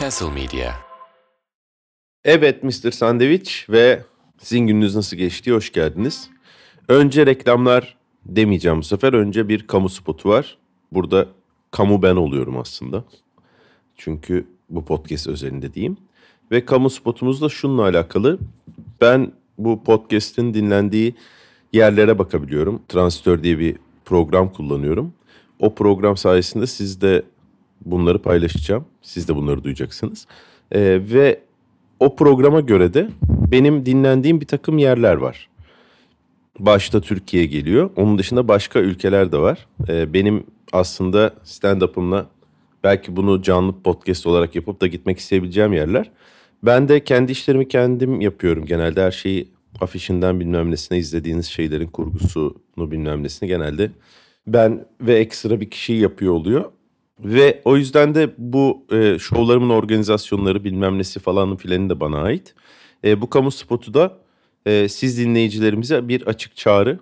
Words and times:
Castle 0.00 0.30
Media. 0.30 0.72
Evet 2.24 2.64
Mr. 2.64 2.90
Sandviç 2.90 3.66
ve 3.70 4.02
sizin 4.38 4.66
gününüz 4.66 4.96
nasıl 4.96 5.16
geçti? 5.16 5.52
Hoş 5.52 5.72
geldiniz. 5.72 6.30
Önce 6.88 7.26
reklamlar 7.26 7.96
demeyeceğim 8.26 8.78
bu 8.78 8.82
sefer. 8.82 9.12
Önce 9.12 9.48
bir 9.48 9.66
kamu 9.66 9.88
spotu 9.88 10.28
var. 10.28 10.58
Burada 10.92 11.28
kamu 11.70 12.02
ben 12.02 12.16
oluyorum 12.16 12.58
aslında. 12.58 13.04
Çünkü 13.96 14.46
bu 14.70 14.84
podcast 14.84 15.26
özelinde 15.26 15.74
diyeyim. 15.74 15.96
Ve 16.50 16.64
kamu 16.64 16.90
spotumuz 16.90 17.42
da 17.42 17.48
şununla 17.48 17.82
alakalı. 17.82 18.38
Ben 19.00 19.32
bu 19.58 19.84
podcast'in 19.84 20.54
dinlendiği 20.54 21.14
yerlere 21.72 22.18
bakabiliyorum. 22.18 22.82
Transistör 22.88 23.42
diye 23.42 23.58
bir 23.58 23.76
program 24.04 24.52
kullanıyorum. 24.52 25.12
O 25.58 25.74
program 25.74 26.16
sayesinde 26.16 26.66
siz 26.66 27.00
de 27.00 27.22
bunları 27.84 28.18
paylaşacağım. 28.22 28.84
Siz 29.02 29.28
de 29.28 29.36
bunları 29.36 29.64
duyacaksınız. 29.64 30.26
Ee, 30.72 31.00
ve 31.02 31.40
o 32.00 32.16
programa 32.16 32.60
göre 32.60 32.94
de 32.94 33.08
benim 33.22 33.86
dinlendiğim 33.86 34.40
bir 34.40 34.46
takım 34.46 34.78
yerler 34.78 35.14
var. 35.14 35.48
Başta 36.58 37.00
Türkiye 37.00 37.46
geliyor. 37.46 37.90
Onun 37.96 38.18
dışında 38.18 38.48
başka 38.48 38.78
ülkeler 38.78 39.32
de 39.32 39.38
var. 39.38 39.66
Ee, 39.88 40.12
benim 40.12 40.44
aslında 40.72 41.34
stand-up'ımla 41.44 42.26
belki 42.84 43.16
bunu 43.16 43.42
canlı 43.42 43.82
podcast 43.82 44.26
olarak 44.26 44.56
yapıp 44.56 44.80
da 44.80 44.86
gitmek 44.86 45.18
isteyebileceğim 45.18 45.72
yerler. 45.72 46.10
Ben 46.62 46.88
de 46.88 47.04
kendi 47.04 47.32
işlerimi 47.32 47.68
kendim 47.68 48.20
yapıyorum. 48.20 48.66
Genelde 48.66 49.02
her 49.02 49.10
şeyi 49.10 49.48
afişinden 49.80 50.40
bilmem 50.40 50.70
nesine 50.70 50.98
izlediğiniz 50.98 51.46
şeylerin 51.46 51.86
kurgusunu 51.86 52.54
bilmem 52.76 53.22
nesine 53.22 53.48
genelde 53.48 53.90
ben 54.46 54.86
ve 55.00 55.14
ekstra 55.14 55.60
bir 55.60 55.70
kişi 55.70 55.92
yapıyor 55.92 56.32
oluyor. 56.32 56.64
Ve 57.24 57.62
o 57.64 57.76
yüzden 57.76 58.14
de 58.14 58.34
bu 58.38 58.84
e, 58.92 59.18
şovlarımın 59.18 59.70
organizasyonları 59.70 60.64
bilmem 60.64 60.98
nesi 60.98 61.20
falanın 61.20 61.56
filanı 61.56 61.90
da 61.90 62.00
bana 62.00 62.18
ait. 62.18 62.54
E, 63.04 63.20
bu 63.20 63.30
kamu 63.30 63.50
spotu 63.50 63.94
da 63.94 64.18
e, 64.66 64.88
siz 64.88 65.18
dinleyicilerimize 65.18 66.08
bir 66.08 66.26
açık 66.26 66.56
çağrı. 66.56 66.98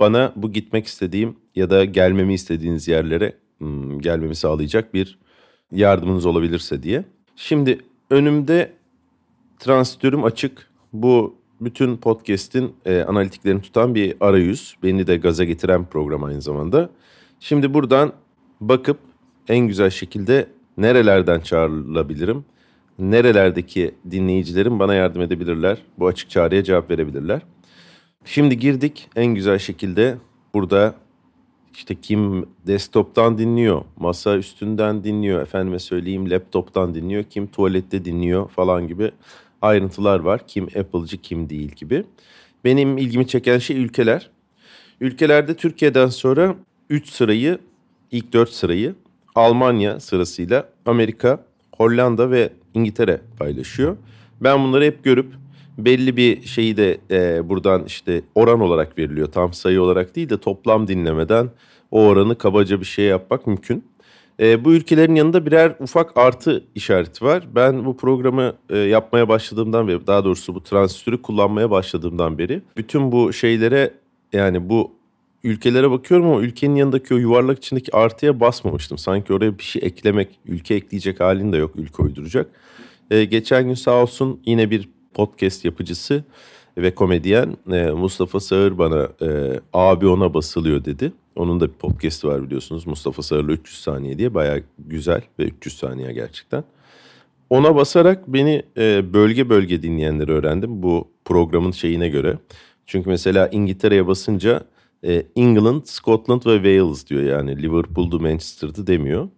Bana 0.00 0.32
bu 0.36 0.52
gitmek 0.52 0.86
istediğim 0.86 1.36
ya 1.54 1.70
da 1.70 1.84
gelmemi 1.84 2.34
istediğiniz 2.34 2.88
yerlere 2.88 3.32
hmm, 3.58 4.00
gelmemi 4.00 4.34
sağlayacak 4.34 4.94
bir 4.94 5.18
yardımınız 5.72 6.26
olabilirse 6.26 6.82
diye. 6.82 7.04
Şimdi 7.36 7.78
önümde 8.10 8.72
transistörüm 9.58 10.24
açık. 10.24 10.70
Bu 10.92 11.36
bütün 11.60 11.96
podcast'in 11.96 12.74
e, 12.84 13.02
analitiklerini 13.02 13.62
tutan 13.62 13.94
bir 13.94 14.14
arayüz. 14.20 14.76
Beni 14.82 15.06
de 15.06 15.16
gaza 15.16 15.44
getiren 15.44 15.84
program 15.84 16.24
aynı 16.24 16.42
zamanda. 16.42 16.90
Şimdi 17.40 17.74
buradan 17.74 18.12
bakıp 18.60 18.98
en 19.48 19.68
güzel 19.68 19.90
şekilde 19.90 20.46
nerelerden 20.76 21.40
çağrılabilirim? 21.40 22.44
Nerelerdeki 22.98 23.94
dinleyicilerim 24.10 24.78
bana 24.78 24.94
yardım 24.94 25.22
edebilirler? 25.22 25.78
Bu 25.98 26.06
açık 26.06 26.30
çağrıya 26.30 26.64
cevap 26.64 26.90
verebilirler. 26.90 27.42
Şimdi 28.24 28.58
girdik 28.58 29.08
en 29.16 29.26
güzel 29.26 29.58
şekilde 29.58 30.16
burada 30.54 30.94
işte 31.74 31.94
kim 31.94 32.46
desktop'tan 32.66 33.38
dinliyor, 33.38 33.82
masa 33.96 34.36
üstünden 34.36 35.04
dinliyor, 35.04 35.42
efendime 35.42 35.78
söyleyeyim 35.78 36.30
laptop'tan 36.30 36.94
dinliyor, 36.94 37.24
kim 37.24 37.46
tuvalette 37.46 38.04
dinliyor 38.04 38.48
falan 38.50 38.88
gibi 38.88 39.10
ayrıntılar 39.62 40.20
var. 40.20 40.46
Kim 40.46 40.64
Apple'cı 40.64 41.16
kim 41.16 41.50
değil 41.50 41.72
gibi. 41.72 42.04
Benim 42.64 42.98
ilgimi 42.98 43.26
çeken 43.26 43.58
şey 43.58 43.76
ülkeler. 43.76 44.30
Ülkelerde 45.00 45.56
Türkiye'den 45.56 46.06
sonra 46.06 46.56
3 46.90 47.08
sırayı, 47.08 47.58
ilk 48.10 48.32
4 48.32 48.50
sırayı 48.50 48.94
Almanya 49.36 50.00
sırasıyla 50.00 50.68
Amerika, 50.86 51.44
Hollanda 51.76 52.30
ve 52.30 52.50
İngiltere 52.74 53.20
paylaşıyor. 53.38 53.96
Ben 54.40 54.64
bunları 54.64 54.84
hep 54.84 55.04
görüp 55.04 55.26
belli 55.78 56.16
bir 56.16 56.42
şeyi 56.42 56.76
de 56.76 56.98
e, 57.10 57.48
buradan 57.48 57.84
işte 57.84 58.22
oran 58.34 58.60
olarak 58.60 58.98
veriliyor. 58.98 59.32
Tam 59.32 59.52
sayı 59.52 59.82
olarak 59.82 60.16
değil 60.16 60.28
de 60.28 60.40
toplam 60.40 60.88
dinlemeden 60.88 61.50
o 61.90 62.02
oranı 62.06 62.38
kabaca 62.38 62.80
bir 62.80 62.86
şey 62.86 63.04
yapmak 63.04 63.46
mümkün. 63.46 63.84
E, 64.40 64.64
bu 64.64 64.72
ülkelerin 64.72 65.14
yanında 65.14 65.46
birer 65.46 65.74
ufak 65.80 66.16
artı 66.16 66.64
işareti 66.74 67.24
var. 67.24 67.46
Ben 67.54 67.84
bu 67.84 67.96
programı 67.96 68.52
e, 68.70 68.78
yapmaya 68.78 69.28
başladığımdan 69.28 69.88
beri, 69.88 70.06
daha 70.06 70.24
doğrusu 70.24 70.54
bu 70.54 70.62
transistörü 70.62 71.22
kullanmaya 71.22 71.70
başladığımdan 71.70 72.38
beri 72.38 72.62
bütün 72.76 73.12
bu 73.12 73.32
şeylere 73.32 73.94
yani 74.32 74.68
bu 74.68 74.95
ülkelere 75.46 75.90
bakıyorum 75.90 76.26
ama 76.26 76.40
ülkenin 76.40 76.76
yanındaki 76.76 77.14
o 77.14 77.16
yuvarlak 77.16 77.58
içindeki 77.58 77.96
artıya 77.96 78.40
basmamıştım. 78.40 78.98
Sanki 78.98 79.32
oraya 79.32 79.58
bir 79.58 79.62
şey 79.62 79.82
eklemek, 79.84 80.38
ülke 80.46 80.74
ekleyecek 80.74 81.20
halin 81.20 81.52
de 81.52 81.56
yok, 81.56 81.76
ülke 81.76 82.02
uyduracak. 82.02 82.46
E, 83.10 83.24
geçen 83.24 83.64
gün 83.66 83.74
sağ 83.74 84.02
olsun 84.02 84.40
yine 84.46 84.70
bir 84.70 84.88
podcast 85.14 85.64
yapıcısı 85.64 86.24
ve 86.78 86.94
komedyen 86.94 87.56
e, 87.72 87.90
Mustafa 87.90 88.40
Sağır 88.40 88.78
bana 88.78 89.08
e, 89.22 89.60
abi 89.72 90.06
ona 90.06 90.34
basılıyor 90.34 90.84
dedi. 90.84 91.12
Onun 91.36 91.60
da 91.60 91.68
bir 91.68 91.74
podcast'i 91.74 92.28
var 92.28 92.42
biliyorsunuz 92.42 92.86
Mustafa 92.86 93.22
Sağır'la 93.22 93.52
300 93.52 93.80
saniye 93.80 94.18
diye 94.18 94.34
bayağı 94.34 94.62
güzel 94.78 95.22
ve 95.38 95.44
300 95.44 95.76
saniye 95.76 96.12
gerçekten. 96.12 96.64
Ona 97.50 97.76
basarak 97.76 98.28
beni 98.28 98.62
e, 98.78 99.12
bölge 99.12 99.48
bölge 99.48 99.82
dinleyenleri 99.82 100.32
öğrendim 100.32 100.82
bu 100.82 101.08
programın 101.24 101.70
şeyine 101.70 102.08
göre. 102.08 102.38
Çünkü 102.86 103.10
mesela 103.10 103.48
İngiltere'ye 103.48 104.06
basınca 104.06 104.62
e, 105.06 105.26
England, 105.36 105.82
Scotland 105.84 106.46
ve 106.46 106.54
Wales 106.54 107.06
diyor 107.06 107.22
yani 107.22 107.62
Liverpool'du 107.62 108.20
Manchester'dı 108.20 108.86
demiyor. 108.86 109.28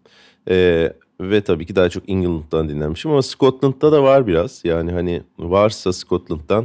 E, 0.50 0.92
ve 1.20 1.40
tabii 1.40 1.66
ki 1.66 1.76
daha 1.76 1.88
çok 1.88 2.08
England'dan 2.08 2.68
dinlenmişim 2.68 3.10
ama 3.10 3.22
Scotland'da 3.22 3.92
da 3.92 4.02
var 4.02 4.26
biraz. 4.26 4.60
Yani 4.64 4.92
hani 4.92 5.22
varsa 5.38 5.92
Scotland'dan 5.92 6.64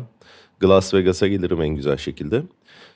Las 0.63 0.93
Vegas'a 0.93 1.27
gelirim 1.27 1.61
en 1.61 1.75
güzel 1.75 1.97
şekilde. 1.97 2.43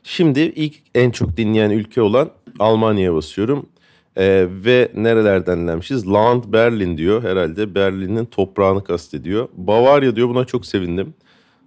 Şimdi 0.03 0.40
ilk 0.40 0.75
en 0.96 1.12
çok 1.12 1.38
dinleyen 1.38 1.69
ülke 1.69 2.01
olan 2.01 2.29
Almanya'ya 2.59 3.13
basıyorum. 3.13 3.66
Ee, 4.17 4.47
ve 4.50 4.91
nerelerden 4.96 5.57
dinlenmişiz? 5.57 6.07
Land 6.07 6.44
Berlin 6.47 6.97
diyor 6.97 7.23
herhalde. 7.23 7.75
Berlin'in 7.75 8.25
toprağını 8.25 8.84
kastediyor. 8.84 9.47
Bavarya 9.53 10.16
diyor 10.16 10.29
buna 10.29 10.46
çok 10.46 10.66
sevindim. 10.66 11.13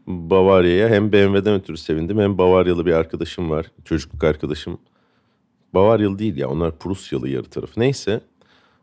Bavarya'ya 0.07 0.89
hem 0.89 1.13
BMW'den 1.13 1.55
ötürü 1.55 1.77
sevindim 1.77 2.19
hem 2.19 2.39
Bavaryalı 2.39 2.87
bir 2.87 2.93
arkadaşım 2.93 3.51
var. 3.51 3.67
Çocukluk 3.85 4.25
arkadaşım. 4.25 4.79
Bavaryalı 5.75 6.19
değil 6.19 6.37
ya 6.37 6.49
onlar 6.49 6.79
Prusyalı 6.79 7.29
yarı 7.29 7.45
tarafı. 7.45 7.81
Neyse. 7.81 8.21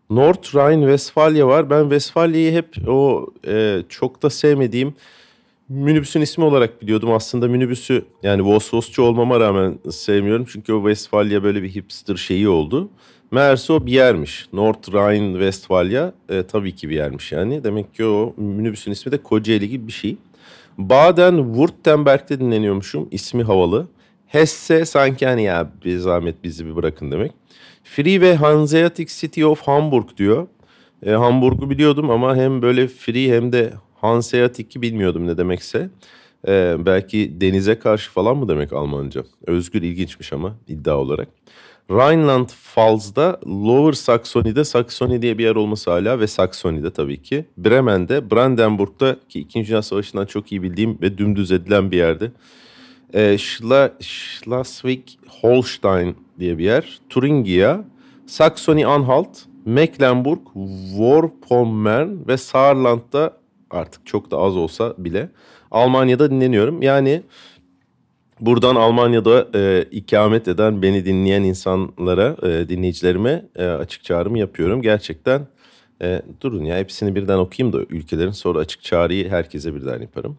North 0.10 0.56
Rhine-Westfalia 0.56 1.48
var. 1.48 1.70
Ben 1.70 1.82
Westfalia'yı 1.82 2.52
hep 2.52 2.88
o 2.88 3.28
e, 3.48 3.84
çok 3.90 4.24
da 4.24 4.30
sevmediğim 4.30 4.94
minibüsün 5.70 6.22
ismi 6.22 6.44
olarak 6.44 6.82
biliyordum. 6.82 7.12
Aslında 7.12 7.48
minibüsü 7.48 8.06
yani 8.24 8.42
Vosvosçu 8.42 9.04
olmama 9.04 9.40
rağmen 9.40 9.80
sevmiyorum. 9.92 10.46
Çünkü 10.50 10.74
o 10.74 10.80
Westfalia 10.80 11.44
böyle 11.44 11.64
bir 11.64 11.76
hipster 11.76 12.16
şeyi 12.16 12.50
oldu. 12.50 12.90
Meğerse 13.32 13.74
o 13.74 13.86
bir 13.86 13.92
yermiş. 13.92 14.48
North 14.54 14.90
Rhine-Westfalia 14.90 16.12
e, 16.30 16.44
tabii 16.44 16.76
ki 16.76 16.90
bir 16.90 16.96
yermiş 16.96 17.32
yani. 17.32 17.64
Demek 17.64 17.96
ki 17.96 18.06
o 18.06 18.34
minibüsün 18.38 18.92
ismi 18.92 19.12
de 19.12 19.18
Kocaeli 19.18 19.70
gibi 19.70 19.88
bir 19.88 19.92
şey. 19.92 20.18
Baden-Württemberg'de 20.78 22.40
dinleniyormuşum. 22.40 23.08
İsmi 23.12 23.44
havalı. 23.44 23.88
Hesse 24.28 24.86
sanki 24.86 25.26
hani 25.26 25.44
ya 25.44 25.72
bir 25.86 25.98
zahmet 25.98 26.44
bizi 26.44 26.66
bir 26.66 26.76
bırakın 26.76 27.12
demek. 27.12 27.32
Free 27.84 28.22
ve 28.22 28.36
Hanseatic 28.36 29.20
City 29.20 29.46
of 29.46 29.62
Hamburg 29.62 30.18
diyor. 30.18 30.48
E, 31.06 31.12
Hamburg'u 31.12 31.70
biliyordum 31.70 32.10
ama 32.10 32.36
hem 32.36 32.62
böyle 32.62 32.88
free 32.88 33.36
hem 33.36 33.52
de 33.54 33.74
Hanseatic'i 33.96 34.82
bilmiyordum 34.82 35.28
ne 35.28 35.38
demekse. 35.38 35.90
E, 36.48 36.76
belki 36.86 37.42
denize 37.42 37.80
karşı 37.80 38.12
falan 38.12 38.38
mı 38.38 38.48
demek 38.48 38.74
Almanca? 38.74 39.24
Özgür 39.48 39.82
ilginçmiş 39.82 40.34
ama 40.34 40.56
iddia 40.68 40.98
olarak. 40.98 41.28
Rhineland 41.90 42.48
Pfalz'da, 42.48 43.40
Lower 43.48 43.94
Saxony'de, 43.94 44.64
Saxony 44.64 45.22
diye 45.22 45.38
bir 45.38 45.44
yer 45.44 45.56
olması 45.56 45.92
hala 45.92 46.20
ve 46.20 46.28
Saxony'de 46.28 46.92
tabii 46.92 47.22
ki. 47.22 47.46
Bremen'de, 47.58 48.32
Brandenburg'da 48.32 49.18
ki 49.30 49.40
2. 49.40 49.68
Dünya 49.68 49.82
Savaşı'ndan 49.82 50.26
çok 50.26 50.52
iyi 50.52 50.64
bildiğim 50.64 51.02
ve 51.02 51.18
dümdüz 51.18 51.52
edilen 51.52 51.92
bir 51.92 51.98
yerde. 51.98 52.32
E, 53.14 53.38
Schla 53.38 53.92
Schleswig-Holstein 54.00 56.14
diye 56.40 56.58
bir 56.58 56.64
yer. 56.64 57.00
Thuringia, 57.10 57.86
Saxony-Anhalt, 58.26 59.38
Mecklenburg, 59.66 60.40
Vorpommern 60.98 62.10
ve 62.28 62.38
Saarland'da 62.38 63.38
artık 63.72 64.06
çok 64.06 64.32
da 64.32 64.38
az 64.38 64.58
olsa 64.58 64.94
bile 64.98 65.30
Almanya'da 65.72 66.32
dinleniyorum. 66.32 66.82
Yani 66.82 67.24
buradan 68.40 68.76
Almanya'da 68.76 69.48
e, 69.56 69.86
ikamet 69.92 70.48
eden 70.48 70.82
beni 70.82 71.06
dinleyen 71.06 71.44
insanlara, 71.44 72.36
e, 72.44 72.70
dinleyicilerime 72.70 73.46
e, 73.56 73.66
açık 73.66 74.04
çağrımı 74.04 74.40
yapıyorum. 74.40 74.82
Gerçekten 74.82 75.48
e, 76.02 76.22
durun 76.42 76.64
ya 76.64 76.78
hepsini 76.78 77.16
birden 77.16 77.38
okuyayım 77.38 77.74
da 77.74 77.82
ülkelerin 77.90 78.32
sonra 78.32 78.60
açık 78.60 78.84
çağrıyı 78.84 79.30
herkese 79.30 79.76
birden 79.76 80.02
yaparım. 80.02 80.38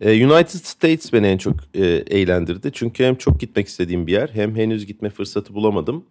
E, 0.00 0.26
United 0.26 0.60
States 0.64 1.12
beni 1.12 1.26
en 1.26 1.38
çok 1.38 1.56
e, 1.74 1.84
eğlendirdi. 1.86 2.70
Çünkü 2.72 3.04
hem 3.04 3.14
çok 3.14 3.40
gitmek 3.40 3.68
istediğim 3.68 4.06
bir 4.06 4.12
yer 4.12 4.30
hem 4.32 4.56
henüz 4.56 4.86
gitme 4.86 5.10
fırsatı 5.10 5.54
bulamadım. 5.54 6.04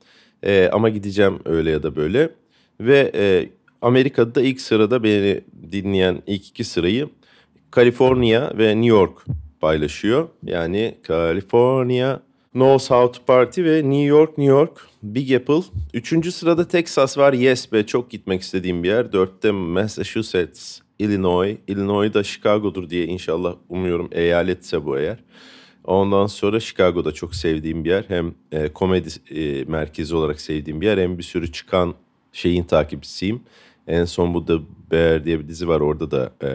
E, 0.44 0.70
ama 0.74 0.90
gideceğim 0.90 1.40
öyle 1.46 1.72
ya 1.72 1.84
da 1.84 1.96
böyle. 1.96 2.30
Ve 2.80 3.12
e, 3.16 3.50
Amerika'da 3.82 4.42
ilk 4.42 4.62
sırada 4.62 5.04
beni 5.04 5.42
dinleyen 5.72 6.22
ilk 6.28 6.48
iki 6.48 6.64
sırayı 6.64 7.10
Kaliforniya 7.72 8.54
ve 8.58 8.68
New 8.68 8.88
York 8.88 9.26
paylaşıyor. 9.66 10.28
Yani 10.44 10.98
California, 11.08 12.20
No 12.54 12.80
South 12.80 13.20
Party 13.28 13.64
ve 13.64 13.76
New 13.76 14.04
York, 14.04 14.38
New 14.38 14.54
York, 14.54 14.88
Big 15.04 15.32
Apple. 15.32 15.62
Üçüncü 15.94 16.32
sırada 16.32 16.68
Texas 16.68 17.18
var. 17.18 17.34
Yes 17.34 17.72
be 17.72 17.86
çok 17.86 18.10
gitmek 18.10 18.42
istediğim 18.42 18.84
bir 18.84 18.88
yer. 18.88 19.12
Dörtte 19.12 19.52
Massachusetts, 19.52 20.80
Illinois. 21.00 21.58
Illinois 21.68 22.14
da 22.14 22.24
Chicago'dur 22.24 22.90
diye 22.90 23.06
inşallah 23.06 23.56
umuyorum 23.70 24.10
eyaletse 24.12 24.86
bu 24.86 24.98
eğer. 24.98 25.18
Ondan 25.84 26.28
sonra 26.28 26.60
Chicago'da 26.60 27.12
çok 27.12 27.36
sevdiğim 27.36 27.86
bir 27.86 27.90
yer. 27.90 28.06
Hem 28.08 28.34
e, 28.52 28.68
komedi 28.68 29.10
e, 29.30 29.64
merkezi 29.64 30.16
olarak 30.16 30.42
sevdiğim 30.42 30.82
bir 30.82 30.86
yer 30.86 30.98
hem 30.98 31.18
bir 31.18 31.24
sürü 31.24 31.52
çıkan 31.52 31.94
şeyin 32.32 32.64
takipçisiyim. 32.64 33.42
En 33.88 34.06
son 34.06 34.34
bu 34.34 34.46
The 34.46 34.58
Bear 34.92 35.26
diye 35.26 35.40
bir 35.40 35.48
dizi 35.48 35.68
var. 35.68 35.80
Orada 35.80 36.12
da 36.12 36.32
e, 36.44 36.50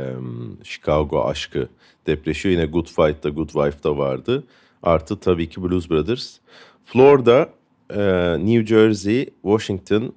Chicago 0.64 1.24
aşkı 1.24 1.68
depreşiyor. 2.06 2.52
Yine 2.52 2.66
Good 2.66 2.86
Fight'ta 2.86 3.28
Good 3.28 3.48
Wife'da 3.48 3.98
vardı. 3.98 4.44
Artı 4.82 5.20
tabii 5.20 5.48
ki 5.48 5.62
Blues 5.62 5.90
Brothers. 5.90 6.36
Florida, 6.84 7.48
e, 7.90 8.00
New 8.46 8.66
Jersey, 8.66 9.30
Washington, 9.42 10.12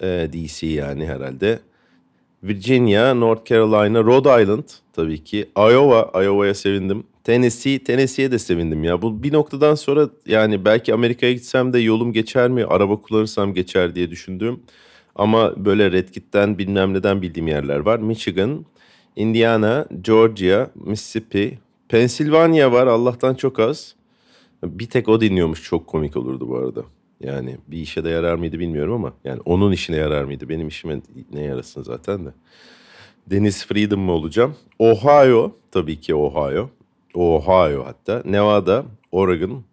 e, 0.00 0.06
DC 0.32 0.66
yani 0.66 1.06
herhalde. 1.06 1.58
Virginia, 2.42 3.14
North 3.14 3.48
Carolina, 3.48 4.04
Rhode 4.04 4.42
Island 4.42 4.64
tabii 4.92 5.24
ki. 5.24 5.48
Iowa, 5.56 6.24
Iowa'ya 6.24 6.54
sevindim. 6.54 7.04
Tennessee, 7.24 7.78
Tennessee'ye 7.78 8.32
de 8.32 8.38
sevindim 8.38 8.84
ya. 8.84 9.02
Bu 9.02 9.22
bir 9.22 9.32
noktadan 9.32 9.74
sonra 9.74 10.08
yani 10.26 10.64
belki 10.64 10.94
Amerika'ya 10.94 11.32
gitsem 11.32 11.72
de 11.72 11.78
yolum 11.78 12.12
geçer 12.12 12.48
mi? 12.50 12.64
Araba 12.64 12.96
kullanırsam 12.96 13.54
geçer 13.54 13.94
diye 13.94 14.10
düşündüm. 14.10 14.60
Ama 15.14 15.64
böyle 15.64 15.92
Red 15.92 16.08
Kit'ten 16.08 16.58
bilmem 16.58 16.94
neden 16.94 17.22
bildiğim 17.22 17.48
yerler 17.48 17.78
var. 17.78 17.98
Michigan, 17.98 18.64
Indiana, 19.16 19.86
Georgia, 20.00 20.70
Mississippi, 20.74 21.58
Pennsylvania 21.88 22.72
var 22.72 22.86
Allah'tan 22.86 23.34
çok 23.34 23.58
az. 23.58 23.94
Bir 24.64 24.86
tek 24.86 25.08
o 25.08 25.20
dinliyormuş 25.20 25.62
çok 25.62 25.86
komik 25.86 26.16
olurdu 26.16 26.48
bu 26.48 26.56
arada. 26.56 26.82
Yani 27.20 27.56
bir 27.68 27.78
işe 27.78 28.04
de 28.04 28.08
yarar 28.08 28.34
mıydı 28.34 28.58
bilmiyorum 28.58 28.94
ama 28.94 29.12
yani 29.24 29.40
onun 29.44 29.72
işine 29.72 29.96
yarar 29.96 30.24
mıydı? 30.24 30.48
Benim 30.48 30.68
işime 30.68 31.00
ne 31.32 31.42
yarasın 31.42 31.82
zaten 31.82 32.26
de. 32.26 32.30
Deniz 33.26 33.66
Freedom 33.66 34.00
mı 34.00 34.12
olacağım? 34.12 34.56
Ohio 34.78 35.52
tabii 35.70 36.00
ki 36.00 36.14
Ohio. 36.14 36.68
Ohio 37.14 37.84
hatta. 37.84 38.22
Nevada, 38.24 38.84
Oregon, 39.12 39.64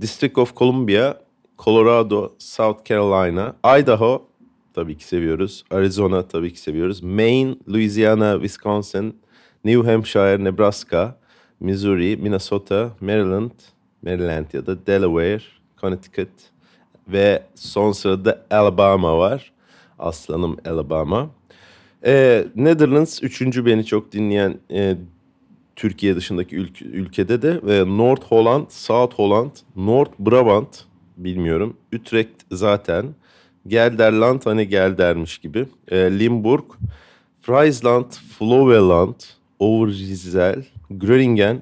District 0.00 0.38
of 0.38 0.56
Columbia, 0.56 1.20
Colorado, 1.58 2.32
South 2.38 2.84
Carolina, 2.88 3.56
Idaho 3.78 4.28
tabii 4.78 4.96
ki 4.96 5.04
seviyoruz. 5.04 5.64
Arizona 5.70 6.28
tabii 6.28 6.52
ki 6.52 6.60
seviyoruz. 6.60 7.02
Maine, 7.02 7.56
Louisiana, 7.68 8.34
Wisconsin, 8.34 9.16
New 9.64 9.92
Hampshire, 9.92 10.44
Nebraska, 10.44 11.16
Missouri, 11.60 12.16
Minnesota, 12.16 12.90
Maryland, 13.00 13.50
Maryland 14.02 14.46
ya 14.52 14.66
da 14.66 14.86
Delaware, 14.86 15.42
Connecticut 15.80 16.28
ve 17.08 17.42
son 17.54 17.92
sırada 17.92 18.44
Alabama 18.50 19.18
var. 19.18 19.52
Aslanım 19.98 20.56
Alabama. 20.68 21.30
Ee, 22.04 22.46
Netherlands 22.54 23.22
üçüncü 23.22 23.66
beni 23.66 23.86
çok 23.86 24.12
dinleyen 24.12 24.58
e, 24.70 24.96
Türkiye 25.76 26.16
dışındaki 26.16 26.56
ülke, 26.56 26.84
ülkede 26.84 27.42
de 27.42 27.60
ve 27.62 27.84
North 27.98 28.24
Holland, 28.24 28.66
South 28.68 29.14
Holland, 29.14 29.50
North 29.76 30.12
Brabant 30.18 30.84
bilmiyorum. 31.16 31.76
Utrecht 31.94 32.30
zaten. 32.50 33.14
Gelderland 33.68 34.40
hani 34.44 34.68
Geldermiş 34.68 35.38
gibi. 35.38 35.66
E, 35.88 35.96
Limburg, 35.96 36.64
Friesland, 37.42 38.12
Floweland, 38.38 39.14
Overijssel, 39.58 40.64
Groningen 40.90 41.60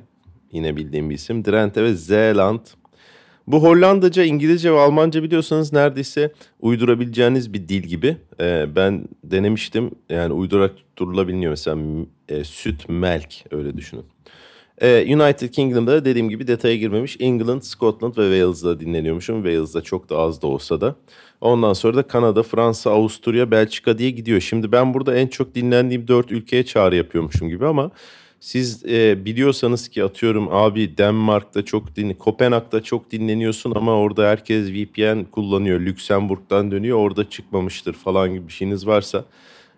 yine 0.52 0.76
bildiğim 0.76 1.10
bir 1.10 1.14
isim. 1.14 1.44
Drenthe 1.44 1.82
ve 1.82 1.94
Zeeland. 1.94 2.60
Bu 3.46 3.62
Hollandaca, 3.62 4.24
İngilizce 4.24 4.72
ve 4.72 4.78
Almanca 4.80 5.22
biliyorsanız 5.22 5.72
neredeyse 5.72 6.32
uydurabileceğiniz 6.60 7.52
bir 7.52 7.68
dil 7.68 7.82
gibi. 7.82 8.16
Ee, 8.40 8.66
ben 8.76 9.08
denemiştim. 9.24 9.90
Yani 10.10 10.32
uydurak 10.32 10.76
tutturulabiliyor. 10.76 11.50
Mesela 11.50 11.76
e, 12.28 12.44
süt, 12.44 12.88
melk 12.88 13.34
öyle 13.50 13.76
düşünün. 13.76 14.04
Ee, 14.82 15.16
United 15.16 15.48
Kingdom'da 15.48 16.04
dediğim 16.04 16.28
gibi 16.28 16.46
detaya 16.46 16.76
girmemiş. 16.76 17.16
England, 17.20 17.62
Scotland 17.62 18.16
ve 18.16 18.22
Wales'da 18.22 18.80
dinleniyormuşum. 18.80 19.42
Wales'da 19.42 19.82
çok 19.82 20.10
da 20.10 20.18
az 20.18 20.42
da 20.42 20.46
olsa 20.46 20.80
da. 20.80 20.96
Ondan 21.40 21.72
sonra 21.72 21.96
da 21.96 22.02
Kanada, 22.02 22.42
Fransa, 22.42 22.90
Avusturya, 22.90 23.50
Belçika 23.50 23.98
diye 23.98 24.10
gidiyor. 24.10 24.40
Şimdi 24.40 24.72
ben 24.72 24.94
burada 24.94 25.16
en 25.16 25.26
çok 25.26 25.54
dinlendiğim 25.54 26.08
dört 26.08 26.32
ülkeye 26.32 26.64
çağrı 26.64 26.96
yapıyormuşum 26.96 27.48
gibi 27.48 27.66
ama 27.66 27.90
siz 28.40 28.84
e, 28.86 29.24
biliyorsanız 29.24 29.88
ki 29.88 30.04
atıyorum 30.04 30.48
abi 30.50 30.98
Denmark'ta 30.98 31.64
çok 31.64 31.96
din, 31.96 32.14
Kopenhag'da 32.14 32.82
çok 32.82 33.10
dinleniyorsun 33.10 33.72
ama 33.76 33.92
orada 33.92 34.28
herkes 34.28 34.70
VPN 34.70 35.24
kullanıyor. 35.24 35.80
Lüksemburg'dan 35.80 36.70
dönüyor 36.70 36.98
orada 36.98 37.30
çıkmamıştır 37.30 37.92
falan 37.92 38.34
gibi 38.34 38.48
bir 38.48 38.52
şeyiniz 38.52 38.86
varsa. 38.86 39.24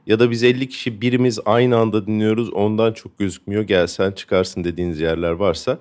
Ya 0.09 0.19
da 0.19 0.31
biz 0.31 0.45
50 0.45 0.69
kişi 0.69 1.01
birimiz 1.01 1.39
aynı 1.47 1.77
anda 1.77 2.07
dinliyoruz 2.07 2.51
ondan 2.53 2.93
çok 2.93 3.19
gözükmüyor 3.19 3.63
gelsen 3.63 4.13
çıkarsın 4.13 4.65
dediğiniz 4.65 5.01
yerler 5.01 5.31
varsa. 5.31 5.79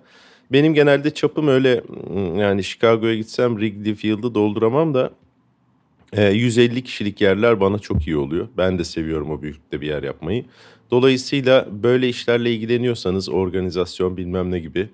Benim 0.52 0.74
genelde 0.74 1.14
çapım 1.14 1.48
öyle 1.48 1.84
yani 2.38 2.64
Chicago'ya 2.64 3.16
gitsem 3.16 3.54
Wrigley 3.58 3.96
Field'ı 3.96 4.36
dolduramam 4.36 4.94
da 4.94 5.12
150 6.32 6.84
kişilik 6.84 7.22
yerler 7.22 7.60
bana 7.60 7.80
çok 7.80 8.08
iyi 8.08 8.18
oluyor. 8.18 8.48
Ben 8.58 8.80
de 8.80 8.84
seviyorum 8.84 9.32
o 9.32 9.42
büyüklükte 9.42 9.82
bir 9.82 9.88
yer 9.88 10.04
yapmayı. 10.04 10.46
Dolayısıyla 10.92 11.68
böyle 11.72 12.10
işlerle 12.10 12.54
ilgileniyorsanız 12.54 13.30
organizasyon 13.30 14.18
bilmem 14.18 14.52
ne 14.52 14.60
gibi 14.60 14.90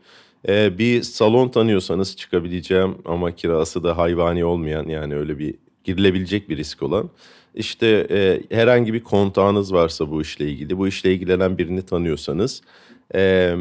e, 0.47 0.77
bir 0.77 1.01
salon 1.01 1.49
tanıyorsanız 1.49 2.17
çıkabileceğim 2.17 2.95
ama 3.05 3.31
kirası 3.31 3.83
da 3.83 3.97
hayvani 3.97 4.45
olmayan 4.45 4.87
yani 4.87 5.15
öyle 5.15 5.39
bir 5.39 5.55
girilebilecek 5.83 6.49
bir 6.49 6.57
risk 6.57 6.83
olan 6.83 7.09
işte 7.55 8.07
e, 8.09 8.41
herhangi 8.55 8.93
bir 8.93 9.03
kontağınız 9.03 9.73
varsa 9.73 10.11
bu 10.11 10.21
işle 10.21 10.49
ilgili 10.49 10.77
bu 10.77 10.87
işle 10.87 11.13
ilgilenen 11.13 11.57
birini 11.57 11.81
tanıyorsanız 11.81 12.61
e, 13.15 13.53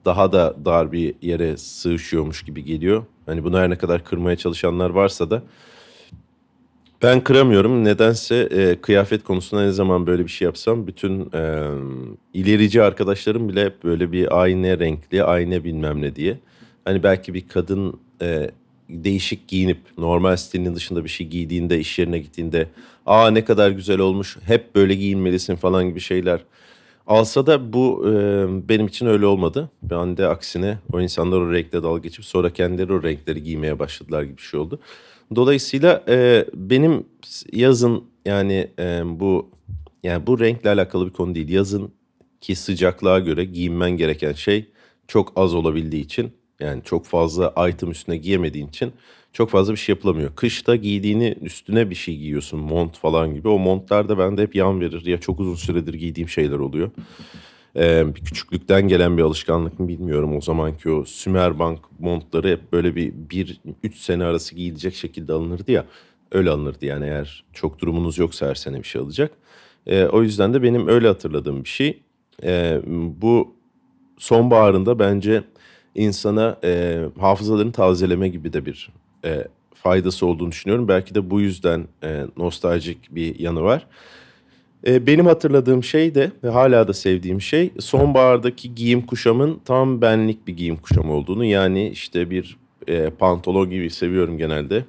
daha 0.04 0.32
da 0.32 0.56
dar 0.64 0.92
bir 0.92 1.14
yere 1.22 1.56
sığışıyormuş 1.56 2.42
gibi 2.42 2.64
geliyor. 2.64 3.04
Hani 3.26 3.44
bunu 3.44 3.58
her 3.58 3.70
ne 3.70 3.78
kadar 3.78 4.04
kırmaya 4.04 4.36
çalışanlar 4.36 4.90
varsa 4.90 5.30
da 5.30 5.42
ben 7.02 7.24
kıramıyorum. 7.24 7.84
Nedense 7.84 8.36
e, 8.36 8.80
kıyafet 8.80 9.24
konusunda 9.24 9.62
ne 9.62 9.70
zaman 9.70 10.06
böyle 10.06 10.24
bir 10.24 10.30
şey 10.30 10.46
yapsam 10.46 10.86
bütün 10.86 11.30
e, 11.34 11.68
ilerici 12.34 12.82
arkadaşlarım 12.82 13.48
bile 13.48 13.64
hep 13.64 13.84
böyle 13.84 14.12
bir 14.12 14.40
aynı 14.40 14.78
renkli, 14.80 15.24
aynı 15.24 15.64
bilmem 15.64 16.02
ne 16.02 16.16
diye. 16.16 16.38
Hani 16.84 17.02
belki 17.02 17.34
bir 17.34 17.48
kadın 17.48 18.00
e, 18.22 18.50
değişik 18.88 19.48
giyinip 19.48 19.78
normal 19.98 20.36
stilinin 20.36 20.74
dışında 20.74 21.04
bir 21.04 21.08
şey 21.08 21.26
giydiğinde, 21.26 21.78
iş 21.78 21.98
yerine 21.98 22.18
gittiğinde 22.18 22.68
aa 23.06 23.30
ne 23.30 23.44
kadar 23.44 23.70
güzel 23.70 23.98
olmuş, 23.98 24.36
hep 24.46 24.74
böyle 24.74 24.94
giyinmelisin 24.94 25.56
falan 25.56 25.88
gibi 25.88 26.00
şeyler 26.00 26.40
alsa 27.06 27.46
da 27.46 27.72
bu 27.72 28.04
e, 28.08 28.12
benim 28.68 28.86
için 28.86 29.06
öyle 29.06 29.26
olmadı. 29.26 29.70
Ben 29.82 30.16
de 30.16 30.26
aksine 30.26 30.78
o 30.92 31.00
insanlar 31.00 31.40
o 31.40 31.52
renkle 31.52 31.82
dalga 31.82 31.98
geçip 31.98 32.24
sonra 32.24 32.50
kendileri 32.50 32.92
o 32.92 33.02
renkleri 33.02 33.42
giymeye 33.42 33.78
başladılar 33.78 34.22
gibi 34.22 34.36
bir 34.36 34.42
şey 34.42 34.60
oldu. 34.60 34.80
Dolayısıyla 35.34 36.04
e, 36.08 36.46
benim 36.54 37.04
yazın 37.52 38.04
yani 38.26 38.70
e, 38.78 39.02
bu 39.04 39.50
yani 40.02 40.26
bu 40.26 40.40
renkle 40.40 40.70
alakalı 40.70 41.06
bir 41.06 41.12
konu 41.12 41.34
değil. 41.34 41.48
Yazın 41.48 41.92
ki 42.40 42.56
sıcaklığa 42.56 43.18
göre 43.18 43.44
giyinmen 43.44 43.90
gereken 43.90 44.32
şey 44.32 44.68
çok 45.08 45.32
az 45.36 45.54
olabildiği 45.54 46.04
için 46.04 46.32
yani 46.60 46.82
çok 46.84 47.06
fazla 47.06 47.54
item 47.68 47.90
üstüne 47.90 48.16
giyemediğin 48.16 48.68
için 48.68 48.92
çok 49.32 49.50
fazla 49.50 49.72
bir 49.72 49.78
şey 49.78 49.94
yapılamıyor. 49.94 50.34
Kışta 50.34 50.76
giydiğini 50.76 51.36
üstüne 51.40 51.90
bir 51.90 51.94
şey 51.94 52.16
giyiyorsun 52.16 52.60
mont 52.60 52.98
falan 52.98 53.34
gibi. 53.34 53.48
O 53.48 53.58
montlar 53.58 54.08
da 54.08 54.18
bende 54.18 54.42
hep 54.42 54.54
yan 54.54 54.80
verir 54.80 55.06
ya 55.06 55.20
çok 55.20 55.40
uzun 55.40 55.54
süredir 55.54 55.94
giydiğim 55.94 56.28
şeyler 56.28 56.58
oluyor. 56.58 56.90
Ee, 57.76 58.06
küçüklükten 58.24 58.88
gelen 58.88 59.18
bir 59.18 59.22
alışkanlık 59.22 59.80
mı 59.80 59.88
bilmiyorum. 59.88 60.36
O 60.36 60.40
zamanki 60.40 60.90
o 60.90 61.04
Sümerbank 61.04 61.78
montları 61.98 62.48
hep 62.48 62.72
böyle 62.72 62.96
bir, 62.96 63.12
bir 63.30 63.60
üç 63.82 63.96
sene 63.96 64.24
arası 64.24 64.54
giyilecek 64.54 64.94
şekilde 64.94 65.32
alınırdı 65.32 65.72
ya. 65.72 65.84
Öyle 66.32 66.50
alınırdı 66.50 66.86
yani 66.86 67.04
eğer 67.04 67.44
çok 67.52 67.78
durumunuz 67.78 68.18
yoksa 68.18 68.48
her 68.48 68.54
sene 68.54 68.78
bir 68.78 68.84
şey 68.84 69.00
alacak. 69.02 69.32
Ee, 69.86 70.04
o 70.04 70.22
yüzden 70.22 70.54
de 70.54 70.62
benim 70.62 70.88
öyle 70.88 71.08
hatırladığım 71.08 71.64
bir 71.64 71.68
şey. 71.68 72.02
Ee, 72.42 72.80
bu 73.22 73.54
sonbaharında 74.18 74.98
bence 74.98 75.44
insana 75.94 76.58
e, 76.64 77.00
hafızalarını 77.20 77.72
tazeleme 77.72 78.28
gibi 78.28 78.52
de 78.52 78.66
bir 78.66 78.90
e, 79.24 79.44
faydası 79.74 80.26
olduğunu 80.26 80.50
düşünüyorum. 80.50 80.88
Belki 80.88 81.14
de 81.14 81.30
bu 81.30 81.40
yüzden 81.40 81.88
e, 82.02 82.26
nostaljik 82.36 83.14
bir 83.14 83.38
yanı 83.38 83.62
var. 83.62 83.86
E, 84.86 85.06
benim 85.06 85.26
hatırladığım 85.26 85.84
şey 85.84 86.14
de 86.14 86.32
ve 86.44 86.48
hala 86.48 86.88
da 86.88 86.92
sevdiğim 86.92 87.40
şey 87.40 87.70
sonbahardaki 87.78 88.74
giyim 88.74 89.02
kuşamın 89.02 89.60
tam 89.64 90.02
benlik 90.02 90.46
bir 90.46 90.56
giyim 90.56 90.76
kuşamı 90.76 91.12
olduğunu. 91.12 91.44
Yani 91.44 91.88
işte 91.88 92.30
bir 92.30 92.56
e, 92.88 93.10
pantolon 93.10 93.70
gibi 93.70 93.90
seviyorum 93.90 94.38
genelde. 94.38 94.84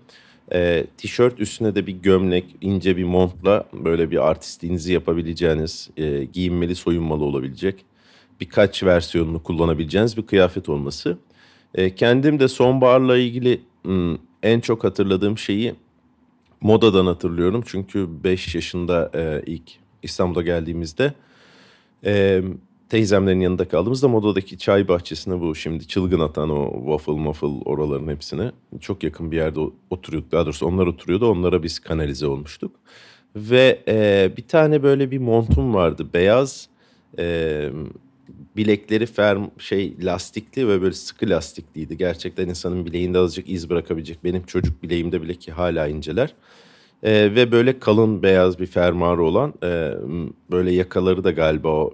E, 0.54 0.86
tişört 0.98 1.40
üstüne 1.40 1.76
de 1.76 1.88
bir 1.88 1.94
gömlek, 1.94 2.46
ince 2.62 2.98
bir 2.98 3.04
montla 3.04 3.66
böyle 3.74 4.12
bir 4.12 4.30
artistliğinizi 4.30 4.94
yapabileceğiniz, 4.94 5.90
e, 5.98 6.24
giyinmeli, 6.24 6.76
soyunmalı 6.76 7.24
olabilecek 7.24 7.86
birkaç 8.42 8.84
versiyonunu 8.84 9.44
kullanabileceğiniz 9.44 10.18
bir 10.18 10.26
kıyafet 10.26 10.70
olması. 10.70 11.18
E, 11.76 11.96
kendim 11.96 12.40
de 12.40 12.48
sonbaharla 12.48 13.18
ilgili 13.18 13.62
hmm, 13.84 14.18
en 14.44 14.60
çok 14.60 14.84
hatırladığım 14.84 15.38
şeyi 15.38 15.76
modadan 16.62 17.06
hatırlıyorum. 17.06 17.64
Çünkü 17.66 18.08
5 18.24 18.56
yaşında 18.56 19.12
e, 19.16 19.42
ilk 19.46 19.81
İstanbul'a 20.04 20.42
geldiğimizde 20.42 21.14
e, 22.06 22.42
teyzemlerin 22.90 23.40
yanında 23.40 23.68
kaldığımızda 23.68 24.08
modadaki 24.08 24.58
çay 24.58 24.88
bahçesine 24.88 25.42
bu 25.42 25.56
şimdi 25.56 25.88
çılgın 25.88 26.20
atan 26.20 26.50
o 26.50 26.74
waffle 26.80 27.24
waffle 27.24 27.64
oraların 27.66 28.08
hepsine 28.08 28.52
çok 28.80 29.04
yakın 29.04 29.32
bir 29.32 29.38
yerde 29.38 29.60
oturuyorduk. 29.90 30.32
Daha 30.32 30.46
doğrusu 30.46 30.66
onlar 30.66 30.88
oturuyordu 30.88 31.32
onlara 31.32 31.64
biz 31.64 31.80
kanalize 31.80 32.28
olmuştuk. 32.28 32.76
Ve 33.36 33.84
e, 33.88 34.32
bir 34.38 34.48
tane 34.48 34.84
böyle 34.84 35.12
bir 35.12 35.18
montum 35.18 35.74
vardı 35.74 36.08
beyaz 36.14 36.70
e, 37.20 37.70
bilekleri 38.58 39.06
ferm 39.06 39.46
şey 39.58 39.96
lastikli 40.02 40.68
ve 40.68 40.82
böyle 40.82 40.94
sıkı 40.94 41.30
lastikliydi. 41.30 41.98
Gerçekten 41.98 42.50
insanın 42.50 42.86
bileğinde 42.86 43.18
azıcık 43.18 43.50
iz 43.50 43.70
bırakabilecek. 43.70 44.24
Benim 44.24 44.44
çocuk 44.44 44.84
bileğimde 44.84 45.22
bile 45.22 45.34
ki 45.34 45.52
hala 45.52 45.88
inceler. 45.88 46.34
Ee, 47.04 47.36
ve 47.36 47.52
böyle 47.52 47.80
kalın 47.80 48.24
beyaz 48.24 48.60
bir 48.60 48.66
fermuarı 48.66 49.24
olan 49.24 49.54
e, 49.64 49.94
böyle 50.52 50.72
yakaları 50.72 51.24
da 51.24 51.32
galiba 51.32 51.68
o 51.68 51.94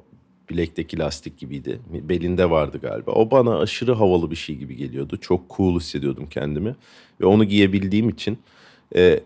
bilekteki 0.50 1.00
lastik 1.00 1.38
gibiydi. 1.38 1.80
Belinde 1.90 2.50
vardı 2.50 2.80
galiba. 2.82 3.12
O 3.12 3.32
bana 3.32 3.60
aşırı 3.60 3.94
havalı 3.94 4.32
bir 4.32 4.36
şey 4.36 4.56
gibi 4.56 4.76
geliyordu. 4.76 5.18
Çok 5.22 5.50
cool 5.58 5.80
hissediyordum 5.80 6.28
kendimi. 6.30 6.76
Ve 7.22 7.26
onu 7.26 7.44
giyebildiğim 7.44 8.10
için 8.10 8.38
e, 8.96 9.20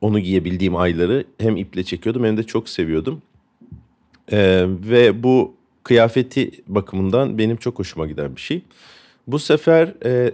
onu 0.00 0.20
giyebildiğim 0.20 0.76
ayları 0.76 1.24
hem 1.38 1.56
iple 1.56 1.84
çekiyordum 1.84 2.24
hem 2.24 2.36
de 2.36 2.42
çok 2.42 2.68
seviyordum. 2.68 3.22
E, 4.32 4.64
ve 4.68 5.22
bu 5.22 5.54
kıyafeti 5.82 6.50
bakımından 6.66 7.38
benim 7.38 7.56
çok 7.56 7.78
hoşuma 7.78 8.06
giden 8.06 8.36
bir 8.36 8.40
şey. 8.40 8.62
Bu 9.26 9.38
sefer 9.38 9.94
e, 10.04 10.32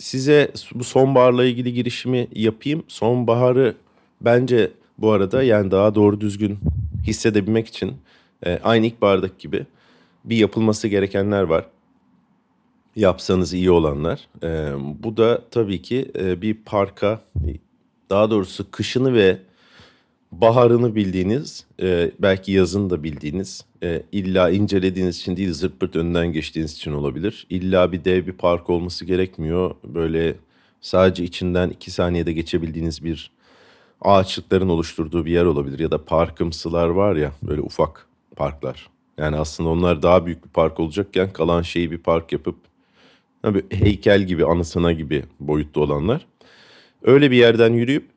size 0.00 0.52
bu 0.74 0.84
sonbaharla 0.84 1.44
ilgili 1.44 1.72
girişimi 1.72 2.28
yapayım. 2.34 2.82
Sonbaharı 2.88 3.74
bence 4.20 4.70
bu 4.98 5.12
arada 5.12 5.42
yani 5.42 5.70
daha 5.70 5.94
doğru 5.94 6.20
düzgün 6.20 6.58
hissedebilmek 7.06 7.68
için 7.68 7.96
e, 8.46 8.58
aynı 8.62 8.86
ilkbahardaki 8.86 9.34
gibi 9.38 9.66
bir 10.24 10.36
yapılması 10.36 10.88
gerekenler 10.88 11.42
var. 11.42 11.66
Yapsanız 12.96 13.52
iyi 13.52 13.70
olanlar. 13.70 14.28
E, 14.42 14.72
bu 15.04 15.16
da 15.16 15.42
tabii 15.50 15.82
ki 15.82 16.10
e, 16.18 16.42
bir 16.42 16.54
parka 16.54 17.20
daha 18.10 18.30
doğrusu 18.30 18.70
kışını 18.70 19.14
ve 19.14 19.38
baharını 20.32 20.94
bildiğiniz, 20.94 21.66
e, 21.82 22.10
belki 22.18 22.52
yazını 22.52 22.90
da 22.90 23.02
bildiğiniz, 23.02 23.64
e, 23.82 24.02
illa 24.12 24.50
incelediğiniz 24.50 25.18
için 25.18 25.36
değil 25.36 25.52
zırt 25.52 25.96
önünden 25.96 26.32
geçtiğiniz 26.32 26.72
için 26.72 26.92
olabilir. 26.92 27.46
İlla 27.50 27.92
bir 27.92 28.04
dev 28.04 28.26
bir 28.26 28.32
park 28.32 28.70
olması 28.70 29.04
gerekmiyor. 29.04 29.74
Böyle 29.84 30.34
sadece 30.80 31.24
içinden 31.24 31.70
iki 31.70 31.90
saniyede 31.90 32.32
geçebildiğiniz 32.32 33.04
bir 33.04 33.30
ağaçlıkların 34.00 34.68
oluşturduğu 34.68 35.26
bir 35.26 35.32
yer 35.32 35.44
olabilir. 35.44 35.78
Ya 35.78 35.90
da 35.90 36.04
parkımsılar 36.04 36.88
var 36.88 37.16
ya 37.16 37.32
böyle 37.42 37.60
ufak 37.60 38.06
parklar. 38.36 38.90
Yani 39.18 39.36
aslında 39.36 39.68
onlar 39.68 40.02
daha 40.02 40.26
büyük 40.26 40.44
bir 40.44 40.50
park 40.50 40.80
olacakken 40.80 41.32
kalan 41.32 41.62
şeyi 41.62 41.90
bir 41.90 41.98
park 41.98 42.32
yapıp 42.32 42.56
tabii 43.42 43.62
heykel 43.70 44.22
gibi, 44.22 44.46
anısına 44.46 44.92
gibi 44.92 45.24
boyutta 45.40 45.80
olanlar. 45.80 46.26
Öyle 47.02 47.30
bir 47.30 47.36
yerden 47.36 47.72
yürüyüp 47.72 48.08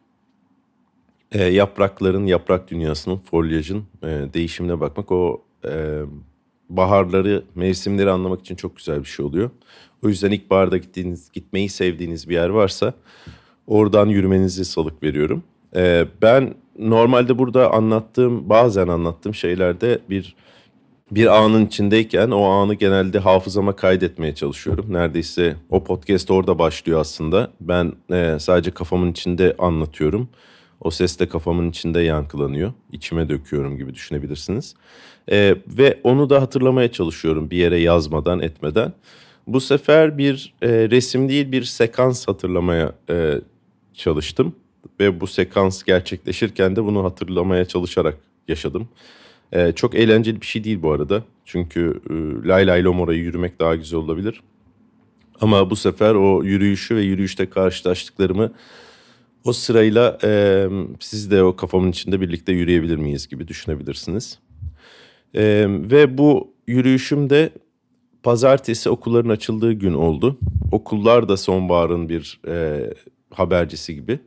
e, 1.34 1.44
yaprakların, 1.44 2.26
yaprak 2.26 2.72
dünyasının, 2.72 3.18
folyajın 3.18 3.84
e, 4.04 4.08
değişimine 4.34 4.80
bakmak 4.80 5.12
o 5.12 5.42
e, 5.66 6.02
baharları, 6.70 7.44
mevsimleri 7.56 8.12
anlamak 8.12 8.42
için 8.42 8.56
çok 8.56 8.78
güzel 8.78 9.00
bir 9.00 9.06
şey 9.06 9.26
oluyor. 9.26 9.50
O 10.04 10.10
yüzden 10.10 10.32
ilkbaharda 10.32 10.78
gittiğiniz, 10.78 11.32
gitmeyi 11.32 11.70
sevdiğiniz 11.70 12.30
bir 12.30 12.34
yer 12.34 12.50
varsa 12.50 12.94
oradan 13.68 14.08
yürümenizi 14.08 14.66
salık 14.66 15.04
veriyorum. 15.04 15.44
E, 15.76 16.06
ben 16.22 16.54
normalde 16.80 17.38
burada 17.38 17.74
anlattığım, 17.74 18.50
bazen 18.50 18.88
anlattığım 18.88 19.36
şeylerde 19.36 20.00
bir 20.10 20.36
bir 21.12 21.44
anın 21.44 21.66
içindeyken 21.66 22.32
o 22.32 22.44
anı 22.44 22.74
genelde 22.74 23.20
hafızama 23.20 23.76
kaydetmeye 23.76 24.36
çalışıyorum. 24.36 24.86
Neredeyse 24.90 25.56
o 25.70 25.84
podcast 25.84 26.32
orada 26.32 26.60
başlıyor 26.60 27.00
aslında. 27.00 27.52
Ben 27.62 27.94
e, 28.12 28.38
sadece 28.40 28.72
kafamın 28.72 29.12
içinde 29.12 29.56
anlatıyorum. 29.60 30.30
O 30.84 30.92
ses 30.92 31.20
de 31.20 31.30
kafamın 31.30 31.70
içinde 31.70 32.00
yankılanıyor. 32.00 32.74
İçime 32.92 33.30
döküyorum 33.30 33.78
gibi 33.78 33.94
düşünebilirsiniz. 33.94 34.76
Ee, 35.32 35.56
ve 35.68 36.00
onu 36.04 36.30
da 36.30 36.42
hatırlamaya 36.42 36.92
çalışıyorum 36.92 37.52
bir 37.52 37.58
yere 37.58 37.80
yazmadan 37.80 38.40
etmeden. 38.40 38.94
Bu 39.48 39.62
sefer 39.62 40.18
bir 40.18 40.54
e, 40.62 40.70
resim 40.70 41.30
değil 41.30 41.52
bir 41.52 41.64
sekans 41.64 42.28
hatırlamaya 42.28 42.96
e, 43.10 43.42
çalıştım. 43.94 44.56
Ve 45.00 45.20
bu 45.20 45.28
sekans 45.28 45.84
gerçekleşirken 45.84 46.76
de 46.76 46.84
bunu 46.84 47.04
hatırlamaya 47.04 47.66
çalışarak 47.66 48.18
yaşadım. 48.48 48.90
E, 49.52 49.72
çok 49.72 49.96
eğlenceli 49.96 50.42
bir 50.42 50.46
şey 50.46 50.64
değil 50.64 50.82
bu 50.82 50.92
arada. 50.92 51.24
Çünkü 51.46 52.02
e, 52.10 52.48
lay 52.48 52.68
lay 52.68 52.84
lom 52.84 53.12
yürümek 53.12 53.60
daha 53.60 53.76
güzel 53.76 54.00
olabilir. 54.00 54.42
Ama 55.42 55.70
bu 55.70 55.76
sefer 55.76 56.16
o 56.16 56.44
yürüyüşü 56.44 56.96
ve 56.96 57.02
yürüyüşte 57.02 57.50
karşılaştıklarımı 57.50 58.52
o 59.46 59.54
sırayla 59.54 60.18
e, 60.24 60.68
siz 61.00 61.32
de 61.32 61.44
o 61.44 61.56
kafamın 61.56 61.92
içinde 61.92 62.22
birlikte 62.22 62.52
yürüyebilir 62.52 62.98
miyiz 62.98 63.28
gibi 63.28 63.48
düşünebilirsiniz. 63.48 64.40
E, 65.36 65.66
ve 65.70 66.18
bu 66.18 66.54
yürüyüşüm 66.68 67.30
de 67.30 67.50
pazartesi 68.24 68.90
okulların 68.90 69.30
açıldığı 69.30 69.74
gün 69.74 69.94
oldu. 69.94 70.38
Okullar 70.72 71.30
da 71.30 71.38
sonbaharın 71.38 72.10
bir 72.10 72.42
e, 72.48 72.90
habercisi 73.30 73.96
gibi. 73.96 74.20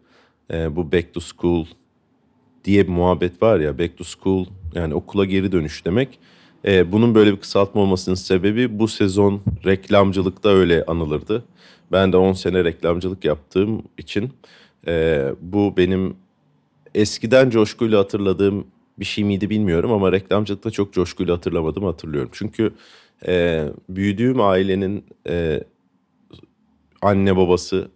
E, 0.53 0.77
bu 0.77 0.93
back 0.93 1.15
to 1.15 1.21
school 1.21 1.67
diye 2.65 2.87
bir 2.87 2.93
muhabbet 2.93 3.43
var 3.43 3.61
ya 3.61 3.79
back 3.79 3.99
to 3.99 4.05
school 4.05 4.47
yani 4.75 4.95
okula 4.95 5.25
geri 5.25 5.53
dönüş 5.53 5.85
demek. 5.85 6.19
E, 6.65 6.93
bunun 6.93 7.15
böyle 7.15 7.33
bir 7.33 7.41
kısaltma 7.41 7.81
olmasının 7.81 8.15
sebebi 8.15 8.79
bu 8.79 8.89
sezon 8.89 9.43
reklamcılıkta 9.65 10.49
öyle 10.49 10.85
anılırdı. 10.85 11.45
Ben 11.93 12.13
de 12.13 12.17
10 12.17 12.33
sene 12.33 12.65
reklamcılık 12.65 13.25
yaptığım 13.25 13.83
için 13.99 14.33
e, 14.87 15.25
bu 15.41 15.77
benim 15.77 16.17
eskiden 16.95 17.51
coşkuyla 17.51 17.99
hatırladığım 17.99 18.67
bir 18.99 19.05
şey 19.05 19.25
miydi 19.25 19.51
bilmiyorum 19.51 19.93
ama 19.93 20.13
reklamcılıkta 20.13 20.71
çok 20.71 20.93
coşkuyla 20.93 21.35
hatırlamadım 21.37 21.85
hatırlıyorum. 21.85 22.31
Çünkü 22.33 22.75
e, 23.27 23.65
büyüdüğüm 23.89 24.41
ailenin 24.41 25.05
e, 25.29 25.65
anne 27.03 27.37
babası 27.37 27.89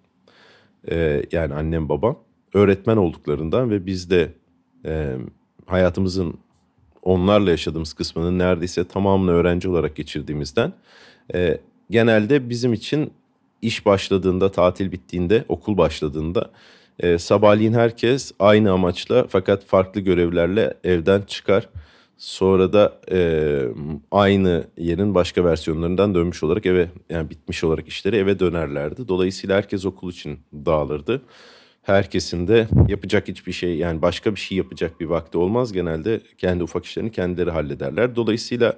e, 0.90 1.22
yani 1.32 1.54
annem 1.54 1.88
babam 1.88 2.18
öğretmen 2.54 2.96
olduklarından 2.96 3.70
ve 3.70 3.86
biz 3.86 4.10
de 4.10 4.32
e, 4.84 5.16
hayatımızın 5.66 6.34
onlarla 7.02 7.50
yaşadığımız 7.50 7.92
kısmının 7.92 8.38
neredeyse 8.38 8.88
tamamını 8.88 9.30
öğrenci 9.30 9.68
olarak 9.68 9.96
geçirdiğimizden 9.96 10.72
e, 11.34 11.60
genelde 11.90 12.48
bizim 12.48 12.72
için 12.72 13.12
iş 13.62 13.86
başladığında, 13.86 14.52
tatil 14.52 14.92
bittiğinde, 14.92 15.44
okul 15.48 15.76
başladığında 15.76 16.50
e, 17.00 17.18
sabahleyin 17.18 17.72
herkes 17.72 18.32
aynı 18.38 18.72
amaçla 18.72 19.26
fakat 19.28 19.64
farklı 19.64 20.00
görevlerle 20.00 20.74
evden 20.84 21.22
çıkar. 21.22 21.68
Sonra 22.18 22.72
da 22.72 23.00
e, 23.12 23.18
aynı 24.10 24.64
yerin 24.78 25.14
başka 25.14 25.44
versiyonlarından 25.44 26.14
dönmüş 26.14 26.42
olarak 26.42 26.66
eve 26.66 26.88
yani 27.10 27.30
bitmiş 27.30 27.64
olarak 27.64 27.88
işleri 27.88 28.16
eve 28.16 28.38
dönerlerdi. 28.38 29.08
Dolayısıyla 29.08 29.56
herkes 29.56 29.86
okul 29.86 30.10
için 30.10 30.38
dağılırdı. 30.52 31.22
Herkesin 31.82 32.48
de 32.48 32.68
yapacak 32.88 33.28
hiçbir 33.28 33.52
şey 33.52 33.76
yani 33.76 34.02
başka 34.02 34.34
bir 34.34 34.40
şey 34.40 34.58
yapacak 34.58 35.00
bir 35.00 35.06
vakti 35.06 35.38
olmaz. 35.38 35.72
Genelde 35.72 36.20
kendi 36.38 36.64
ufak 36.64 36.84
işlerini 36.84 37.12
kendileri 37.12 37.50
hallederler. 37.50 38.16
Dolayısıyla 38.16 38.76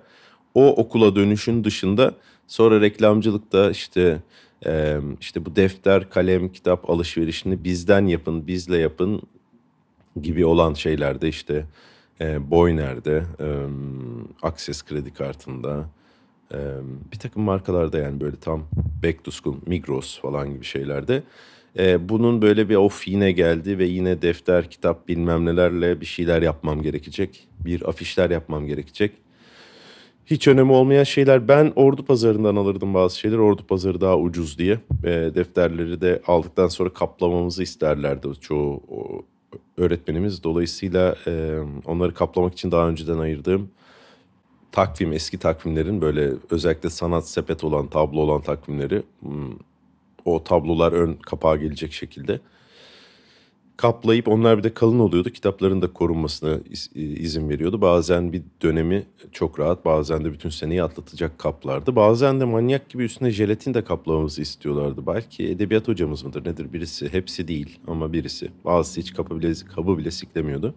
o 0.54 0.76
okula 0.76 1.16
dönüşün 1.16 1.64
dışında 1.64 2.14
sonra 2.46 2.80
reklamcılıkta 2.80 3.70
işte 3.70 4.18
e, 4.66 5.00
işte 5.20 5.44
bu 5.44 5.56
defter, 5.56 6.10
kalem, 6.10 6.48
kitap 6.48 6.90
alışverişini 6.90 7.64
bizden 7.64 8.06
yapın, 8.06 8.46
bizle 8.46 8.78
yapın 8.78 9.22
gibi 10.22 10.44
olan 10.44 10.74
şeylerde 10.74 11.28
işte 11.28 11.66
Boyner'de, 12.20 13.22
Access 14.42 14.82
kredi 14.82 15.14
kartında, 15.14 15.84
bir 17.12 17.18
takım 17.18 17.42
markalarda 17.42 17.98
yani 17.98 18.20
böyle 18.20 18.36
tam 18.36 18.64
back 19.04 19.24
to 19.24 19.30
school, 19.30 19.56
Migros 19.66 20.20
falan 20.20 20.52
gibi 20.54 20.64
şeylerde 20.64 21.22
bunun 22.08 22.42
böyle 22.42 22.68
bir 22.68 22.76
of 22.76 23.08
yine 23.08 23.32
geldi 23.32 23.78
ve 23.78 23.84
yine 23.84 24.22
defter, 24.22 24.70
kitap 24.70 25.08
bilmem 25.08 25.46
nelerle 25.46 26.00
bir 26.00 26.06
şeyler 26.06 26.42
yapmam 26.42 26.82
gerekecek. 26.82 27.48
Bir 27.60 27.88
afişler 27.88 28.30
yapmam 28.30 28.66
gerekecek. 28.66 29.12
Hiç 30.26 30.48
önemi 30.48 30.72
olmayan 30.72 31.04
şeyler. 31.04 31.48
Ben 31.48 31.72
ordu 31.76 32.04
pazarından 32.04 32.56
alırdım 32.56 32.94
bazı 32.94 33.18
şeyler. 33.18 33.38
Ordu 33.38 33.66
pazarı 33.66 34.00
daha 34.00 34.18
ucuz 34.18 34.58
diye. 34.58 34.78
E, 35.04 35.10
defterleri 35.10 36.00
de 36.00 36.22
aldıktan 36.26 36.68
sonra 36.68 36.92
kaplamamızı 36.92 37.62
isterlerdi 37.62 38.28
çoğu 38.40 38.82
öğretmenimiz. 39.76 40.44
Dolayısıyla 40.44 41.16
e, 41.26 41.58
onları 41.86 42.14
kaplamak 42.14 42.52
için 42.52 42.70
daha 42.70 42.88
önceden 42.88 43.18
ayırdığım 43.18 43.70
takvim, 44.72 45.12
eski 45.12 45.38
takvimlerin 45.38 46.00
böyle 46.00 46.32
özellikle 46.50 46.90
sanat 46.90 47.28
sepet 47.28 47.64
olan, 47.64 47.86
tablo 47.86 48.20
olan 48.20 48.40
takvimleri 48.42 49.02
hmm, 49.20 49.52
o 50.24 50.44
tablolar 50.44 50.92
ön 50.92 51.14
kapağa 51.14 51.56
gelecek 51.56 51.92
şekilde 51.92 52.40
kaplayıp 53.82 54.28
onlar 54.28 54.58
bir 54.58 54.62
de 54.62 54.74
kalın 54.74 54.98
oluyordu. 54.98 55.30
Kitapların 55.30 55.82
da 55.82 55.92
korunmasına 55.92 56.58
izin 56.94 57.48
veriyordu. 57.48 57.80
Bazen 57.80 58.32
bir 58.32 58.42
dönemi 58.62 59.06
çok 59.32 59.60
rahat 59.60 59.84
bazen 59.84 60.24
de 60.24 60.32
bütün 60.32 60.48
seneyi 60.48 60.82
atlatacak 60.82 61.38
kaplardı. 61.38 61.96
Bazen 61.96 62.40
de 62.40 62.44
manyak 62.44 62.88
gibi 62.88 63.04
üstüne 63.04 63.30
jelatin 63.30 63.74
de 63.74 63.84
kaplamamızı 63.84 64.42
istiyorlardı. 64.42 65.06
Belki 65.06 65.48
edebiyat 65.48 65.88
hocamız 65.88 66.24
mıdır 66.24 66.44
nedir 66.44 66.72
birisi. 66.72 67.12
Hepsi 67.12 67.48
değil 67.48 67.78
ama 67.86 68.12
birisi. 68.12 68.50
Bazısı 68.64 69.00
hiç 69.00 69.14
kapı 69.14 69.40
bile, 69.40 69.52
kabı 69.74 69.98
bile 69.98 70.10
siklemiyordu. 70.10 70.74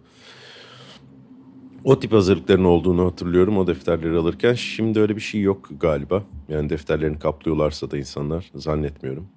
O 1.84 2.00
tip 2.00 2.12
hazırlıkların 2.12 2.64
olduğunu 2.64 3.06
hatırlıyorum 3.06 3.58
o 3.58 3.66
defterleri 3.66 4.16
alırken. 4.16 4.54
Şimdi 4.54 5.00
öyle 5.00 5.16
bir 5.16 5.20
şey 5.20 5.40
yok 5.40 5.68
galiba. 5.80 6.22
Yani 6.48 6.70
defterlerini 6.70 7.18
kaplıyorlarsa 7.18 7.90
da 7.90 7.98
insanlar 7.98 8.50
zannetmiyorum. 8.54 9.28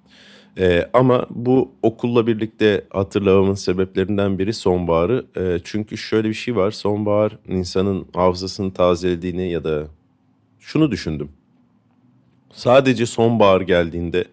Ee, 0.58 0.90
ama 0.92 1.26
bu 1.30 1.72
okulla 1.82 2.26
birlikte 2.26 2.84
hatırlamamın 2.90 3.54
sebeplerinden 3.54 4.38
biri 4.38 4.52
sonbaharı. 4.52 5.26
Ee, 5.36 5.60
çünkü 5.64 5.96
şöyle 5.96 6.28
bir 6.28 6.34
şey 6.34 6.56
var. 6.56 6.70
Sonbahar 6.70 7.38
insanın 7.48 8.06
hafızasını 8.14 8.72
tazelediğini 8.72 9.50
ya 9.50 9.64
da 9.64 9.86
şunu 10.60 10.90
düşündüm. 10.90 11.28
Sadece 12.52 13.06
sonbahar 13.06 13.60
geldiğinde 13.60 14.24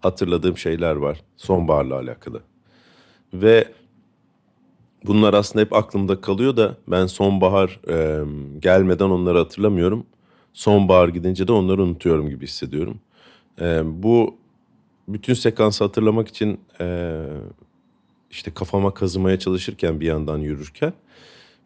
hatırladığım 0.00 0.58
şeyler 0.58 0.96
var 0.96 1.20
sonbaharla 1.36 1.98
alakalı. 1.98 2.40
Ve 3.34 3.68
bunlar 5.06 5.34
aslında 5.34 5.64
hep 5.64 5.72
aklımda 5.72 6.20
kalıyor 6.20 6.56
da 6.56 6.76
ben 6.88 7.06
sonbahar 7.06 7.80
e, 7.88 8.24
gelmeden 8.58 9.10
onları 9.10 9.38
hatırlamıyorum. 9.38 10.06
Sonbahar 10.52 11.08
gidince 11.08 11.48
de 11.48 11.52
onları 11.52 11.82
unutuyorum 11.82 12.28
gibi 12.28 12.46
hissediyorum. 12.46 13.00
E, 13.60 13.80
bu 14.02 14.41
bütün 15.14 15.34
sekansı 15.34 15.84
hatırlamak 15.84 16.28
için 16.28 16.60
e, 16.80 17.16
işte 18.30 18.50
kafama 18.50 18.94
kazımaya 18.94 19.38
çalışırken 19.38 20.00
bir 20.00 20.06
yandan 20.06 20.38
yürürken 20.38 20.92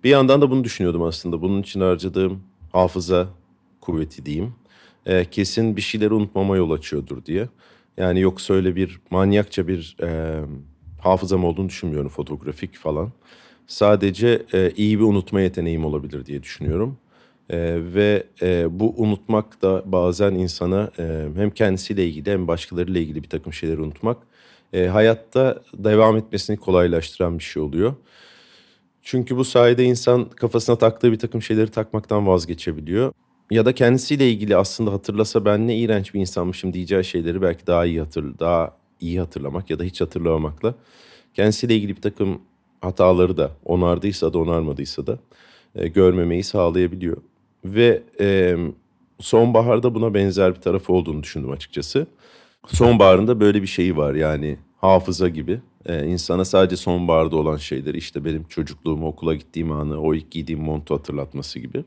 bir 0.04 0.10
yandan 0.10 0.40
da 0.40 0.50
bunu 0.50 0.64
düşünüyordum 0.64 1.02
aslında. 1.02 1.42
Bunun 1.42 1.62
için 1.62 1.80
harcadığım 1.80 2.42
hafıza 2.72 3.28
kuvveti 3.80 4.26
diyeyim. 4.26 4.54
E, 5.06 5.24
kesin 5.24 5.76
bir 5.76 5.80
şeyleri 5.80 6.14
unutmama 6.14 6.56
yol 6.56 6.70
açıyordur 6.70 7.24
diye. 7.24 7.48
Yani 7.96 8.20
yoksa 8.20 8.54
öyle 8.54 8.76
bir 8.76 9.00
manyakça 9.10 9.68
bir 9.68 9.96
e, 10.02 10.40
hafızam 11.00 11.44
olduğunu 11.44 11.68
düşünmüyorum 11.68 12.08
fotoğrafik 12.08 12.76
falan. 12.76 13.12
Sadece 13.66 14.42
e, 14.52 14.72
iyi 14.76 14.98
bir 14.98 15.04
unutma 15.04 15.40
yeteneğim 15.40 15.84
olabilir 15.84 16.26
diye 16.26 16.42
düşünüyorum. 16.42 16.98
E, 17.50 17.58
ve 17.94 18.26
e, 18.42 18.80
bu 18.80 18.94
unutmak 18.96 19.62
da 19.62 19.82
bazen 19.86 20.32
insana 20.32 20.90
e, 20.98 21.28
hem 21.36 21.50
kendisiyle 21.50 22.06
ilgili 22.06 22.30
hem 22.30 22.48
başkalarıyla 22.48 23.00
ilgili 23.00 23.22
bir 23.22 23.28
takım 23.28 23.52
şeyleri 23.52 23.80
unutmak 23.80 24.18
e, 24.72 24.86
hayatta 24.86 25.62
devam 25.74 26.16
etmesini 26.16 26.56
kolaylaştıran 26.56 27.38
bir 27.38 27.44
şey 27.44 27.62
oluyor. 27.62 27.94
Çünkü 29.02 29.36
bu 29.36 29.44
sayede 29.44 29.84
insan 29.84 30.24
kafasına 30.28 30.76
taktığı 30.76 31.12
bir 31.12 31.18
takım 31.18 31.42
şeyleri 31.42 31.70
takmaktan 31.70 32.26
vazgeçebiliyor. 32.26 33.12
Ya 33.50 33.66
da 33.66 33.74
kendisiyle 33.74 34.30
ilgili 34.30 34.56
aslında 34.56 34.92
hatırlasa 34.92 35.44
ben 35.44 35.68
ne 35.68 35.76
iğrenç 35.76 36.14
bir 36.14 36.20
insanmışım 36.20 36.72
diyeceği 36.72 37.04
şeyleri 37.04 37.42
belki 37.42 37.66
daha 37.66 37.86
iyi 37.86 38.00
hatır 38.00 38.38
daha 38.38 38.76
iyi 39.00 39.20
hatırlamak 39.20 39.70
ya 39.70 39.78
da 39.78 39.84
hiç 39.84 40.00
hatırlamamakla 40.00 40.74
kendisiyle 41.34 41.76
ilgili 41.76 41.96
bir 41.96 42.02
takım 42.02 42.40
hataları 42.80 43.36
da 43.36 43.50
onardıysa 43.64 44.32
da 44.32 44.38
onarmadıysa 44.38 45.06
da 45.06 45.18
e, 45.74 45.88
görmemeyi 45.88 46.44
sağlayabiliyor. 46.44 47.16
Ve 47.74 48.02
e, 48.20 48.56
sonbaharda 49.20 49.94
buna 49.94 50.14
benzer 50.14 50.54
bir 50.54 50.60
tarafı 50.60 50.92
olduğunu 50.92 51.22
düşündüm 51.22 51.50
açıkçası. 51.50 52.06
Sonbaharında 52.66 53.40
böyle 53.40 53.62
bir 53.62 53.66
şeyi 53.66 53.96
var 53.96 54.14
yani 54.14 54.58
hafıza 54.76 55.28
gibi. 55.28 55.60
E, 55.86 56.06
insana 56.06 56.44
sadece 56.44 56.76
sonbaharda 56.76 57.36
olan 57.36 57.56
şeyleri 57.56 57.98
işte 57.98 58.24
benim 58.24 58.44
çocukluğumu 58.44 59.06
okula 59.06 59.34
gittiğim 59.34 59.72
anı 59.72 60.00
o 60.00 60.14
ilk 60.14 60.30
giydiğim 60.30 60.60
montu 60.60 60.94
hatırlatması 60.94 61.58
gibi. 61.58 61.84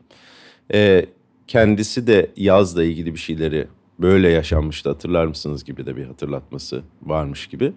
E, 0.74 1.06
kendisi 1.48 2.08
de 2.08 2.32
yazla 2.36 2.84
ilgili 2.84 3.14
bir 3.14 3.20
şeyleri 3.20 3.68
böyle 4.00 4.30
yaşanmıştı 4.30 4.90
hatırlar 4.90 5.26
mısınız 5.26 5.64
gibi 5.64 5.86
de 5.86 5.96
bir 5.98 6.06
hatırlatması 6.06 6.84
varmış 7.04 7.48
gibi. 7.48 7.74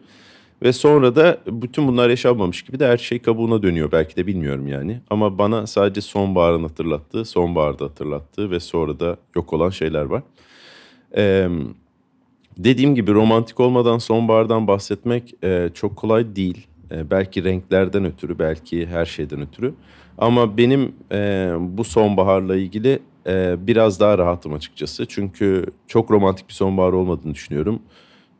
Ve 0.62 0.72
sonra 0.72 1.16
da 1.16 1.38
bütün 1.46 1.88
bunlar 1.88 2.10
yaşanmamış 2.10 2.62
gibi 2.62 2.80
de 2.80 2.86
her 2.86 2.96
şey 2.96 3.18
kabuğuna 3.18 3.62
dönüyor. 3.62 3.92
Belki 3.92 4.16
de 4.16 4.26
bilmiyorum 4.26 4.68
yani. 4.68 5.00
Ama 5.10 5.38
bana 5.38 5.66
sadece 5.66 6.00
sonbaharın 6.00 6.62
hatırlattığı, 6.62 7.24
sonbaharda 7.24 7.84
hatırlattığı 7.84 8.50
ve 8.50 8.60
sonra 8.60 9.00
da 9.00 9.16
yok 9.36 9.52
olan 9.52 9.70
şeyler 9.70 10.04
var. 10.04 10.22
Ee, 11.16 11.48
dediğim 12.58 12.94
gibi 12.94 13.12
romantik 13.14 13.60
olmadan 13.60 13.98
sonbahardan 13.98 14.66
bahsetmek 14.66 15.34
e, 15.44 15.70
çok 15.74 15.96
kolay 15.96 16.36
değil. 16.36 16.66
E, 16.90 17.10
belki 17.10 17.44
renklerden 17.44 18.04
ötürü, 18.04 18.38
belki 18.38 18.86
her 18.86 19.06
şeyden 19.06 19.40
ötürü. 19.40 19.74
Ama 20.18 20.56
benim 20.56 20.94
e, 21.12 21.50
bu 21.58 21.84
sonbaharla 21.84 22.56
ilgili 22.56 22.98
e, 23.26 23.66
biraz 23.66 24.00
daha 24.00 24.18
rahatım 24.18 24.52
açıkçası. 24.52 25.06
Çünkü 25.06 25.66
çok 25.86 26.10
romantik 26.10 26.48
bir 26.48 26.54
sonbahar 26.54 26.92
olmadığını 26.92 27.34
düşünüyorum. 27.34 27.82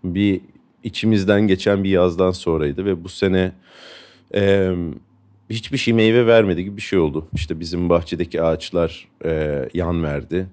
Bir 0.04 0.40
içimizden 0.85 1.47
geçen 1.47 1.85
bir 1.85 1.90
yazdan 1.90 2.31
sonraydı 2.31 2.85
ve 2.85 3.05
bu 3.05 3.09
sene 3.09 3.53
e, 4.35 4.73
hiçbir 5.51 5.79
şey 5.79 5.95
meyve 5.95 6.27
vermedi 6.27 6.64
gibi 6.64 6.77
bir 6.77 6.83
şey 6.83 6.99
oldu. 6.99 7.27
İşte 7.35 7.61
bizim 7.61 7.88
bahçedeki 7.88 8.42
ağaçlar 8.42 9.09
e, 9.25 9.68
yan 9.75 10.03
verdi. 10.03 10.47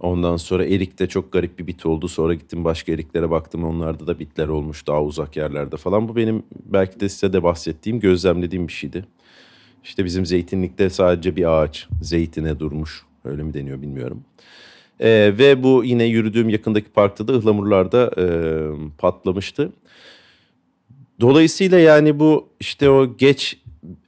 Ondan 0.00 0.36
sonra 0.36 0.64
erikte 0.66 1.06
çok 1.06 1.32
garip 1.32 1.58
bir 1.58 1.66
bit 1.66 1.86
oldu. 1.86 2.08
Sonra 2.08 2.34
gittim 2.34 2.64
başka 2.64 2.92
eriklere 2.92 3.30
baktım. 3.30 3.64
Onlarda 3.64 4.06
da 4.06 4.18
bitler 4.18 4.48
olmuş 4.48 4.86
daha 4.86 5.02
uzak 5.02 5.36
yerlerde 5.36 5.76
falan. 5.76 6.08
Bu 6.08 6.16
benim 6.16 6.42
belki 6.64 7.00
de 7.00 7.08
size 7.08 7.32
de 7.32 7.42
bahsettiğim, 7.42 8.00
gözlemlediğim 8.00 8.68
bir 8.68 8.72
şeydi. 8.72 9.04
İşte 9.84 10.04
bizim 10.04 10.26
zeytinlikte 10.26 10.90
sadece 10.90 11.36
bir 11.36 11.62
ağaç 11.62 11.88
zeytine 12.02 12.60
durmuş. 12.60 13.02
Öyle 13.24 13.42
mi 13.42 13.54
deniyor 13.54 13.82
bilmiyorum. 13.82 14.24
E, 15.00 15.08
ve 15.38 15.62
bu 15.62 15.84
yine 15.84 16.04
yürüdüğüm 16.04 16.48
yakındaki 16.48 16.88
parkta 16.88 17.28
da 17.28 17.32
ıhlamurlarda 17.32 18.10
e, 18.18 18.24
patlamıştı. 18.98 19.72
Dolayısıyla 21.20 21.78
yani 21.78 22.18
bu 22.18 22.48
işte 22.60 22.90
o 22.90 23.16
geç 23.16 23.58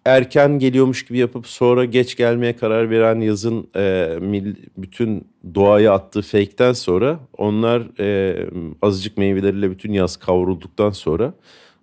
erken 0.05 0.59
geliyormuş 0.59 1.05
gibi 1.05 1.19
yapıp 1.19 1.47
sonra 1.47 1.85
geç 1.85 2.17
gelmeye 2.17 2.57
karar 2.57 2.91
veren 2.91 3.21
yazın 3.21 3.69
e, 3.77 4.17
mil, 4.21 4.55
bütün 4.77 5.27
doğaya 5.55 5.93
attığı 5.93 6.23
fake'ten 6.23 6.73
sonra 6.73 7.21
onlar 7.37 8.01
e, 8.01 8.37
azıcık 8.83 9.17
meyveleriyle 9.17 9.71
bütün 9.71 9.93
yaz 9.93 10.17
kavrulduktan 10.17 10.91
sonra 10.91 11.35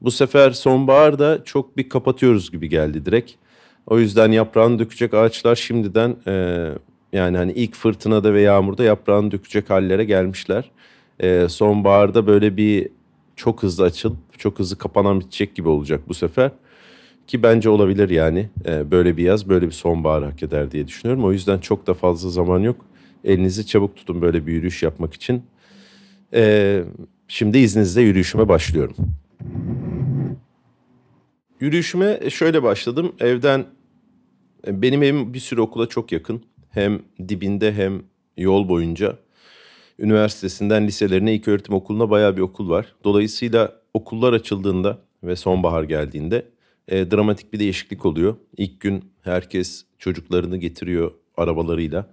bu 0.02 0.12
sefer 0.12 0.52
sonbahar 0.52 1.20
da 1.20 1.44
çok 1.44 1.78
bir 1.78 1.90
kapatıyoruz 1.90 2.52
gibi 2.52 2.70
geldi 2.70 3.06
direkt. 3.06 3.32
O 3.88 4.00
yüzden 4.00 4.32
yaprağını 4.32 4.80
dökecek 4.80 5.14
ağaçlar 5.14 5.56
şimdiden 5.56 6.16
e, 6.28 6.68
yani 7.16 7.38
hani 7.38 7.52
ilk 7.52 7.76
fırtınada 7.76 8.34
ve 8.34 8.42
yağmurda 8.42 8.84
yaprağını 8.84 9.32
dökecek 9.32 9.70
hallere 9.70 10.04
gelmişler. 10.06 10.72
E, 11.20 11.50
sonbaharda 11.50 12.28
böyle 12.28 12.58
bir 12.58 12.90
çok 13.36 13.64
hızlı 13.64 13.84
açılıp 13.84 14.18
çok 14.38 14.60
hızlı 14.60 14.78
kapanan 14.78 15.20
bitecek 15.20 15.56
gibi 15.56 15.70
olacak 15.70 16.02
bu 16.08 16.14
sefer. 16.14 16.52
Ki 17.28 17.44
bence 17.44 17.70
olabilir 17.70 18.10
yani 18.10 18.50
e, 18.66 18.92
böyle 18.92 19.18
bir 19.18 19.24
yaz 19.24 19.50
böyle 19.50 19.68
bir 19.68 19.72
sonbahar 19.72 20.24
hak 20.24 20.44
eder 20.44 20.72
diye 20.72 20.88
düşünüyorum. 20.88 21.26
O 21.26 21.32
yüzden 21.32 21.60
çok 21.60 21.88
da 21.88 21.94
fazla 21.94 22.30
zaman 22.30 22.60
yok. 22.60 22.86
Elinizi 23.24 23.68
çabuk 23.68 23.96
tutun 23.96 24.22
böyle 24.22 24.48
bir 24.48 24.54
yürüyüş 24.54 24.84
yapmak 24.84 25.14
için. 25.14 25.44
E, 26.34 26.84
şimdi 27.28 27.58
izninizle 27.58 28.02
yürüyüşüme 28.02 28.50
başlıyorum. 28.50 28.96
Yürüyüşüme 31.60 32.30
şöyle 32.30 32.64
başladım. 32.64 33.12
Evden 33.20 33.66
benim 34.68 35.04
evim 35.04 35.34
bir 35.34 35.40
sürü 35.40 35.62
okula 35.62 35.90
çok 35.90 36.12
yakın. 36.12 36.44
Hem 36.76 37.02
dibinde 37.30 37.74
hem 37.74 38.04
yol 38.38 38.70
boyunca. 38.70 39.18
Üniversitesinden 40.00 40.88
liselerine, 40.88 41.36
ilk 41.36 41.48
öğretim 41.48 41.76
okuluna 41.76 42.10
bayağı 42.10 42.38
bir 42.38 42.42
okul 42.42 42.70
var. 42.70 42.96
Dolayısıyla 43.04 43.76
okullar 43.94 44.34
açıldığında 44.34 45.00
ve 45.24 45.36
sonbahar 45.36 45.84
geldiğinde 45.84 46.46
e, 46.88 47.12
dramatik 47.12 47.54
bir 47.54 47.60
değişiklik 47.60 48.06
oluyor. 48.06 48.36
İlk 48.58 48.80
gün 48.80 49.04
herkes 49.22 49.86
çocuklarını 50.00 50.58
getiriyor 50.58 51.12
arabalarıyla. 51.38 52.10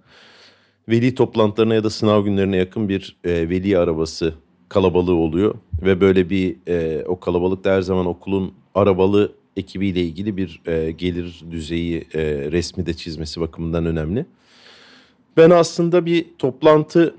Veli 0.89 1.15
toplantılarına 1.15 1.75
ya 1.75 1.83
da 1.83 1.89
sınav 1.89 2.23
günlerine 2.23 2.57
yakın 2.57 2.89
bir 2.89 3.17
e, 3.23 3.49
veli 3.49 3.77
arabası 3.77 4.33
kalabalığı 4.69 5.15
oluyor. 5.15 5.55
Ve 5.81 6.01
böyle 6.01 6.29
bir 6.29 6.55
e, 6.67 7.03
o 7.05 7.19
kalabalık 7.19 7.63
da 7.63 7.71
her 7.71 7.81
zaman 7.81 8.05
okulun 8.05 8.53
arabalı 8.75 9.31
ekibiyle 9.57 10.01
ilgili 10.01 10.37
bir 10.37 10.61
e, 10.67 10.91
gelir 10.91 11.43
düzeyi 11.51 12.07
e, 12.13 12.21
resmi 12.51 12.85
de 12.85 12.93
çizmesi 12.93 13.41
bakımından 13.41 13.85
önemli. 13.85 14.25
Ben 15.37 15.49
aslında 15.49 16.05
bir 16.05 16.25
toplantı 16.39 17.15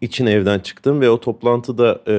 için 0.00 0.26
evden 0.26 0.58
çıktım 0.58 1.00
ve 1.00 1.10
o 1.10 1.20
toplantıda 1.20 2.00
e, 2.08 2.14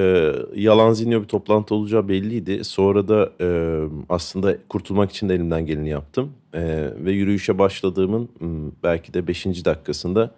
yalan 0.55 0.93
zinyo 0.93 1.21
bir 1.21 1.27
toplantı 1.27 1.75
olacağı 1.75 2.07
belliydi. 2.07 2.63
Sonra 2.63 3.07
da 3.07 3.31
e, 3.41 3.47
aslında 4.09 4.57
kurtulmak 4.69 5.11
için 5.11 5.29
de 5.29 5.35
elimden 5.35 5.65
geleni 5.65 5.89
yaptım. 5.89 6.31
E, 6.53 6.89
ve 6.97 7.11
yürüyüşe 7.11 7.59
başladığımın 7.59 8.29
belki 8.83 9.13
de 9.13 9.27
beşinci 9.27 9.65
dakikasında 9.65 10.31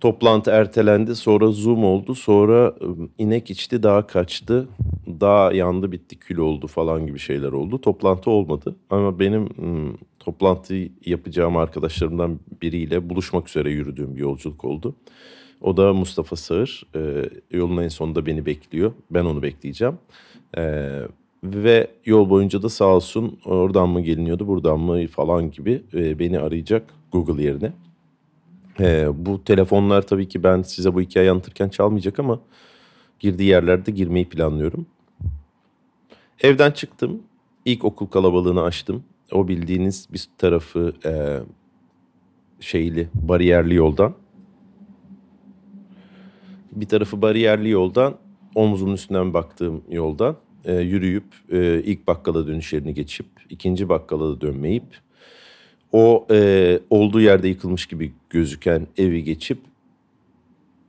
toplantı 0.00 0.50
ertelendi. 0.50 1.16
Sonra 1.16 1.48
Zoom 1.48 1.84
oldu. 1.84 2.14
Sonra 2.14 2.74
inek 3.18 3.50
içti, 3.50 3.82
daha 3.82 4.06
kaçtı. 4.06 4.68
Dağ 5.20 5.52
yandı, 5.52 5.92
bitti, 5.92 6.18
kül 6.18 6.38
oldu 6.38 6.66
falan 6.66 7.06
gibi 7.06 7.18
şeyler 7.18 7.52
oldu. 7.52 7.80
Toplantı 7.80 8.30
olmadı. 8.30 8.76
Ama 8.90 9.18
benim 9.18 9.48
toplantı 10.26 10.88
yapacağım 11.04 11.56
arkadaşlarımdan 11.56 12.40
biriyle 12.62 13.10
buluşmak 13.10 13.48
üzere 13.48 13.70
yürüdüğüm 13.70 14.16
bir 14.16 14.20
yolculuk 14.20 14.64
oldu. 14.64 14.94
O 15.60 15.76
da 15.76 15.92
Mustafa 15.92 16.36
Sağır. 16.36 16.82
E, 16.94 17.30
yolun 17.50 17.82
en 17.82 17.88
sonunda 17.88 18.26
beni 18.26 18.46
bekliyor. 18.46 18.92
Ben 19.10 19.24
onu 19.24 19.42
bekleyeceğim. 19.42 19.98
E, 20.56 20.62
ve 21.44 21.90
yol 22.06 22.30
boyunca 22.30 22.62
da 22.62 22.68
sağ 22.68 22.84
olsun 22.84 23.38
oradan 23.44 23.88
mı 23.88 24.00
geliniyordu 24.00 24.46
buradan 24.46 24.80
mı 24.80 25.06
falan 25.06 25.50
gibi 25.50 25.82
e, 25.94 26.18
beni 26.18 26.38
arayacak 26.38 26.90
Google 27.12 27.42
yerine. 27.42 27.72
E, 28.80 29.08
bu 29.26 29.44
telefonlar 29.44 30.06
tabii 30.06 30.28
ki 30.28 30.42
ben 30.42 30.62
size 30.62 30.94
bu 30.94 31.00
hikayeyi 31.00 31.30
anlatırken 31.30 31.68
çalmayacak 31.68 32.18
ama 32.18 32.40
girdiği 33.20 33.48
yerlerde 33.48 33.90
girmeyi 33.90 34.28
planlıyorum. 34.28 34.86
Evden 36.40 36.70
çıktım. 36.70 37.22
İlk 37.64 37.84
okul 37.84 38.06
kalabalığını 38.06 38.62
açtım. 38.62 39.04
O 39.32 39.48
bildiğiniz 39.48 40.08
bir 40.12 40.26
tarafı 40.38 40.92
e, 41.04 41.12
şeyli 42.60 43.08
bariyerli 43.14 43.74
yoldan. 43.74 44.14
Bir 46.72 46.86
tarafı 46.86 47.22
bariyerli 47.22 47.70
yoldan, 47.70 48.16
omzumun 48.54 48.94
üstünden 48.94 49.34
baktığım 49.34 49.82
yoldan 49.90 50.36
e, 50.64 50.74
yürüyüp 50.74 51.24
e, 51.52 51.82
ilk 51.84 52.06
bakkala 52.06 52.46
dönüş 52.46 52.72
yerini 52.72 52.94
geçip 52.94 53.26
ikinci 53.50 53.88
bakkala 53.88 54.36
da 54.36 54.40
dönmeyip 54.40 54.84
o 55.92 56.26
e, 56.30 56.80
olduğu 56.90 57.20
yerde 57.20 57.48
yıkılmış 57.48 57.86
gibi 57.86 58.12
gözüken 58.30 58.86
evi 58.98 59.24
geçip 59.24 59.58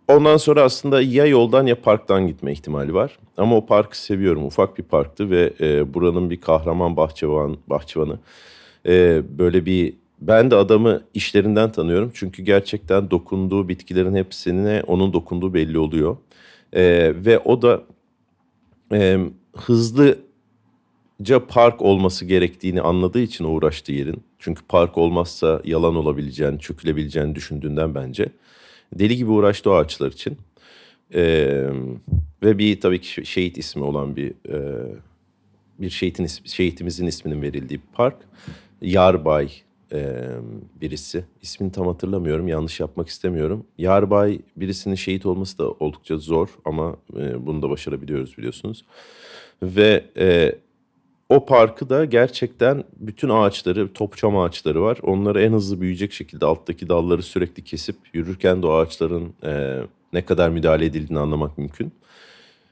ondan 0.07 0.37
sonra 0.37 0.63
aslında 0.63 1.01
ya 1.01 1.25
yoldan 1.25 1.65
ya 1.65 1.81
parktan 1.81 2.27
gitme 2.27 2.51
ihtimali 2.51 2.93
var. 2.93 3.19
Ama 3.37 3.57
o 3.57 3.65
parkı 3.65 4.01
seviyorum. 4.01 4.45
Ufak 4.45 4.77
bir 4.77 4.83
parktı 4.83 5.29
ve 5.29 5.53
e, 5.61 5.93
buranın 5.93 6.29
bir 6.29 6.41
kahraman 6.41 6.97
bahçıvan, 6.97 7.57
bahçıvanı 7.67 8.19
e, 8.85 9.21
böyle 9.37 9.65
bir 9.65 9.93
ben 10.21 10.51
de 10.51 10.55
adamı 10.55 11.01
işlerinden 11.13 11.71
tanıyorum. 11.71 12.11
Çünkü 12.13 12.43
gerçekten 12.43 13.11
dokunduğu 13.11 13.69
bitkilerin 13.69 14.15
hepsine 14.15 14.83
onun 14.87 15.13
dokunduğu 15.13 15.53
belli 15.53 15.77
oluyor. 15.77 16.17
Ee, 16.73 17.13
ve 17.15 17.39
o 17.39 17.61
da 17.61 17.83
e, 18.93 19.19
hızlıca 19.55 20.17
park 21.47 21.81
olması 21.81 22.25
gerektiğini 22.25 22.81
anladığı 22.81 23.19
için 23.19 23.43
uğraştığı 23.43 23.91
yerin. 23.91 24.23
Çünkü 24.39 24.61
park 24.67 24.97
olmazsa 24.97 25.61
yalan 25.63 25.95
olabileceğini, 25.95 26.59
çökülebileceğini 26.59 27.35
düşündüğünden 27.35 27.95
bence. 27.95 28.25
Deli 28.95 29.17
gibi 29.17 29.32
uğraştı 29.32 29.71
o 29.71 29.73
ağaçlar 29.73 30.12
için. 30.12 30.38
Ee, 31.13 31.69
ve 32.43 32.58
bir 32.58 32.82
tabii 32.82 33.02
ki 33.02 33.26
şehit 33.26 33.58
ismi 33.58 33.84
olan 33.84 34.15
bir 34.15 34.30
e, 34.50 34.86
bir 35.80 35.89
şehitin 35.89 36.28
şehitimizin 36.45 37.08
isminin 37.08 37.41
verildiği 37.41 37.82
park. 37.93 38.17
Yarbay 38.82 39.52
e, 39.91 40.28
birisi. 40.82 41.26
İsmini 41.41 41.71
tam 41.71 41.88
hatırlamıyorum. 41.88 42.47
Yanlış 42.47 42.80
yapmak 42.80 43.08
istemiyorum. 43.08 43.65
Yarbay 43.78 44.39
birisinin 44.56 44.95
şehit 44.95 45.26
olması 45.26 45.58
da 45.58 45.71
oldukça 45.71 46.17
zor 46.17 46.50
ama 46.65 46.95
e, 47.17 47.45
bunu 47.45 47.62
da 47.62 47.69
başarabiliyoruz 47.69 48.38
biliyorsunuz. 48.38 48.86
Ve 49.63 50.06
e, 50.17 50.56
o 51.29 51.45
parkı 51.45 51.89
da 51.89 52.05
gerçekten 52.05 52.83
bütün 52.97 53.29
ağaçları, 53.29 53.93
topçam 53.93 54.37
ağaçları 54.37 54.81
var. 54.81 54.97
Onları 55.03 55.41
en 55.41 55.53
hızlı 55.53 55.81
büyüyecek 55.81 56.13
şekilde 56.13 56.45
alttaki 56.45 56.89
dalları 56.89 57.23
sürekli 57.23 57.63
kesip 57.63 57.95
yürürken 58.13 58.61
de 58.61 58.67
o 58.67 58.71
ağaçların 58.71 59.33
e, 59.43 59.79
ne 60.13 60.25
kadar 60.25 60.49
müdahale 60.49 60.85
edildiğini 60.85 61.19
anlamak 61.19 61.57
mümkün. 61.57 61.91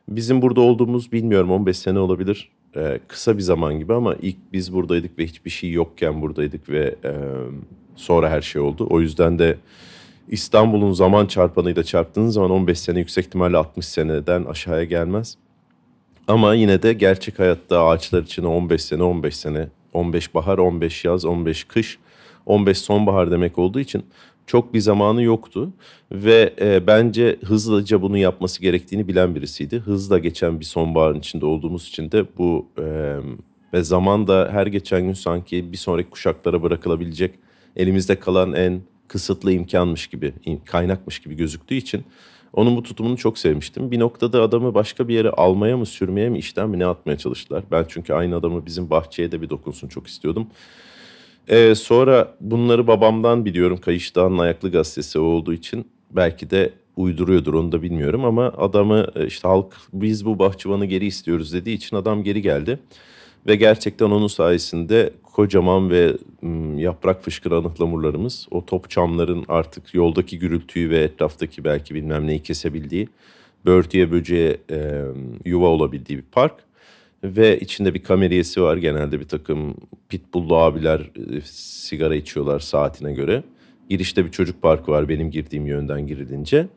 Bizim 0.10 0.42
burada 0.42 0.62
olduğumuz 0.62 1.12
bilmiyorum 1.12 1.52
15 1.52 1.78
sene 1.78 2.00
olabilir 2.00 2.52
e, 2.76 3.00
kısa 3.08 3.38
bir 3.38 3.42
zaman 3.42 3.80
gibi 3.80 3.94
ama 3.94 4.16
ilk 4.22 4.38
biz 4.54 4.74
buradaydık 4.74 5.20
ve 5.20 5.26
hiçbir 5.26 5.50
şey 5.50 5.72
yokken 5.72 6.22
buradaydık 6.22 6.70
ve 6.70 6.96
e, 7.04 7.14
sonra 7.96 8.30
her 8.30 8.42
şey 8.42 8.62
oldu. 8.62 8.88
O 8.90 9.02
yüzden 9.02 9.40
de 9.40 9.58
İstanbul'un 10.28 10.94
zaman 10.94 11.26
çarpanıyla 11.26 11.84
çarptığınız 11.84 12.34
zaman 12.34 12.52
15 12.52 12.80
sene 12.80 13.00
yüksek 13.00 13.26
ihtimalle 13.26 13.58
60 13.58 13.86
seneden 13.86 14.44
aşağıya 14.44 14.84
gelmez. 14.84 15.38
Ama 16.28 16.54
yine 16.54 16.84
de 16.84 16.94
gerçek 16.94 17.40
hayatta 17.40 17.86
ağaçlar 17.86 18.24
için 18.24 18.44
15 18.44 18.84
sene, 18.84 19.04
15 19.04 19.38
sene, 19.38 19.68
15 19.94 20.34
bahar, 20.34 20.58
15 20.58 21.06
yaz, 21.06 21.26
15 21.26 21.64
kış, 21.64 21.98
15 22.46 22.78
sonbahar 22.78 23.32
demek 23.32 23.60
olduğu 23.60 23.80
için 23.80 24.06
çok 24.48 24.74
bir 24.74 24.80
zamanı 24.80 25.22
yoktu 25.22 25.74
ve 26.12 26.54
e, 26.62 26.88
bence 26.88 27.40
hızlıca 27.46 28.02
bunu 28.02 28.18
yapması 28.18 28.62
gerektiğini 28.62 29.08
bilen 29.08 29.36
birisiydi. 29.36 29.78
Hızla 29.80 30.20
geçen 30.20 30.60
bir 30.60 30.66
sonbaharın 30.66 31.20
içinde 31.20 31.46
olduğumuz 31.46 31.88
için 31.88 32.12
de 32.12 32.26
bu 32.38 32.68
e, 32.80 33.16
ve 33.74 33.84
zaman 33.84 34.28
da 34.28 34.50
her 34.52 34.68
geçen 34.68 35.02
gün 35.02 35.14
sanki 35.14 35.72
bir 35.72 35.78
sonraki 35.78 36.10
kuşaklara 36.10 36.64
bırakılabilecek 36.64 37.36
elimizde 37.76 38.20
kalan 38.20 38.54
en 38.54 38.82
kısıtlı 39.08 39.52
imkanmış 39.52 40.08
gibi, 40.08 40.34
kaynakmış 40.66 41.20
gibi 41.20 41.36
gözüktüğü 41.36 41.76
için 41.76 42.04
onun 42.56 42.76
bu 42.76 42.84
tutumunu 42.84 43.18
çok 43.18 43.38
sevmiştim. 43.38 43.92
Bir 43.92 44.00
noktada 44.00 44.42
adamı 44.42 44.74
başka 44.74 45.08
bir 45.08 45.14
yere 45.14 45.30
almaya 45.30 45.78
mı, 45.78 45.86
sürmeye 45.86 46.30
mi, 46.30 46.38
işten 46.38 46.70
mi 46.70 46.80
ne 46.80 46.86
atmaya 46.86 47.18
çalıştılar. 47.18 47.64
Ben 47.72 47.86
çünkü 47.88 48.14
aynı 48.14 48.36
adamı 48.36 48.66
bizim 48.66 48.90
bahçeye 48.90 49.32
de 49.32 49.42
bir 49.42 49.50
dokunsun 49.50 49.88
çok 49.88 50.08
istiyordum. 50.08 50.48
Ee, 51.48 51.76
sonra 51.76 52.36
bunları 52.42 52.88
babamdan 52.88 53.46
biliyorum. 53.46 53.78
Kayış 53.78 54.16
Dağı'nın 54.16 54.38
ayaklı 54.38 54.72
gazetesi 54.72 55.20
olduğu 55.20 55.54
için 55.54 55.88
belki 56.12 56.50
de 56.50 56.74
uyduruyordur 56.98 57.54
onu 57.54 57.72
da 57.72 57.82
bilmiyorum 57.82 58.26
ama 58.26 58.54
adamı 58.58 59.08
e, 59.16 59.28
işte 59.28 59.48
halk 59.48 59.74
biz 59.94 60.26
bu 60.26 60.40
bahçıvanı 60.40 60.86
geri 60.86 61.06
istiyoruz 61.06 61.54
dediği 61.54 61.76
için 61.76 61.96
adam 61.96 62.24
geri 62.24 62.42
geldi. 62.42 62.80
Ve 63.48 63.56
gerçekten 63.56 64.06
onun 64.06 64.28
sayesinde 64.28 65.14
kocaman 65.36 65.90
ve 65.90 66.18
yaprak 66.82 67.24
fışkıran 67.24 67.64
ıhlamurlarımız. 67.64 68.48
O 68.52 68.66
top 68.66 68.90
çamların 68.90 69.46
artık 69.48 69.94
yoldaki 69.94 70.40
gürültüyü 70.40 70.90
ve 70.90 71.00
etraftaki 71.00 71.64
belki 71.64 71.96
bilmem 71.96 72.28
neyi 72.28 72.40
kesebildiği, 72.40 73.10
börtüye 73.66 74.12
böceğe 74.12 74.58
yuva 75.46 75.68
olabildiği 75.68 76.18
bir 76.18 76.24
park. 76.32 76.54
Ve 77.24 77.60
içinde 77.60 77.94
bir 77.94 78.04
kameriyesi 78.04 78.62
var. 78.62 78.78
Genelde 78.78 79.20
bir 79.20 79.28
takım 79.28 79.76
pitbulllu 80.10 80.58
abiler 80.58 81.12
sigara 81.44 82.16
içiyorlar 82.16 82.60
saatine 82.60 83.14
göre. 83.14 83.44
Girişte 83.90 84.26
bir 84.26 84.32
çocuk 84.32 84.62
parkı 84.62 84.92
var 84.92 85.10
benim 85.10 85.32
girdiğim 85.32 85.68
yönden 85.68 86.08
girilince. 86.08 86.68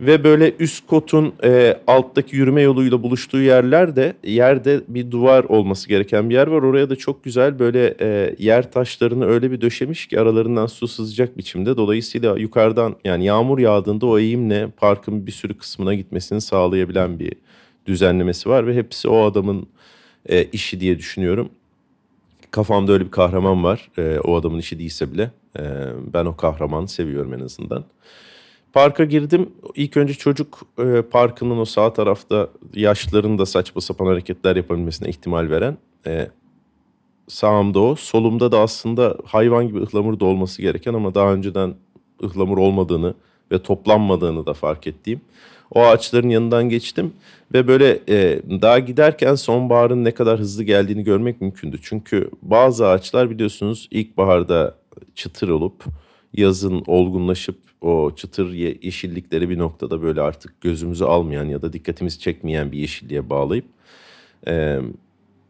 Ve 0.00 0.24
böyle 0.24 0.54
üst 0.58 0.86
kotun 0.86 1.34
e, 1.44 1.80
alttaki 1.86 2.36
yürüme 2.36 2.62
yoluyla 2.62 3.02
buluştuğu 3.02 3.40
yerlerde 3.40 4.16
yerde 4.24 4.80
bir 4.88 5.10
duvar 5.10 5.44
olması 5.44 5.88
gereken 5.88 6.30
bir 6.30 6.34
yer 6.34 6.46
var. 6.46 6.62
Oraya 6.62 6.90
da 6.90 6.96
çok 6.96 7.24
güzel 7.24 7.58
böyle 7.58 7.94
e, 8.00 8.34
yer 8.38 8.72
taşlarını 8.72 9.26
öyle 9.26 9.50
bir 9.50 9.60
döşemiş 9.60 10.06
ki 10.06 10.20
aralarından 10.20 10.66
su 10.66 10.88
sızacak 10.88 11.38
biçimde. 11.38 11.76
Dolayısıyla 11.76 12.38
yukarıdan 12.38 12.96
yani 13.04 13.24
yağmur 13.24 13.58
yağdığında 13.58 14.06
o 14.06 14.18
eğimle 14.18 14.68
parkın 14.76 15.26
bir 15.26 15.32
sürü 15.32 15.58
kısmına 15.58 15.94
gitmesini 15.94 16.40
sağlayabilen 16.40 17.18
bir 17.18 17.32
düzenlemesi 17.86 18.48
var. 18.48 18.66
Ve 18.66 18.74
hepsi 18.74 19.08
o 19.08 19.24
adamın 19.24 19.66
e, 20.28 20.44
işi 20.44 20.80
diye 20.80 20.98
düşünüyorum. 20.98 21.48
Kafamda 22.50 22.92
öyle 22.92 23.04
bir 23.04 23.10
kahraman 23.10 23.64
var. 23.64 23.90
E, 23.98 24.18
o 24.24 24.36
adamın 24.36 24.58
işi 24.58 24.78
değilse 24.78 25.12
bile 25.12 25.30
e, 25.58 25.62
ben 26.14 26.24
o 26.24 26.36
kahramanı 26.36 26.88
seviyorum 26.88 27.34
en 27.34 27.40
azından. 27.40 27.84
Parka 28.72 29.04
girdim. 29.04 29.50
İlk 29.74 29.96
önce 29.96 30.14
çocuk 30.14 30.60
e, 30.78 31.02
parkının 31.02 31.58
o 31.58 31.64
sağ 31.64 31.92
tarafta 31.92 32.48
yaşlıların 32.74 33.38
da 33.38 33.46
saçma 33.46 33.80
sapan 33.80 34.06
hareketler 34.06 34.56
yapabilmesine 34.56 35.08
ihtimal 35.08 35.50
veren 35.50 35.78
e, 36.06 36.28
sağımda 37.28 37.80
o. 37.80 37.96
Solumda 37.96 38.52
da 38.52 38.60
aslında 38.60 39.16
hayvan 39.24 39.68
gibi 39.68 39.78
ıhlamur 39.78 40.20
da 40.20 40.24
olması 40.24 40.62
gereken 40.62 40.94
ama 40.94 41.14
daha 41.14 41.32
önceden 41.32 41.74
ıhlamur 42.24 42.58
olmadığını 42.58 43.14
ve 43.52 43.62
toplanmadığını 43.62 44.46
da 44.46 44.54
fark 44.54 44.86
ettiğim. 44.86 45.20
O 45.74 45.82
ağaçların 45.82 46.28
yanından 46.28 46.68
geçtim 46.68 47.12
ve 47.54 47.68
böyle 47.68 48.00
e, 48.08 48.40
daha 48.62 48.78
giderken 48.78 49.34
sonbaharın 49.34 50.04
ne 50.04 50.14
kadar 50.14 50.38
hızlı 50.38 50.64
geldiğini 50.64 51.04
görmek 51.04 51.40
mümkündü. 51.40 51.78
Çünkü 51.82 52.30
bazı 52.42 52.86
ağaçlar 52.88 53.30
biliyorsunuz 53.30 53.88
ilkbaharda 53.90 54.74
çıtır 55.14 55.48
olup 55.48 55.84
yazın 56.36 56.84
olgunlaşıp 56.86 57.58
o 57.80 58.12
çıtır 58.16 58.52
yeşillikleri 58.82 59.50
bir 59.50 59.58
noktada 59.58 60.02
böyle 60.02 60.20
artık 60.20 60.60
gözümüzü 60.60 61.04
almayan 61.04 61.44
ya 61.44 61.62
da 61.62 61.72
dikkatimizi 61.72 62.18
çekmeyen 62.18 62.72
bir 62.72 62.78
yeşilliğe 62.78 63.30
bağlayıp 63.30 63.64
e, 64.46 64.78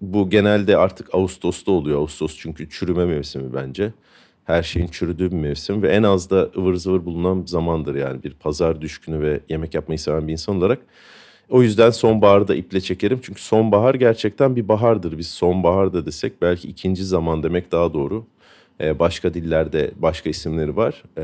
bu 0.00 0.30
genelde 0.30 0.76
artık 0.76 1.14
Ağustos'ta 1.14 1.72
oluyor. 1.72 2.00
Ağustos 2.00 2.38
çünkü 2.38 2.70
çürüme 2.70 3.06
mevsimi 3.06 3.54
bence. 3.54 3.92
Her 4.44 4.62
şeyin 4.62 4.86
çürüdüğü 4.86 5.30
bir 5.30 5.36
mevsim 5.36 5.82
ve 5.82 5.88
en 5.88 6.02
az 6.02 6.30
da 6.30 6.50
ıvır 6.56 6.74
zıvır 6.74 7.04
bulunan 7.04 7.42
zamandır 7.46 7.94
yani 7.94 8.22
bir 8.22 8.34
pazar 8.34 8.80
düşkünü 8.80 9.20
ve 9.20 9.40
yemek 9.48 9.74
yapmayı 9.74 9.98
seven 9.98 10.28
bir 10.28 10.32
insan 10.32 10.56
olarak. 10.56 10.78
O 11.50 11.62
yüzden 11.62 11.90
sonbaharı 11.90 12.48
da 12.48 12.54
iple 12.54 12.80
çekerim. 12.80 13.20
Çünkü 13.22 13.42
sonbahar 13.42 13.94
gerçekten 13.94 14.56
bir 14.56 14.68
bahardır. 14.68 15.18
Biz 15.18 15.28
sonbahar 15.28 15.92
da 15.92 16.06
desek 16.06 16.42
belki 16.42 16.68
ikinci 16.68 17.04
zaman 17.04 17.42
demek 17.42 17.72
daha 17.72 17.94
doğru. 17.94 18.26
Ee, 18.80 18.98
başka 18.98 19.34
dillerde 19.34 19.90
başka 19.96 20.30
isimleri 20.30 20.76
var. 20.76 21.02
Ee, 21.18 21.22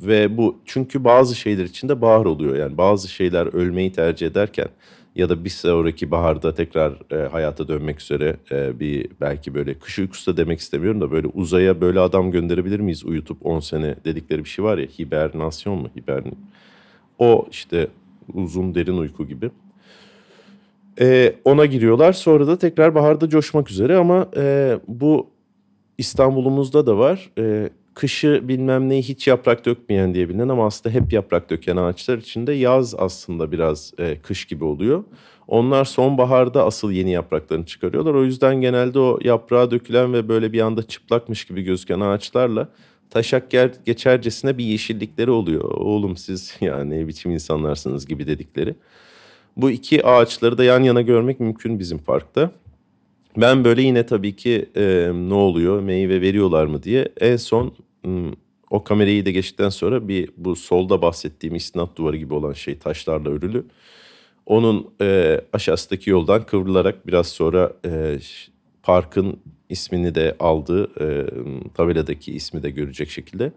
ve 0.00 0.36
bu 0.36 0.58
çünkü 0.64 1.04
bazı 1.04 1.34
şeyler 1.34 1.64
içinde 1.64 2.00
bahar 2.00 2.24
oluyor. 2.24 2.56
Yani 2.56 2.78
bazı 2.78 3.08
şeyler 3.08 3.46
ölmeyi 3.46 3.92
tercih 3.92 4.26
ederken 4.26 4.68
ya 5.14 5.28
da 5.28 5.44
bir 5.44 5.50
sonraki 5.50 6.10
baharda 6.10 6.54
tekrar 6.54 6.92
e, 7.12 7.28
hayata 7.28 7.68
dönmek 7.68 8.00
üzere 8.00 8.36
e, 8.52 8.80
bir 8.80 9.08
belki 9.20 9.54
böyle 9.54 9.74
kış 9.74 9.98
uykusu 9.98 10.32
da 10.32 10.36
demek 10.36 10.58
istemiyorum 10.58 11.00
da 11.00 11.10
böyle 11.10 11.26
uzaya 11.26 11.80
böyle 11.80 12.00
adam 12.00 12.30
gönderebilir 12.30 12.80
miyiz 12.80 13.04
uyutup 13.04 13.46
10 13.46 13.60
sene 13.60 13.94
dedikleri 14.04 14.44
bir 14.44 14.48
şey 14.48 14.64
var 14.64 14.78
ya 14.78 14.86
hibernasyon 14.86 15.78
mu 15.78 15.88
hibern 15.96 16.26
o 17.18 17.46
işte 17.50 17.88
uzun 18.34 18.74
derin 18.74 18.98
uyku 18.98 19.26
gibi. 19.26 19.50
E, 21.00 21.34
ona 21.44 21.66
giriyorlar 21.66 22.12
sonra 22.12 22.46
da 22.46 22.58
tekrar 22.58 22.94
baharda 22.94 23.28
coşmak 23.28 23.70
üzere 23.70 23.96
ama 23.96 24.28
e, 24.36 24.78
bu 24.88 25.30
İstanbul'umuzda 25.98 26.86
da 26.86 26.98
var. 26.98 27.30
E, 27.38 27.70
kışı 27.94 28.40
bilmem 28.48 28.88
neyi 28.88 29.02
hiç 29.02 29.26
yaprak 29.26 29.64
dökmeyen 29.64 30.14
diye 30.14 30.28
bilinen 30.28 30.48
ama 30.48 30.66
aslında 30.66 30.94
hep 30.94 31.12
yaprak 31.12 31.50
döken 31.50 31.76
ağaçlar 31.76 32.18
içinde 32.18 32.52
yaz 32.52 32.94
aslında 32.94 33.52
biraz 33.52 33.92
e, 33.98 34.18
kış 34.18 34.44
gibi 34.44 34.64
oluyor. 34.64 35.04
Onlar 35.48 35.84
sonbaharda 35.84 36.64
asıl 36.64 36.90
yeni 36.90 37.10
yapraklarını 37.10 37.66
çıkarıyorlar. 37.66 38.14
O 38.14 38.24
yüzden 38.24 38.60
genelde 38.60 38.98
o 38.98 39.18
yaprağa 39.22 39.70
dökülen 39.70 40.12
ve 40.12 40.28
böyle 40.28 40.52
bir 40.52 40.60
anda 40.60 40.82
çıplakmış 40.82 41.44
gibi 41.44 41.62
gözüken 41.62 42.00
ağaçlarla 42.00 42.68
taşak 43.10 43.50
ger 43.50 43.70
geçercesine 43.86 44.58
bir 44.58 44.64
yeşillikleri 44.64 45.30
oluyor. 45.30 45.64
Oğlum 45.64 46.16
siz 46.16 46.56
yani 46.60 47.08
biçim 47.08 47.30
insanlarsınız 47.30 48.06
gibi 48.06 48.26
dedikleri. 48.26 48.74
Bu 49.56 49.70
iki 49.70 50.06
ağaçları 50.06 50.58
da 50.58 50.64
yan 50.64 50.82
yana 50.82 51.00
görmek 51.00 51.40
mümkün 51.40 51.78
bizim 51.78 51.98
parkta. 51.98 52.50
Ben 53.40 53.64
böyle 53.64 53.82
yine 53.82 54.06
tabii 54.06 54.36
ki 54.36 54.68
e, 54.76 55.10
ne 55.14 55.34
oluyor 55.34 55.80
meyve 55.80 56.20
veriyorlar 56.20 56.66
mı 56.66 56.82
diye 56.82 57.08
en 57.20 57.36
son 57.36 57.74
o 58.70 58.84
kamerayı 58.84 59.26
da 59.26 59.30
geçtikten 59.30 59.68
sonra 59.68 60.08
bir 60.08 60.30
bu 60.36 60.56
solda 60.56 61.02
bahsettiğim 61.02 61.54
istinat 61.54 61.96
duvarı 61.96 62.16
gibi 62.16 62.34
olan 62.34 62.52
şey 62.52 62.78
taşlarla 62.78 63.30
örülü. 63.30 63.64
Onun 64.46 64.90
e, 65.00 65.40
aşağısındaki 65.52 66.10
yoldan 66.10 66.46
kıvrılarak 66.46 67.06
biraz 67.06 67.28
sonra 67.28 67.72
e, 67.84 68.18
parkın 68.82 69.40
ismini 69.68 70.14
de 70.14 70.36
aldığı 70.40 70.84
e, 71.00 71.26
tabeladaki 71.74 72.32
ismi 72.32 72.62
de 72.62 72.70
görecek 72.70 73.10
şekilde. 73.10 73.52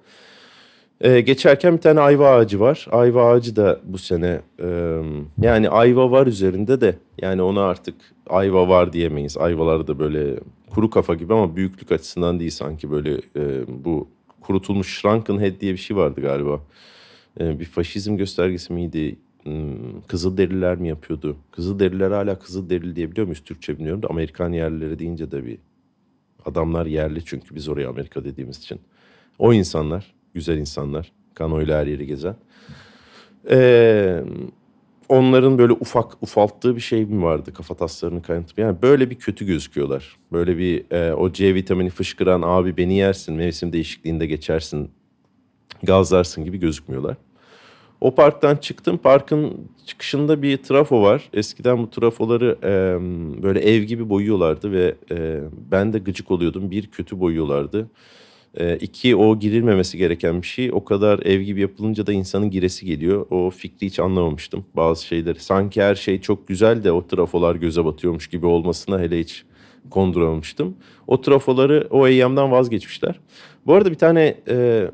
E, 1.02 1.22
geçerken 1.22 1.74
bir 1.78 1.82
tane 1.82 2.00
ayva 2.00 2.30
ağacı 2.36 2.60
var. 2.60 2.88
Ayva 2.92 3.32
ağacı 3.32 3.56
da 3.56 3.80
bu 3.84 3.98
sene 3.98 4.42
e, 4.64 5.00
yani 5.42 5.70
ayva 5.70 6.12
var 6.12 6.28
üzerinde 6.28 6.82
de 6.82 6.96
yani 7.22 7.42
ona 7.42 7.62
artık 7.62 7.96
ayva 8.30 8.70
var 8.70 8.94
diyemeyiz. 8.94 9.38
Ayvalar 9.38 9.88
da 9.88 10.00
böyle 10.00 10.40
kuru 10.70 10.90
kafa 10.90 11.16
gibi 11.16 11.34
ama 11.34 11.56
büyüklük 11.56 11.92
açısından 11.92 12.40
değil 12.40 12.52
sanki 12.52 12.92
böyle 12.92 13.14
e, 13.36 13.64
bu 13.68 14.08
kurutulmuş 14.42 15.00
shrunken 15.02 15.40
head 15.40 15.62
diye 15.62 15.74
bir 15.74 15.78
şey 15.78 15.98
vardı 15.98 16.22
galiba. 16.22 16.60
Ee, 17.40 17.60
bir 17.60 17.66
faşizm 17.66 18.18
göstergesi 18.18 18.74
miydi? 18.74 19.16
Hmm, 19.44 20.02
Kızılderililer 20.08 20.78
mi 20.78 20.88
yapıyordu? 20.88 21.38
Kızılderililer 21.52 22.12
hala 22.12 22.40
Kızılderili 22.40 22.96
diyebiliyor 22.96 23.28
muyuz? 23.28 23.44
Türkçe 23.44 23.78
bilmiyorum 23.78 24.04
da 24.04 24.08
Amerikan 24.10 24.52
yerlileri 24.52 25.00
deyince 25.00 25.32
de 25.32 25.46
bir 25.46 25.58
adamlar 26.46 26.86
yerli 26.86 27.26
çünkü 27.26 27.56
biz 27.56 27.70
oraya 27.70 27.90
Amerika 27.90 28.24
dediğimiz 28.24 28.58
için. 28.58 28.80
O 29.40 29.54
insanlar, 29.54 30.14
güzel 30.34 30.58
insanlar, 30.58 31.12
kanoyla 31.34 31.80
her 31.80 31.88
yeri 31.88 32.08
gezen. 32.08 32.36
Ee, 33.50 34.24
onların 35.10 35.58
böyle 35.58 35.74
ufak 35.74 36.24
ufalttığı 36.24 36.76
bir 36.76 36.82
şey 36.82 37.06
mi 37.06 37.24
vardı 37.24 37.54
kafa 37.54 37.76
taslarını 37.76 38.22
kaynatıp 38.22 38.60
yani 38.60 38.82
böyle 38.82 39.10
bir 39.10 39.16
kötü 39.16 39.46
gözüküyorlar. 39.46 40.18
Böyle 40.32 40.58
bir 40.58 40.92
e, 40.92 41.14
o 41.14 41.32
C 41.32 41.56
vitamini 41.56 41.90
fışkıran 41.90 42.42
abi 42.42 42.78
beni 42.78 42.94
yersin 42.94 43.36
mevsim 43.36 43.74
değişikliğinde 43.74 44.26
geçersin 44.26 44.92
gazlarsın 45.84 46.46
gibi 46.46 46.58
gözükmüyorlar. 46.58 47.18
O 48.02 48.16
parktan 48.16 48.56
çıktım. 48.56 48.98
Parkın 48.98 49.68
çıkışında 49.86 50.42
bir 50.42 50.58
trafo 50.58 51.02
var. 51.02 51.30
Eskiden 51.34 51.78
bu 51.78 51.90
trafoları 51.90 52.58
e, 52.64 52.74
böyle 53.44 53.60
ev 53.60 53.82
gibi 53.82 54.10
boyuyorlardı 54.10 54.72
ve 54.72 54.96
e, 55.12 55.42
ben 55.72 55.94
de 55.94 56.00
gıcık 56.00 56.32
oluyordum. 56.32 56.72
Bir 56.72 56.88
kötü 56.88 57.20
boyuyorlardı. 57.20 57.88
E, 58.60 58.78
iki 58.78 59.16
o 59.16 59.40
girilmemesi 59.40 59.98
gereken 59.98 60.42
bir 60.42 60.48
şey. 60.48 60.72
O 60.74 60.84
kadar 60.84 61.20
ev 61.20 61.42
gibi 61.42 61.62
yapılınca 61.62 62.08
da 62.08 62.14
insanın 62.14 62.50
giresi 62.50 62.86
geliyor. 62.86 63.26
O 63.30 63.50
fikri 63.50 63.88
hiç 63.88 64.00
anlamamıştım 64.00 64.66
bazı 64.76 65.06
şeyleri. 65.06 65.40
Sanki 65.40 65.82
her 65.82 65.96
şey 65.96 66.22
çok 66.22 66.48
güzel 66.48 66.84
de 66.84 66.92
o 66.92 67.08
trafolar 67.08 67.56
göze 67.56 67.86
batıyormuş 67.86 68.28
gibi 68.28 68.46
olmasına 68.46 69.00
hele 69.00 69.20
hiç 69.20 69.44
konduramamıştım. 69.90 70.76
O 71.08 71.22
trafoları 71.22 71.88
o 71.90 72.08
eyyamdan 72.08 72.52
vazgeçmişler. 72.52 73.20
Bu 73.66 73.74
arada 73.74 73.92
bir 73.92 73.98
tane 73.98 74.38
e, 74.48 74.88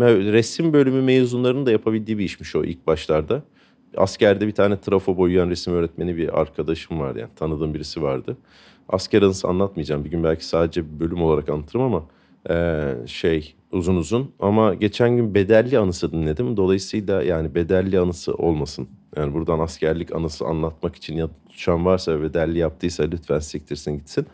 resim 0.00 0.72
bölümü 0.72 1.02
mezunlarının 1.02 1.66
da 1.66 1.70
yapabildiği 1.70 2.18
bir 2.18 2.24
işmiş 2.24 2.56
o 2.56 2.64
ilk 2.64 2.86
başlarda. 2.86 3.42
Askerde 3.96 4.46
bir 4.46 4.52
tane 4.52 4.80
trafo 4.80 5.16
boyayan 5.16 5.50
resim 5.50 5.74
öğretmeni 5.74 6.16
bir 6.16 6.40
arkadaşım 6.40 7.00
vardı 7.00 7.18
yani 7.18 7.30
tanıdığım 7.36 7.74
birisi 7.74 8.02
vardı. 8.02 8.36
Asker 8.88 9.22
anısı 9.22 9.48
anlatmayacağım. 9.48 10.04
Bir 10.04 10.10
gün 10.10 10.24
belki 10.24 10.46
sadece 10.46 10.84
bir 10.84 11.00
bölüm 11.00 11.22
olarak 11.22 11.48
anlatırım 11.48 11.82
ama 11.82 12.04
e, 12.50 12.86
şey 13.06 13.54
uzun 13.72 13.96
uzun. 13.96 14.30
Ama 14.40 14.74
geçen 14.74 15.16
gün 15.16 15.34
bedelli 15.34 15.78
anısı 15.78 16.12
dinledim. 16.12 16.56
Dolayısıyla 16.56 17.22
yani 17.22 17.54
bedelli 17.54 17.98
anısı 17.98 18.34
olmasın. 18.34 18.88
Yani 19.16 19.34
buradan 19.34 19.58
askerlik 19.58 20.14
anısı 20.14 20.44
anlatmak 20.44 20.96
için 20.96 21.16
ya 21.16 21.28
tutuşan 21.28 21.84
varsa 21.84 22.22
bedelli 22.22 22.58
yaptıysa 22.58 23.02
lütfen 23.02 23.38
siktirsin 23.38 23.98
gitsin. 23.98 24.26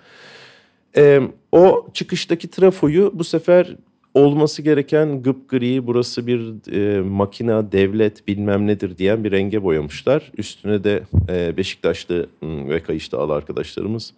E, 0.96 1.20
o 1.52 1.86
çıkıştaki 1.94 2.48
trafoyu 2.48 3.10
bu 3.14 3.24
sefer 3.24 3.76
olması 4.14 4.62
gereken 4.62 5.22
gri 5.22 5.86
burası 5.86 6.26
bir 6.26 6.72
e, 6.72 7.00
makina, 7.00 7.72
devlet 7.72 8.28
bilmem 8.28 8.66
nedir 8.66 8.98
diyen 8.98 9.24
bir 9.24 9.30
renge 9.32 9.62
boyamışlar. 9.62 10.32
Üstüne 10.38 10.84
de 10.84 11.02
e, 11.28 11.56
Beşiktaşlı 11.56 12.26
ve 12.42 12.82
Kayışlı 12.82 13.18
al 13.18 13.30
arkadaşlarımız 13.30 14.14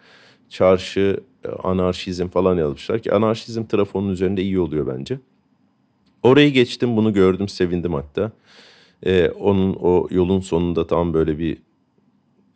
çarşı, 0.53 1.21
e, 1.45 1.49
anarşizm 1.49 2.29
falan 2.29 2.57
yazmışlar 2.57 3.03
ki 3.03 3.13
anarşizm 3.13 3.65
trafonun 3.65 4.09
üzerinde 4.09 4.43
iyi 4.43 4.59
oluyor 4.59 4.99
bence. 4.99 5.19
Orayı 6.23 6.53
geçtim 6.53 6.97
bunu 6.97 7.13
gördüm 7.13 7.49
sevindim 7.49 7.95
hatta. 7.95 8.33
Ee, 9.07 9.29
onun 9.29 9.75
o 9.75 10.09
yolun 10.11 10.41
sonunda 10.41 10.87
tam 10.87 11.15
böyle 11.15 11.39
bir 11.39 11.59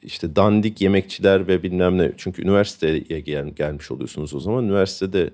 işte 0.02 0.36
dandik 0.36 0.80
yemekçiler 0.80 1.48
ve 1.48 1.62
bilmem 1.62 1.98
ne. 1.98 2.12
Çünkü 2.16 2.42
üniversiteye 2.42 3.20
gel, 3.20 3.48
gelmiş 3.48 3.90
oluyorsunuz 3.90 4.34
o 4.34 4.40
zaman. 4.40 4.64
Üniversitede 4.64 5.30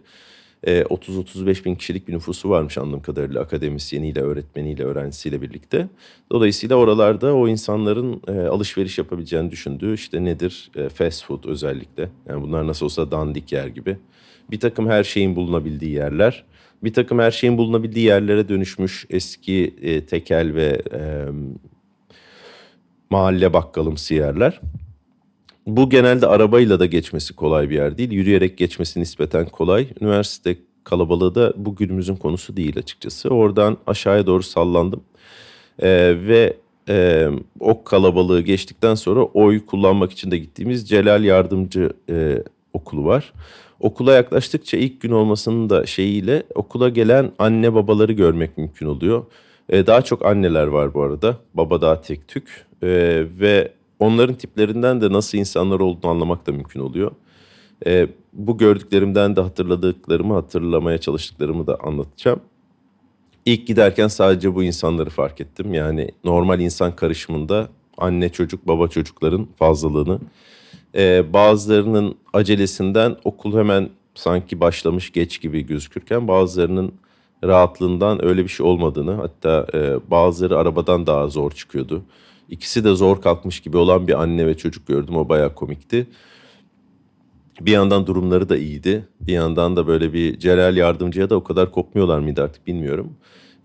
e, 0.64 0.83
30-35 0.83 1.64
bin 1.64 1.75
kişilik 1.75 2.09
bir 2.09 2.12
nüfusu 2.12 2.51
varmış 2.51 2.79
anladığım 2.79 3.03
kadarıyla 3.03 3.40
akademisyeniyle, 3.40 4.20
öğretmeniyle, 4.20 4.85
öğrencisiyle 4.85 5.42
birlikte. 5.42 5.88
Dolayısıyla 6.33 6.77
oralarda 6.77 7.35
o 7.35 7.48
insanların 7.48 8.22
e, 8.29 8.33
alışveriş 8.33 8.98
yapabileceğini 8.98 9.51
düşündüğü 9.51 9.94
işte 9.94 10.25
nedir? 10.25 10.70
E, 10.77 10.88
fast 10.88 11.25
food 11.25 11.44
özellikle. 11.44 12.09
Yani 12.29 12.42
bunlar 12.42 12.66
nasıl 12.66 12.87
olsa 12.87 13.11
dandik 13.11 13.53
yer 13.53 13.66
gibi. 13.66 13.96
Bir 14.51 14.61
takım 14.61 14.88
her 14.88 15.05
şeyin 15.05 15.37
bulunabildiği 15.37 15.92
yerler. 15.92 16.44
Bir 16.85 16.92
takım 16.92 17.18
her 17.18 17.31
şeyin 17.31 17.59
bulunabildiği 17.59 18.07
yerlere 18.07 18.48
dönüşmüş 18.48 19.07
eski 19.11 19.75
e, 19.83 20.07
tekel 20.07 20.55
ve 20.55 20.83
e, 20.92 21.01
mahalle 23.11 23.53
bakkalımsı 23.53 24.14
yerler. 24.14 24.61
Bu 25.66 25.90
genelde 25.90 26.27
arabayla 26.27 26.81
da 26.81 26.87
geçmesi 26.87 27.37
kolay 27.37 27.70
bir 27.70 27.75
yer 27.75 27.98
değil. 27.98 28.12
Yürüyerek 28.12 28.59
geçmesi 28.59 29.01
nispeten 29.01 29.46
kolay. 29.46 29.88
Üniversite 30.01 30.57
kalabalığı 30.85 31.35
da 31.35 31.53
bu 31.57 31.77
günümüzün 31.77 32.16
konusu 32.16 32.57
değil 32.57 32.79
açıkçası. 32.79 33.29
Oradan 33.29 33.77
aşağıya 33.87 34.27
doğru 34.27 34.42
sallandım. 34.42 35.01
Ee, 35.83 36.14
ve 36.27 36.57
e, 36.88 37.29
o 37.61 37.85
kalabalığı 37.85 38.40
geçtikten 38.40 38.94
sonra 38.94 39.22
oy 39.22 39.66
kullanmak 39.66 40.12
için 40.12 40.31
de 40.31 40.38
gittiğimiz 40.38 40.88
Celal 40.88 41.25
Yardımcı 41.25 41.90
e, 42.11 42.42
okulu 42.72 43.05
var. 43.05 43.33
Okula 43.81 44.12
yaklaştıkça 44.12 44.77
ilk 44.77 45.01
gün 45.01 45.11
olmasının 45.11 45.70
da 45.70 45.87
şeyiyle 45.87 46.42
okula 46.55 46.88
gelen 46.88 47.33
anne 47.38 47.75
babaları 47.75 48.12
görmek 48.12 48.59
mümkün 48.59 48.87
oluyor. 48.87 49.25
Ee, 49.68 49.87
daha 49.87 50.03
çok 50.03 50.27
anneler 50.27 50.66
var 50.66 50.94
bu 50.94 51.03
arada. 51.03 51.37
Baba 51.55 51.81
daha 51.81 52.01
tek 52.01 52.29
tük. 52.29 52.66
Ee, 52.83 53.25
ve 53.40 53.72
onların 54.03 54.35
tiplerinden 54.35 55.01
de 55.01 55.12
nasıl 55.12 55.38
insanlar 55.38 55.81
olduğunu 55.81 56.11
anlamak 56.11 56.47
da 56.47 56.53
mümkün 56.53 56.81
oluyor. 56.81 57.11
Ee, 57.87 58.09
bu 58.33 58.59
gördüklerimden 58.59 59.37
de 59.37 59.41
hatırladıklarımı, 59.41 60.35
hatırlamaya 60.35 60.99
çalıştıklarımı 60.99 61.67
da 61.67 61.79
anlatacağım. 61.83 62.41
İlk 63.47 63.67
giderken 63.67 64.09
sadece 64.09 64.55
bu 64.55 64.62
insanları 64.62 65.11
fark 65.11 65.41
ettim. 65.41 65.75
Yani 65.75 66.11
normal 66.25 66.61
insan 66.61 66.97
karışımında 66.97 67.69
anne 67.99 68.29
çocuk 68.29 68.69
baba 68.69 68.88
çocukların 68.88 69.49
fazlalığını. 69.59 70.19
Ee, 70.95 71.33
bazılarının 71.33 72.15
acelesinden 72.33 73.17
okul 73.25 73.59
hemen 73.59 73.91
sanki 74.15 74.61
başlamış 74.61 75.12
geç 75.12 75.41
gibi 75.41 75.67
gözükürken 75.67 76.29
bazılarının 76.29 76.93
rahatlığından 77.45 78.25
öyle 78.25 78.45
bir 78.45 78.49
şey 78.49 78.67
olmadığını 78.67 79.12
hatta 79.12 79.67
e, 79.75 80.11
bazıları 80.11 80.59
arabadan 80.59 81.07
daha 81.07 81.29
zor 81.29 81.51
çıkıyordu. 81.51 82.03
İkisi 82.53 82.85
de 82.85 82.95
zor 82.95 83.23
kalkmış 83.23 83.61
gibi 83.61 83.77
olan 83.77 84.09
bir 84.09 84.23
anne 84.23 84.47
ve 84.47 84.57
çocuk 84.57 84.87
gördüm. 84.87 85.17
O 85.17 85.29
bayağı 85.29 85.55
komikti. 85.55 86.07
Bir 87.61 87.73
yandan 87.73 88.07
durumları 88.07 88.49
da 88.49 88.57
iyiydi. 88.57 89.09
Bir 89.21 89.33
yandan 89.33 89.77
da 89.77 89.87
böyle 89.87 90.12
bir 90.12 90.38
Celal 90.38 90.77
yardımcıya 90.77 91.31
da 91.31 91.37
o 91.37 91.45
kadar 91.45 91.73
kopmuyorlar 91.73 92.19
mıydı 92.19 92.43
artık 92.43 92.67
bilmiyorum. 92.67 93.17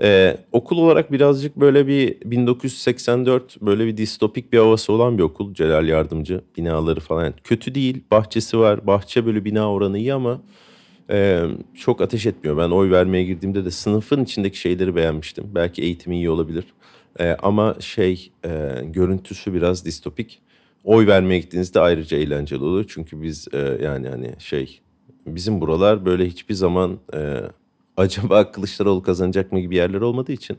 Ee, 0.02 0.38
okul 0.52 0.78
olarak 0.78 1.12
birazcık 1.12 1.56
böyle 1.56 1.88
bir 1.88 2.22
1984 2.26 3.62
böyle 3.62 3.86
bir 3.86 3.98
distopik 3.98 4.54
bir 4.54 4.58
havası 4.58 4.94
olan 4.94 5.18
bir 5.18 5.24
okul 5.24 5.54
Celal 5.54 5.88
Yardımcı 5.88 6.42
binaları 6.58 7.00
falan. 7.00 7.24
Yani 7.24 7.34
kötü 7.44 7.76
değil 7.76 8.04
bahçesi 8.12 8.60
var 8.60 8.88
bahçe 8.88 9.26
böyle 9.26 9.46
bina 9.46 9.72
oranı 9.72 9.98
iyi 9.98 10.14
ama 10.14 10.42
e, 11.10 11.44
çok 11.76 12.02
ateş 12.02 12.26
etmiyor. 12.26 12.58
Ben 12.58 12.70
oy 12.70 12.92
vermeye 12.92 13.24
girdiğimde 13.24 13.66
de 13.66 13.72
sınıfın 13.72 14.24
içindeki 14.24 14.60
şeyleri 14.60 14.96
beğenmiştim. 14.96 15.46
Belki 15.56 15.82
eğitimi 15.82 16.16
iyi 16.16 16.30
olabilir. 16.30 16.66
E, 17.20 17.38
ama 17.44 17.76
şey 17.80 18.32
e, 18.46 18.82
görüntüsü 18.84 19.54
biraz 19.54 19.86
distopik. 19.86 20.42
Oy 20.84 21.08
vermeye 21.08 21.40
gittiğinizde 21.40 21.80
ayrıca 21.80 22.18
eğlenceli 22.18 22.64
olur. 22.64 22.86
Çünkü 22.88 23.22
biz 23.22 23.48
e, 23.54 23.78
yani 23.84 24.10
hani 24.10 24.34
şey 24.40 24.80
bizim 25.28 25.62
buralar 25.62 26.06
böyle 26.06 26.26
hiçbir 26.26 26.54
zaman 26.54 27.00
e, 27.14 27.42
acaba 27.98 28.52
Kılıçdaroğlu 28.52 29.04
kazanacak 29.04 29.52
mı 29.52 29.60
gibi 29.60 29.76
yerler 29.76 30.02
olmadığı 30.02 30.32
için 30.32 30.58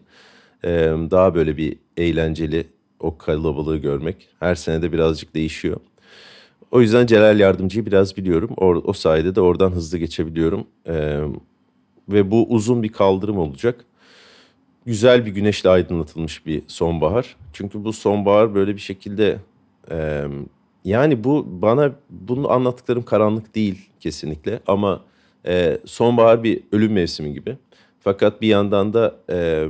e, 0.64 0.68
daha 1.10 1.34
böyle 1.34 1.56
bir 1.56 1.76
eğlenceli 1.96 2.66
o 3.00 3.18
kalabalığı 3.18 3.76
görmek. 3.76 4.28
Her 4.40 4.54
sene 4.54 4.82
de 4.82 4.92
birazcık 4.92 5.34
değişiyor. 5.34 5.80
O 6.70 6.80
yüzden 6.80 7.06
Celal 7.06 7.40
Yardımcı'yı 7.40 7.86
biraz 7.86 8.16
biliyorum. 8.16 8.50
O, 8.56 8.66
o 8.66 8.92
sayede 8.92 9.34
de 9.34 9.40
oradan 9.40 9.70
hızlı 9.70 9.98
geçebiliyorum. 9.98 10.66
E, 10.86 11.20
ve 12.08 12.30
bu 12.30 12.46
uzun 12.48 12.82
bir 12.82 12.88
kaldırım 12.88 13.38
olacak 13.38 13.84
güzel 14.88 15.26
bir 15.26 15.30
güneşle 15.30 15.68
aydınlatılmış 15.68 16.46
bir 16.46 16.62
sonbahar. 16.66 17.36
Çünkü 17.52 17.84
bu 17.84 17.92
sonbahar 17.92 18.54
böyle 18.54 18.74
bir 18.74 18.80
şekilde 18.80 19.38
e, 19.90 20.24
yani 20.84 21.24
bu 21.24 21.46
bana 21.62 21.92
bunu 22.10 22.50
anlattıklarım 22.50 23.02
karanlık 23.02 23.54
değil 23.54 23.90
kesinlikle 24.00 24.60
ama 24.66 25.04
e, 25.46 25.78
sonbahar 25.84 26.44
bir 26.44 26.62
ölüm 26.72 26.92
mevsimi 26.92 27.32
gibi. 27.32 27.56
Fakat 28.00 28.42
bir 28.42 28.48
yandan 28.48 28.94
da 28.94 29.16
e, 29.30 29.68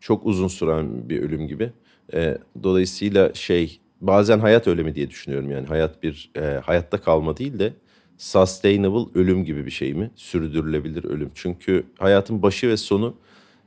çok 0.00 0.26
uzun 0.26 0.48
süren 0.48 1.08
bir 1.08 1.22
ölüm 1.22 1.48
gibi. 1.48 1.72
E, 2.14 2.38
dolayısıyla 2.62 3.34
şey 3.34 3.80
bazen 4.00 4.38
hayat 4.38 4.68
ölümü 4.68 4.94
diye 4.94 5.10
düşünüyorum 5.10 5.50
yani 5.50 5.66
hayat 5.66 6.02
bir 6.02 6.30
e, 6.36 6.40
hayatta 6.40 7.00
kalma 7.00 7.36
değil 7.36 7.58
de 7.58 7.72
sustainable 8.18 9.20
ölüm 9.20 9.44
gibi 9.44 9.66
bir 9.66 9.70
şey 9.70 9.94
mi? 9.94 10.10
Sürdürülebilir 10.16 11.04
ölüm. 11.04 11.30
Çünkü 11.34 11.84
hayatın 11.98 12.42
başı 12.42 12.68
ve 12.68 12.76
sonu 12.76 13.14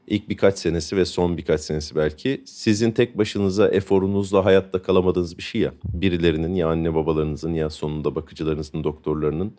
ilk 0.07 0.29
birkaç 0.29 0.57
senesi 0.57 0.97
ve 0.97 1.05
son 1.05 1.37
birkaç 1.37 1.61
senesi 1.61 1.95
belki 1.95 2.41
sizin 2.45 2.91
tek 2.91 3.17
başınıza 3.17 3.67
eforunuzla 3.67 4.45
hayatta 4.45 4.81
kalamadığınız 4.81 5.37
bir 5.37 5.43
şey 5.43 5.61
ya. 5.61 5.73
Birilerinin 5.93 6.55
ya 6.55 6.69
anne 6.69 6.95
babalarınızın 6.95 7.53
ya 7.53 7.69
sonunda 7.69 8.15
bakıcılarınızın, 8.15 8.83
doktorlarının 8.83 9.53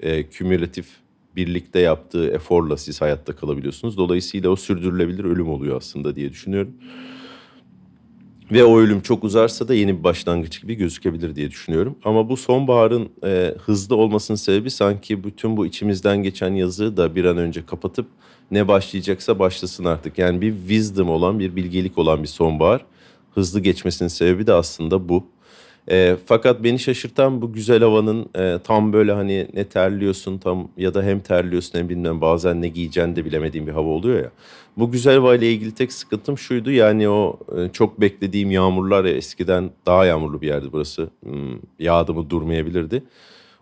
e, 0.00 0.22
kümülatif 0.22 0.86
birlikte 1.36 1.80
yaptığı 1.80 2.30
eforla 2.30 2.76
siz 2.76 3.00
hayatta 3.00 3.36
kalabiliyorsunuz. 3.36 3.96
Dolayısıyla 3.96 4.50
o 4.50 4.56
sürdürülebilir 4.56 5.24
ölüm 5.24 5.48
oluyor 5.48 5.76
aslında 5.76 6.16
diye 6.16 6.30
düşünüyorum. 6.30 6.74
Ve 8.52 8.64
o 8.64 8.78
ölüm 8.78 9.00
çok 9.00 9.24
uzarsa 9.24 9.68
da 9.68 9.74
yeni 9.74 9.98
bir 9.98 10.04
başlangıç 10.04 10.60
gibi 10.60 10.74
gözükebilir 10.74 11.36
diye 11.36 11.50
düşünüyorum. 11.50 11.96
Ama 12.04 12.28
bu 12.28 12.36
sonbaharın 12.36 13.08
e, 13.24 13.54
hızlı 13.64 13.96
olmasının 13.96 14.36
sebebi 14.36 14.70
sanki 14.70 15.24
bütün 15.24 15.56
bu 15.56 15.66
içimizden 15.66 16.22
geçen 16.22 16.54
yazı 16.54 16.96
da 16.96 17.14
bir 17.14 17.24
an 17.24 17.36
önce 17.36 17.66
kapatıp 17.66 18.06
ne 18.52 18.68
başlayacaksa 18.68 19.38
başlasın 19.38 19.84
artık. 19.84 20.18
Yani 20.18 20.40
bir 20.40 20.54
wisdom 20.54 21.10
olan, 21.10 21.38
bir 21.38 21.56
bilgelik 21.56 21.98
olan 21.98 22.22
bir 22.22 22.28
sonbahar. 22.28 22.84
Hızlı 23.34 23.60
geçmesinin 23.60 24.08
sebebi 24.08 24.46
de 24.46 24.52
aslında 24.52 25.08
bu. 25.08 25.26
E, 25.90 26.16
fakat 26.26 26.64
beni 26.64 26.78
şaşırtan 26.78 27.42
bu 27.42 27.52
güzel 27.52 27.82
havanın 27.82 28.26
e, 28.34 28.58
tam 28.64 28.92
böyle 28.92 29.12
hani 29.12 29.48
ne 29.54 29.64
terliyorsun 29.64 30.38
tam 30.38 30.68
ya 30.76 30.94
da 30.94 31.02
hem 31.02 31.20
terliyorsun 31.20 31.78
hem 31.78 31.88
bilmem 31.88 32.20
bazen 32.20 32.62
ne 32.62 32.68
giyeceğini 32.68 33.16
de 33.16 33.24
bilemediğim 33.24 33.66
bir 33.66 33.72
hava 33.72 33.88
oluyor 33.88 34.22
ya. 34.22 34.30
Bu 34.76 34.90
güzel 34.90 35.16
hava 35.16 35.34
ile 35.34 35.52
ilgili 35.52 35.74
tek 35.74 35.92
sıkıntım 35.92 36.38
şuydu 36.38 36.70
yani 36.70 37.08
o 37.08 37.38
e, 37.58 37.68
çok 37.72 38.00
beklediğim 38.00 38.50
yağmurlar 38.50 39.04
ya 39.04 39.12
eskiden 39.12 39.70
daha 39.86 40.06
yağmurlu 40.06 40.40
bir 40.40 40.46
yerdi 40.46 40.66
burası. 40.72 41.10
Hmm, 41.22 41.58
yağdı 41.78 42.14
mı 42.14 42.30
durmayabilirdi. 42.30 43.02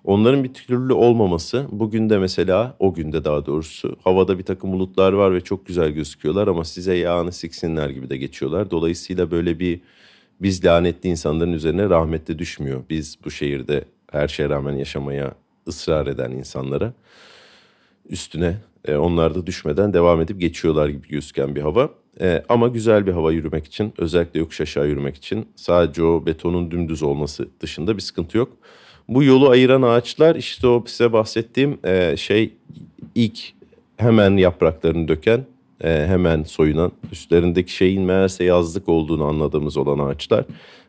Onların 0.05 0.45
bir 0.45 0.55
türlü 0.55 0.93
olmaması 0.93 1.67
bugün 1.71 2.11
de 2.11 2.19
mesela 2.19 2.77
o 2.79 2.95
günde 2.95 3.25
daha 3.25 3.47
doğrusu 3.47 3.97
havada 4.05 4.39
bir 4.39 4.45
takım 4.45 4.73
bulutlar 4.73 5.13
var 5.13 5.35
ve 5.35 5.41
çok 5.41 5.67
güzel 5.67 5.91
gözüküyorlar 5.91 6.49
ama 6.49 6.65
size 6.65 6.95
yağını 6.95 7.33
siksinler 7.33 7.91
gibi 7.91 8.11
de 8.11 8.17
geçiyorlar. 8.17 8.71
Dolayısıyla 8.71 9.31
böyle 9.31 9.59
bir 9.59 9.81
biz 10.43 10.65
lanetli 10.65 11.09
insanların 11.09 11.53
üzerine 11.53 11.89
rahmetle 11.91 12.39
düşmüyor. 12.39 12.83
Biz 12.91 13.19
bu 13.25 13.31
şehirde 13.31 13.85
her 14.13 14.29
şeye 14.29 14.49
rağmen 14.49 14.73
yaşamaya 14.73 15.35
ısrar 15.69 16.07
eden 16.07 16.31
insanlara 16.31 16.93
üstüne 18.09 18.57
e, 18.85 18.97
onlar 18.97 19.35
da 19.35 19.47
düşmeden 19.47 19.92
devam 19.92 20.21
edip 20.21 20.40
geçiyorlar 20.40 20.88
gibi 20.88 21.09
gözüken 21.09 21.57
bir 21.57 21.61
hava. 21.61 21.90
E, 22.21 22.44
ama 22.48 22.69
güzel 22.69 23.07
bir 23.07 23.13
hava 23.13 23.33
yürümek 23.33 23.67
için 23.67 23.92
özellikle 23.98 24.40
yokuş 24.40 24.61
aşağı 24.61 24.88
yürümek 24.88 25.17
için 25.17 25.48
sadece 25.57 26.03
o 26.03 26.27
betonun 26.27 26.71
dümdüz 26.71 27.03
olması 27.03 27.48
dışında 27.61 27.96
bir 27.96 28.03
sıkıntı 28.03 28.38
yok. 28.38 28.53
Bu 29.11 29.25
yolu 29.25 29.48
ayıran 29.48 29.83
ağaçlar 29.83 30.37
işte 30.37 30.67
o 30.67 30.85
size 30.87 31.13
bahsettiğim 31.13 31.79
e, 31.85 32.17
şey 32.17 32.52
ilk 33.15 33.38
hemen 33.96 34.37
yapraklarını 34.37 35.08
döken, 35.08 35.44
e, 35.85 36.06
hemen 36.08 36.42
soyunan, 36.42 36.92
üstlerindeki 37.13 37.73
şeyin 37.73 38.02
meğerse 38.02 38.44
yazlık 38.44 38.88
olduğunu 38.88 39.25
anladığımız 39.25 39.77
olan 39.77 39.98
ağaçlar. 39.98 40.44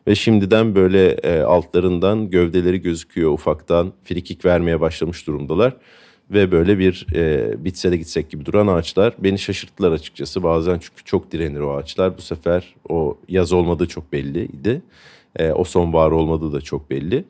Ve 0.06 0.14
şimdiden 0.14 0.74
böyle 0.74 1.08
e, 1.08 1.40
altlarından 1.40 2.30
gövdeleri 2.30 2.82
gözüküyor 2.82 3.32
ufaktan 3.32 3.92
frikik 4.04 4.44
vermeye 4.44 4.80
başlamış 4.80 5.26
durumdalar. 5.26 5.76
Ve 6.30 6.52
böyle 6.52 6.78
bir 6.78 7.06
e, 7.14 7.54
bitse 7.64 7.90
de 7.90 7.96
gitsek 7.96 8.30
gibi 8.30 8.46
duran 8.46 8.66
ağaçlar 8.66 9.14
beni 9.18 9.38
şaşırttılar 9.38 9.92
açıkçası. 9.92 10.42
Bazen 10.42 10.78
çünkü 10.78 11.04
çok 11.04 11.32
direnir 11.32 11.60
o 11.60 11.76
ağaçlar. 11.76 12.16
Bu 12.16 12.22
sefer 12.22 12.74
o 12.88 13.18
yaz 13.28 13.52
olmadığı 13.52 13.86
çok 13.86 14.12
belliydi. 14.12 14.82
E, 15.38 15.52
o 15.52 15.64
sonbahar 15.64 16.10
olmadığı 16.10 16.52
da 16.52 16.60
çok 16.60 16.90
belli. 16.90 17.24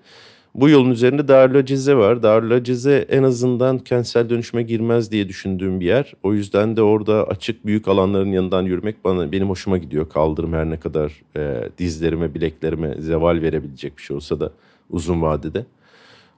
Bu 0.55 0.69
yolun 0.69 0.91
üzerinde 0.91 1.29
Darülacize 1.29 1.97
var. 1.97 2.23
Darülacize 2.23 3.07
en 3.09 3.23
azından 3.23 3.79
kentsel 3.79 4.31
dönüşüme 4.31 4.63
girmez 4.63 5.13
diye 5.13 5.29
düşündüğüm 5.29 5.81
bir 5.81 5.87
yer. 5.87 6.15
O 6.23 6.35
yüzden 6.35 6.77
de 6.77 6.83
orada 6.83 7.29
açık 7.29 7.67
büyük 7.67 7.89
alanların 7.89 8.33
yanından 8.33 8.63
yürümek 8.63 9.05
bana 9.05 9.33
benim 9.33 9.49
hoşuma 9.49 9.79
gidiyor. 9.79 10.09
Kaldırım 10.09 10.53
her 10.53 10.71
ne 10.71 10.81
kadar 10.81 11.23
e, 11.37 11.69
dizlerime, 11.79 12.35
bileklerime 12.35 12.95
zeval 12.99 13.43
verebilecek 13.43 13.97
bir 13.97 14.03
şey 14.03 14.17
olsa 14.17 14.41
da 14.41 14.53
uzun 14.91 15.23
vadede. 15.23 15.67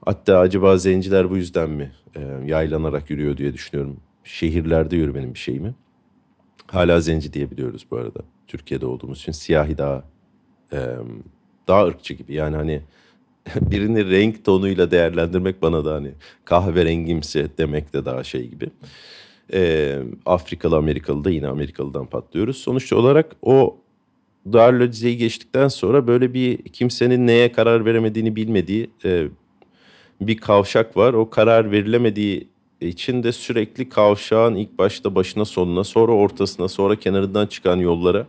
Hatta 0.05 0.39
acaba 0.39 0.77
zenciler 0.77 1.29
bu 1.29 1.37
yüzden 1.37 1.69
mi 1.69 1.91
e, 2.15 2.21
yaylanarak 2.45 3.09
yürüyor 3.09 3.37
diye 3.37 3.53
düşünüyorum. 3.53 3.97
Şehirlerde 4.23 4.95
yürümenin 4.95 5.33
bir 5.33 5.39
şey 5.39 5.59
mi? 5.59 5.75
Hala 6.67 6.99
zenci 6.99 7.33
diyebiliyoruz 7.33 7.85
bu 7.91 7.97
arada. 7.97 8.19
Türkiye'de 8.47 8.85
olduğumuz 8.85 9.19
için 9.19 9.31
siyahi 9.31 9.77
daha 9.77 10.03
e, 10.73 10.79
daha 11.67 11.85
ırkçı 11.85 12.13
gibi. 12.13 12.33
Yani 12.33 12.55
hani 12.55 12.81
birini 13.61 14.11
renk 14.11 14.45
tonuyla 14.45 14.91
değerlendirmek 14.91 15.61
bana 15.61 15.85
da 15.85 15.93
hani 15.93 16.11
kahverengimsi 16.45 17.49
demek 17.57 17.93
de 17.93 18.05
daha 18.05 18.23
şey 18.23 18.47
gibi. 18.47 18.69
E, 19.53 19.99
Afrikalı 20.25 20.75
Amerikalı 20.75 21.23
da 21.23 21.29
yine 21.29 21.47
Amerikalı'dan 21.47 22.05
patlıyoruz. 22.05 22.57
Sonuç 22.57 22.93
olarak 22.93 23.35
o 23.41 23.77
Darülce'yi 24.53 25.17
geçtikten 25.17 25.67
sonra 25.67 26.07
böyle 26.07 26.33
bir 26.33 26.57
kimsenin 26.57 27.27
neye 27.27 27.51
karar 27.51 27.85
veremediğini 27.85 28.35
bilmediği 28.35 28.89
e, 29.05 29.27
bir 30.21 30.37
kavşak 30.37 30.97
var. 30.97 31.13
O 31.13 31.29
karar 31.29 31.71
verilemediği 31.71 32.47
için 32.81 33.23
de 33.23 33.31
sürekli 33.31 33.89
kavşağın 33.89 34.55
ilk 34.55 34.77
başta 34.77 35.15
başına 35.15 35.45
sonuna 35.45 35.83
sonra 35.83 36.11
ortasına 36.11 36.67
sonra 36.67 36.95
kenarından 36.95 37.47
çıkan 37.47 37.77
yollara 37.77 38.27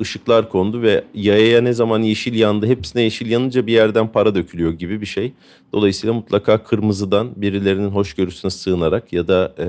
ışıklar 0.00 0.48
kondu 0.48 0.82
ve 0.82 1.04
yayaya 1.14 1.60
ne 1.60 1.72
zaman 1.72 2.02
yeşil 2.02 2.34
yandı 2.34 2.66
hepsine 2.66 3.02
yeşil 3.02 3.30
yanınca 3.30 3.66
bir 3.66 3.72
yerden 3.72 4.12
para 4.12 4.34
dökülüyor 4.34 4.72
gibi 4.72 5.00
bir 5.00 5.06
şey. 5.06 5.32
Dolayısıyla 5.72 6.14
mutlaka 6.14 6.64
kırmızıdan 6.64 7.30
birilerinin 7.36 7.88
hoşgörüsüne 7.88 8.50
sığınarak 8.50 9.12
ya 9.12 9.28
da 9.28 9.54
e, 9.58 9.64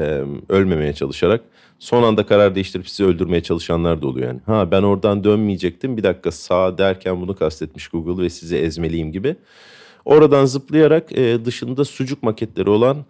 ölmemeye 0.54 0.94
çalışarak 0.94 1.42
son 1.80 2.04
anda 2.04 2.26
karar 2.26 2.56
değiştirip 2.56 2.90
sizi 2.90 3.06
öldürmeye 3.06 3.44
çalışanlar 3.44 4.02
da 4.02 4.08
oluyor 4.08 4.28
yani. 4.28 4.40
Ha 4.46 4.72
ben 4.72 4.84
oradan 4.84 5.24
dönmeyecektim 5.24 5.98
bir 5.98 6.04
dakika 6.04 6.32
sağ 6.32 6.78
derken 6.78 7.22
bunu 7.22 7.36
kastetmiş 7.36 7.88
Google 7.88 8.24
ve 8.24 8.30
sizi 8.30 8.58
ezmeliyim 8.58 9.12
gibi. 9.12 9.36
Oradan 10.06 10.46
zıplayarak 10.46 11.12
e, 11.12 11.46
dışında 11.46 11.86
sucuk 11.86 12.24
maketleri 12.24 12.70
olan 12.70 13.06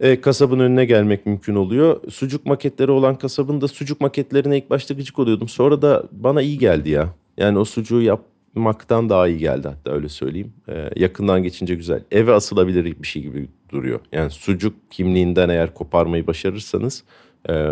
e, 0.00 0.20
kasabın 0.20 0.58
önüne 0.58 0.84
gelmek 0.84 1.26
mümkün 1.26 1.54
oluyor. 1.54 2.00
Sucuk 2.10 2.46
maketleri 2.46 2.90
olan 2.90 3.18
kasabın 3.18 3.60
da 3.60 3.68
sucuk 3.68 4.00
maketlerine 4.00 4.58
ilk 4.58 4.70
başta 4.70 4.94
gıcık 4.94 5.18
oluyordum. 5.18 5.48
Sonra 5.48 5.82
da 5.82 6.04
bana 6.12 6.42
iyi 6.42 6.58
geldi 6.58 6.90
ya. 6.90 7.14
Yani 7.36 7.58
o 7.58 7.64
sucuğu 7.64 8.02
yapmaktan 8.02 9.08
daha 9.08 9.28
iyi 9.28 9.38
geldi 9.38 9.68
hatta 9.68 9.90
öyle 9.90 10.08
söyleyeyim. 10.08 10.52
E, 10.68 10.90
yakından 10.96 11.42
geçince 11.42 11.74
güzel. 11.74 12.04
Eve 12.10 12.32
asılabilir 12.32 13.02
bir 13.02 13.06
şey 13.06 13.22
gibi 13.22 13.48
duruyor. 13.70 14.00
Yani 14.12 14.30
sucuk 14.30 14.74
kimliğinden 14.90 15.48
eğer 15.48 15.74
koparmayı 15.74 16.26
başarırsanız 16.26 17.04
e, 17.48 17.70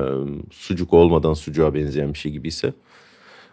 sucuk 0.50 0.92
olmadan 0.92 1.34
sucuğa 1.34 1.74
benzeyen 1.74 2.14
bir 2.14 2.18
şey 2.18 2.32
gibiyse 2.32 2.72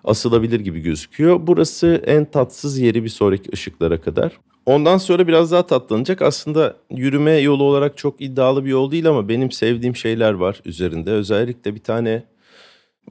asılabilir 0.04 0.60
gibi 0.60 0.80
gözüküyor. 0.80 1.40
Burası 1.42 2.02
en 2.06 2.26
tatsız 2.26 2.80
yeri 2.80 3.04
bir 3.04 3.10
sonraki 3.10 3.50
ışıklara 3.54 4.02
kadar. 4.02 4.32
Ondan 4.66 4.98
sonra 4.98 5.28
biraz 5.28 5.52
daha 5.52 5.68
tatlanacak. 5.68 6.22
Aslında 6.22 6.78
yürüme 6.92 7.32
yolu 7.32 7.64
olarak 7.64 7.98
çok 7.98 8.22
iddialı 8.22 8.66
bir 8.66 8.70
yol 8.70 8.92
değil 8.92 9.10
ama 9.10 9.30
benim 9.30 9.52
sevdiğim 9.52 9.96
şeyler 9.96 10.34
var 10.34 10.62
üzerinde. 10.66 11.12
Özellikle 11.12 11.76
bir 11.76 11.84
tane 11.84 12.24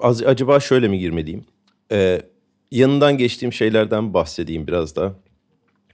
az, 0.00 0.22
acaba 0.22 0.60
şöyle 0.60 0.88
mi 0.88 0.98
girmeliyim? 0.98 1.44
Ee, 1.92 2.22
yanından 2.70 3.18
geçtiğim 3.18 3.52
şeylerden 3.52 4.14
bahsedeyim 4.14 4.66
biraz 4.66 4.96
da. 4.96 5.14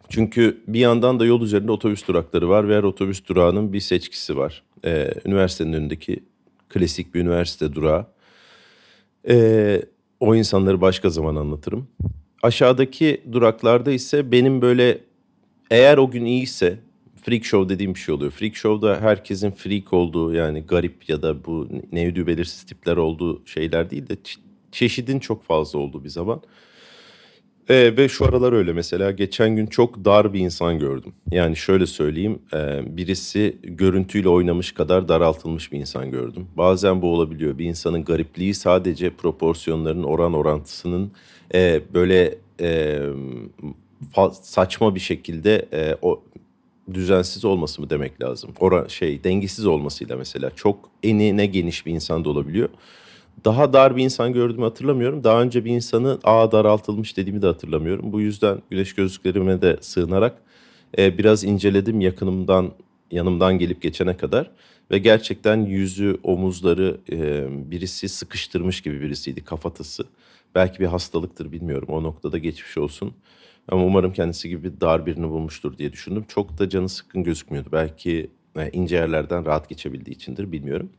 Çünkü 0.08 0.62
bir 0.68 0.80
yandan 0.80 1.20
da 1.20 1.24
yol 1.24 1.42
üzerinde 1.42 1.72
otobüs 1.72 2.08
durakları 2.08 2.48
var 2.48 2.68
ve 2.68 2.76
her 2.76 2.82
otobüs 2.82 3.26
durağının 3.26 3.72
bir 3.72 3.80
seçkisi 3.80 4.36
var. 4.36 4.62
Ee, 4.84 5.10
üniversitenin 5.24 5.72
önündeki 5.72 6.24
klasik 6.68 7.14
bir 7.14 7.20
üniversite 7.20 7.74
durağı. 7.74 8.06
Ee, 9.28 9.82
o 10.20 10.34
insanları 10.34 10.80
başka 10.80 11.10
zaman 11.10 11.36
anlatırım. 11.36 11.88
Aşağıdaki 12.42 13.22
duraklarda 13.32 13.90
ise 13.90 14.32
benim 14.32 14.62
böyle 14.62 15.00
eğer 15.70 15.98
o 15.98 16.10
gün 16.10 16.24
iyiyse 16.24 16.78
freak 17.22 17.44
show 17.44 17.74
dediğim 17.74 17.94
bir 17.94 18.00
şey 18.00 18.14
oluyor. 18.14 18.30
Freak 18.30 18.56
show'da 18.56 19.00
herkesin 19.00 19.50
freak 19.50 19.92
olduğu 19.92 20.34
yani 20.34 20.60
garip 20.60 21.08
ya 21.08 21.22
da 21.22 21.44
bu 21.44 21.68
nevdü 21.92 22.26
belirsiz 22.26 22.62
tipler 22.62 22.96
olduğu 22.96 23.46
şeyler 23.46 23.90
değil 23.90 24.08
de 24.08 24.16
çeşidin 24.72 25.18
çok 25.18 25.44
fazla 25.44 25.78
olduğu 25.78 26.04
bir 26.04 26.08
zaman. 26.08 26.42
Ee, 27.68 27.96
ve 27.96 28.08
şu 28.08 28.24
aralar 28.24 28.52
öyle 28.52 28.72
mesela 28.72 29.10
geçen 29.10 29.56
gün 29.56 29.66
çok 29.66 30.04
dar 30.04 30.32
bir 30.32 30.40
insan 30.40 30.78
gördüm. 30.78 31.12
Yani 31.30 31.56
şöyle 31.56 31.86
söyleyeyim 31.86 32.38
e, 32.54 32.96
birisi 32.96 33.56
görüntüyle 33.62 34.28
oynamış 34.28 34.72
kadar 34.72 35.08
daraltılmış 35.08 35.72
bir 35.72 35.78
insan 35.78 36.10
gördüm. 36.10 36.46
Bazen 36.56 37.02
bu 37.02 37.12
olabiliyor. 37.14 37.58
Bir 37.58 37.64
insanın 37.64 38.04
garipliği 38.04 38.54
sadece 38.54 39.10
proporsiyonların 39.10 40.02
oran 40.02 40.32
orantısının 40.32 41.12
e, 41.54 41.80
böyle 41.94 42.38
e, 42.60 43.00
saçma 44.42 44.94
bir 44.94 45.00
şekilde 45.00 45.68
e, 45.72 45.96
o 46.02 46.22
düzensiz 46.94 47.44
olması 47.44 47.80
mı 47.80 47.90
demek 47.90 48.22
lazım? 48.22 48.50
Ora 48.60 48.88
şey 48.88 49.24
dengesiz 49.24 49.66
olmasıyla 49.66 50.16
mesela 50.16 50.50
çok 50.56 50.90
enine 51.02 51.46
geniş 51.46 51.86
bir 51.86 51.92
insan 51.92 52.24
da 52.24 52.30
olabiliyor. 52.30 52.68
Daha 53.44 53.72
dar 53.72 53.96
bir 53.96 54.04
insan 54.04 54.32
gördüğümü 54.32 54.64
hatırlamıyorum. 54.64 55.24
Daha 55.24 55.42
önce 55.42 55.64
bir 55.64 55.70
insanı 55.70 56.18
a 56.24 56.52
daraltılmış 56.52 57.16
dediğimi 57.16 57.42
de 57.42 57.46
hatırlamıyorum. 57.46 58.12
Bu 58.12 58.20
yüzden 58.20 58.62
güneş 58.70 58.94
gözlüklerime 58.94 59.62
de 59.62 59.76
sığınarak 59.80 60.42
e, 60.98 61.18
biraz 61.18 61.44
inceledim 61.44 62.00
yakınımdan 62.00 62.72
yanımdan 63.10 63.58
gelip 63.58 63.82
geçene 63.82 64.16
kadar 64.16 64.50
ve 64.90 64.98
gerçekten 64.98 65.56
yüzü, 65.56 66.18
omuzları 66.22 67.00
e, 67.12 67.46
birisi 67.70 68.08
sıkıştırmış 68.08 68.80
gibi 68.80 69.00
birisiydi 69.00 69.44
kafatası. 69.44 70.04
Belki 70.54 70.80
bir 70.80 70.86
hastalıktır 70.86 71.52
bilmiyorum. 71.52 71.88
O 71.90 72.02
noktada 72.02 72.38
geçmiş 72.38 72.78
olsun. 72.78 73.12
Ama 73.68 73.84
umarım 73.84 74.12
kendisi 74.12 74.48
gibi 74.48 74.80
dar 74.80 75.06
birini 75.06 75.28
bulmuştur 75.28 75.78
diye 75.78 75.92
düşündüm. 75.92 76.24
Çok 76.28 76.58
da 76.58 76.68
canı 76.68 76.88
sıkkın 76.88 77.24
gözükmüyordu. 77.24 77.68
Belki 77.72 78.30
e, 78.56 78.70
ince 78.70 78.96
yerlerden 78.96 79.46
rahat 79.46 79.68
geçebildiği 79.68 80.16
içindir 80.16 80.52
bilmiyorum. 80.52 80.90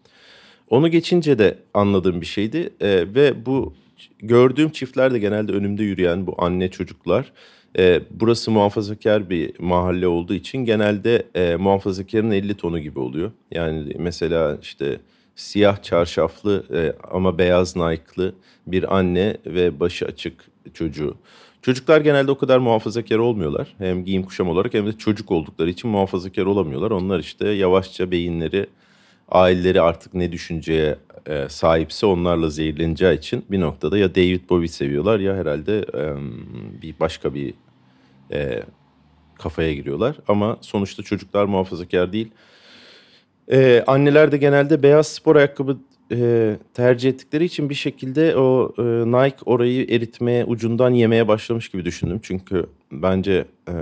Onu 0.69 0.87
geçince 0.87 1.39
de 1.39 1.57
anladığım 1.73 2.21
bir 2.21 2.25
şeydi. 2.25 2.69
E, 2.79 2.89
ve 3.15 3.45
bu 3.45 3.73
gördüğüm 4.19 4.69
çiftler 4.69 5.13
de 5.13 5.19
genelde 5.19 5.51
önümde 5.51 5.83
yürüyen 5.83 6.27
bu 6.27 6.35
anne 6.37 6.71
çocuklar. 6.71 7.31
E, 7.77 8.01
burası 8.11 8.51
muhafazakar 8.51 9.29
bir 9.29 9.59
mahalle 9.59 10.07
olduğu 10.07 10.33
için 10.33 10.57
genelde 10.57 11.23
e, 11.35 11.55
muhafazakarın 11.55 12.31
50 12.31 12.53
tonu 12.53 12.79
gibi 12.79 12.99
oluyor. 12.99 13.31
Yani 13.51 13.93
mesela 13.99 14.57
işte 14.61 14.99
siyah 15.35 15.83
çarşaflı 15.83 16.63
e, 16.73 16.93
ama 17.11 17.37
beyaz 17.37 17.75
Nike'lı 17.75 18.33
bir 18.67 18.97
anne 18.97 19.37
ve 19.45 19.79
başı 19.79 20.05
açık 20.05 20.45
çocuğu. 20.73 21.15
Çocuklar 21.61 22.01
genelde 22.01 22.31
o 22.31 22.37
kadar 22.37 22.57
muhafazakar 22.57 23.17
olmuyorlar. 23.17 23.75
Hem 23.77 24.05
giyim 24.05 24.23
kuşam 24.23 24.49
olarak 24.49 24.73
hem 24.73 24.87
de 24.87 24.91
çocuk 24.97 25.31
oldukları 25.31 25.69
için 25.69 25.89
muhafazakar 25.89 26.45
olamıyorlar. 26.45 26.91
Onlar 26.91 27.19
işte 27.19 27.49
yavaşça 27.49 28.11
beyinleri, 28.11 28.67
aileleri 29.31 29.81
artık 29.81 30.13
ne 30.13 30.31
düşünceye 30.31 30.97
e, 31.27 31.49
sahipse 31.49 32.05
onlarla 32.05 32.49
zehirleneceği 32.49 33.17
için 33.17 33.45
bir 33.51 33.59
noktada 33.59 33.97
ya 33.97 34.15
David 34.15 34.49
Bowie 34.49 34.67
seviyorlar 34.67 35.19
ya 35.19 35.35
herhalde 35.35 35.79
e, 35.79 36.03
bir 36.81 36.99
başka 36.99 37.33
bir 37.33 37.53
e, 38.31 38.63
kafaya 39.35 39.73
giriyorlar. 39.73 40.15
Ama 40.27 40.57
sonuçta 40.61 41.03
çocuklar 41.03 41.45
muhafazakar 41.45 42.13
değil. 42.13 42.31
E, 43.51 43.83
anneler 43.87 44.31
de 44.31 44.37
genelde 44.37 44.83
beyaz 44.83 45.07
spor 45.07 45.35
ayakkabı 45.35 45.77
e, 46.11 46.57
tercih 46.73 47.09
ettikleri 47.09 47.45
için 47.45 47.69
bir 47.69 47.75
şekilde 47.75 48.37
o 48.37 48.73
e, 48.77 48.81
Nike 48.83 49.37
orayı 49.45 49.83
eritmeye, 49.89 50.45
ucundan 50.45 50.91
yemeye 50.91 51.27
başlamış 51.27 51.69
gibi 51.69 51.85
düşündüm. 51.85 52.19
Çünkü 52.23 52.65
bence 52.91 53.45
e, 53.67 53.73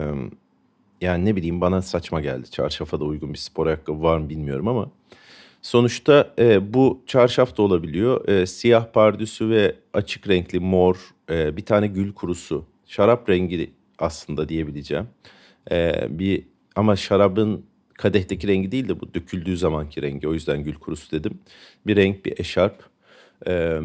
yani 1.01 1.25
ne 1.25 1.35
bileyim 1.35 1.61
bana 1.61 1.81
saçma 1.81 2.21
geldi. 2.21 2.51
Çarşafa 2.51 2.99
da 2.99 3.03
uygun 3.03 3.33
bir 3.33 3.37
spor 3.37 3.67
ayakkabı 3.67 4.03
var 4.03 4.17
mı 4.17 4.29
bilmiyorum 4.29 4.67
ama 4.67 4.89
sonuçta 5.61 6.33
e, 6.39 6.73
bu 6.73 7.03
çarşaf 7.07 7.57
da 7.57 7.61
olabiliyor. 7.61 8.27
E, 8.27 8.45
siyah 8.45 8.85
pardüsü 8.93 9.49
ve 9.49 9.75
açık 9.93 10.29
renkli 10.29 10.59
mor 10.59 10.97
e, 11.29 11.57
bir 11.57 11.65
tane 11.65 11.87
gül 11.87 12.13
kurusu. 12.13 12.65
Şarap 12.85 13.29
rengi 13.29 13.71
aslında 13.99 14.49
diyebileceğim. 14.49 15.07
E, 15.71 16.07
bir 16.09 16.43
ama 16.75 16.95
şarabın 16.95 17.65
kadehteki 17.93 18.47
rengi 18.47 18.71
değil 18.71 18.87
de 18.87 18.99
bu 18.99 19.13
döküldüğü 19.13 19.57
zamanki 19.57 20.01
rengi. 20.01 20.27
O 20.27 20.33
yüzden 20.33 20.63
gül 20.63 20.75
kurusu 20.75 21.11
dedim. 21.11 21.39
Bir 21.87 21.95
renk, 21.95 22.25
bir 22.25 22.39
eşarp. 22.39 22.83
E, 23.47 23.79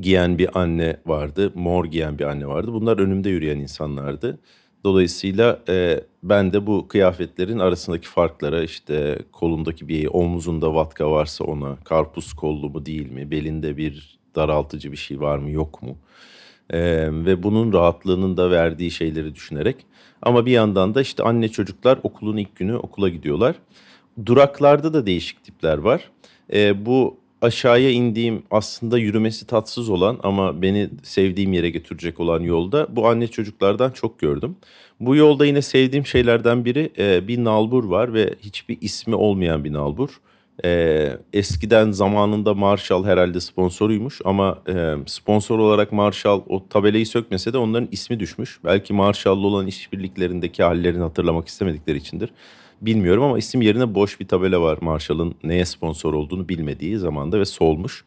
giyen 0.00 0.38
bir 0.38 0.60
anne 0.60 0.96
vardı. 1.06 1.52
Mor 1.54 1.84
giyen 1.84 2.18
bir 2.18 2.24
anne 2.24 2.46
vardı. 2.46 2.72
Bunlar 2.72 2.98
önümde 2.98 3.30
yürüyen 3.30 3.58
insanlardı. 3.58 4.38
Dolayısıyla 4.84 5.60
e, 5.68 6.04
ben 6.22 6.52
de 6.52 6.66
bu 6.66 6.88
kıyafetlerin 6.88 7.58
arasındaki 7.58 8.08
farklara 8.08 8.62
işte 8.62 9.18
kolundaki 9.32 9.88
bir 9.88 10.06
omuzunda 10.12 10.74
vatka 10.74 11.10
varsa 11.10 11.44
ona 11.44 11.76
karpuz 11.84 12.32
kollu 12.32 12.70
mu 12.70 12.86
değil 12.86 13.10
mi 13.10 13.30
belinde 13.30 13.76
bir 13.76 14.18
daraltıcı 14.34 14.92
bir 14.92 14.96
şey 14.96 15.20
var 15.20 15.38
mı 15.38 15.50
yok 15.50 15.82
mu 15.82 15.96
Ee, 16.72 17.08
ve 17.12 17.42
bunun 17.42 17.72
rahatlığının 17.72 18.36
da 18.36 18.50
verdiği 18.50 18.90
şeyleri 18.90 19.34
düşünerek. 19.34 19.76
Ama 20.22 20.46
bir 20.46 20.52
yandan 20.52 20.94
da 20.94 21.02
işte 21.02 21.22
anne 21.22 21.48
çocuklar 21.48 21.98
okulun 22.02 22.36
ilk 22.36 22.56
günü 22.56 22.76
okula 22.76 23.08
gidiyorlar. 23.08 23.56
Duraklarda 24.26 24.94
da 24.94 25.06
değişik 25.06 25.44
tipler 25.44 25.78
var. 25.78 26.10
Ee, 26.52 26.86
bu 26.86 27.19
aşağıya 27.42 27.90
indiğim 27.90 28.42
aslında 28.50 28.98
yürümesi 28.98 29.46
tatsız 29.46 29.90
olan 29.90 30.18
ama 30.22 30.62
beni 30.62 30.90
sevdiğim 31.02 31.52
yere 31.52 31.70
götürecek 31.70 32.20
olan 32.20 32.40
yolda 32.40 32.86
bu 32.96 33.08
anne 33.08 33.28
çocuklardan 33.28 33.90
çok 33.90 34.18
gördüm. 34.18 34.56
Bu 35.00 35.16
yolda 35.16 35.46
yine 35.46 35.62
sevdiğim 35.62 36.06
şeylerden 36.06 36.64
biri 36.64 36.92
e, 36.98 37.28
bir 37.28 37.44
nalbur 37.44 37.84
var 37.84 38.14
ve 38.14 38.34
hiçbir 38.40 38.78
ismi 38.80 39.14
olmayan 39.14 39.64
bir 39.64 39.72
nalbur. 39.72 40.20
E, 40.64 41.12
eskiden 41.32 41.90
zamanında 41.90 42.54
Marshall 42.54 43.04
herhalde 43.04 43.40
sponsoruymuş 43.40 44.20
ama 44.24 44.58
e, 44.68 44.94
sponsor 45.06 45.58
olarak 45.58 45.92
Marshall 45.92 46.42
o 46.48 46.68
tabelayı 46.68 47.06
sökmese 47.06 47.52
de 47.52 47.58
onların 47.58 47.88
ismi 47.92 48.20
düşmüş. 48.20 48.58
Belki 48.64 48.92
Marshall'la 48.92 49.46
olan 49.46 49.66
işbirliklerindeki 49.66 50.62
hallerini 50.62 51.02
hatırlamak 51.02 51.48
istemedikleri 51.48 51.98
içindir. 51.98 52.30
Bilmiyorum 52.80 53.22
ama 53.22 53.38
isim 53.38 53.62
yerine 53.62 53.94
boş 53.94 54.20
bir 54.20 54.28
tabela 54.28 54.62
var 54.62 54.78
Marshall'ın 54.80 55.34
neye 55.44 55.64
sponsor 55.64 56.14
olduğunu 56.14 56.48
bilmediği 56.48 56.98
zamanda 56.98 57.40
ve 57.40 57.44
solmuş. 57.44 58.04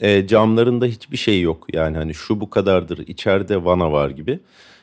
E, 0.00 0.26
camlarında 0.26 0.86
hiçbir 0.86 1.16
şey 1.16 1.40
yok 1.40 1.66
yani 1.74 1.96
hani 1.96 2.14
şu 2.14 2.40
bu 2.40 2.50
kadardır 2.50 2.98
içeride 2.98 3.64
vana 3.64 3.92
var 3.92 4.10
gibi. 4.10 4.40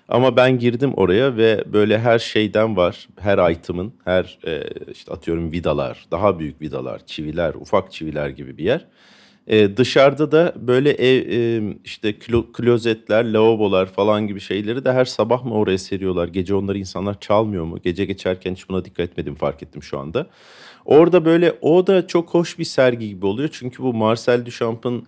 Ama 0.09 0.35
ben 0.35 0.59
girdim 0.59 0.93
oraya 0.93 1.37
ve 1.37 1.63
böyle 1.73 1.99
her 1.99 2.19
şeyden 2.19 2.77
var. 2.77 3.07
Her 3.19 3.51
item'ın, 3.51 3.93
her 4.05 4.39
e, 4.47 4.63
işte 4.91 5.11
atıyorum 5.13 5.51
vidalar, 5.51 6.05
daha 6.11 6.39
büyük 6.39 6.61
vidalar, 6.61 7.05
çiviler, 7.05 7.53
ufak 7.53 7.91
çiviler 7.91 8.29
gibi 8.29 8.57
bir 8.57 8.63
yer. 8.63 8.85
E, 9.47 9.77
dışarıda 9.77 10.31
da 10.31 10.53
böyle 10.55 10.91
ev 10.91 11.31
e, 11.31 11.77
işte 11.83 12.13
klo, 12.19 12.51
klozetler, 12.51 13.25
lavabolar 13.25 13.85
falan 13.85 14.27
gibi 14.27 14.39
şeyleri 14.39 14.85
de 14.85 14.91
her 14.91 15.05
sabah 15.05 15.45
mı 15.45 15.53
oraya 15.53 15.77
seriyorlar? 15.77 16.27
Gece 16.27 16.55
onları 16.55 16.77
insanlar 16.77 17.19
çalmıyor 17.19 17.63
mu? 17.65 17.79
Gece 17.83 18.05
geçerken 18.05 18.53
hiç 18.53 18.69
buna 18.69 18.85
dikkat 18.85 19.09
etmedim 19.09 19.35
fark 19.35 19.63
ettim 19.63 19.83
şu 19.83 19.99
anda. 19.99 20.27
Orada 20.85 21.25
böyle 21.25 21.57
o 21.61 21.87
da 21.87 22.07
çok 22.07 22.29
hoş 22.29 22.59
bir 22.59 22.63
sergi 22.63 23.09
gibi 23.09 23.25
oluyor. 23.25 23.49
Çünkü 23.51 23.83
bu 23.83 23.93
Marcel 23.93 24.45
Duchamp'ın 24.45 25.07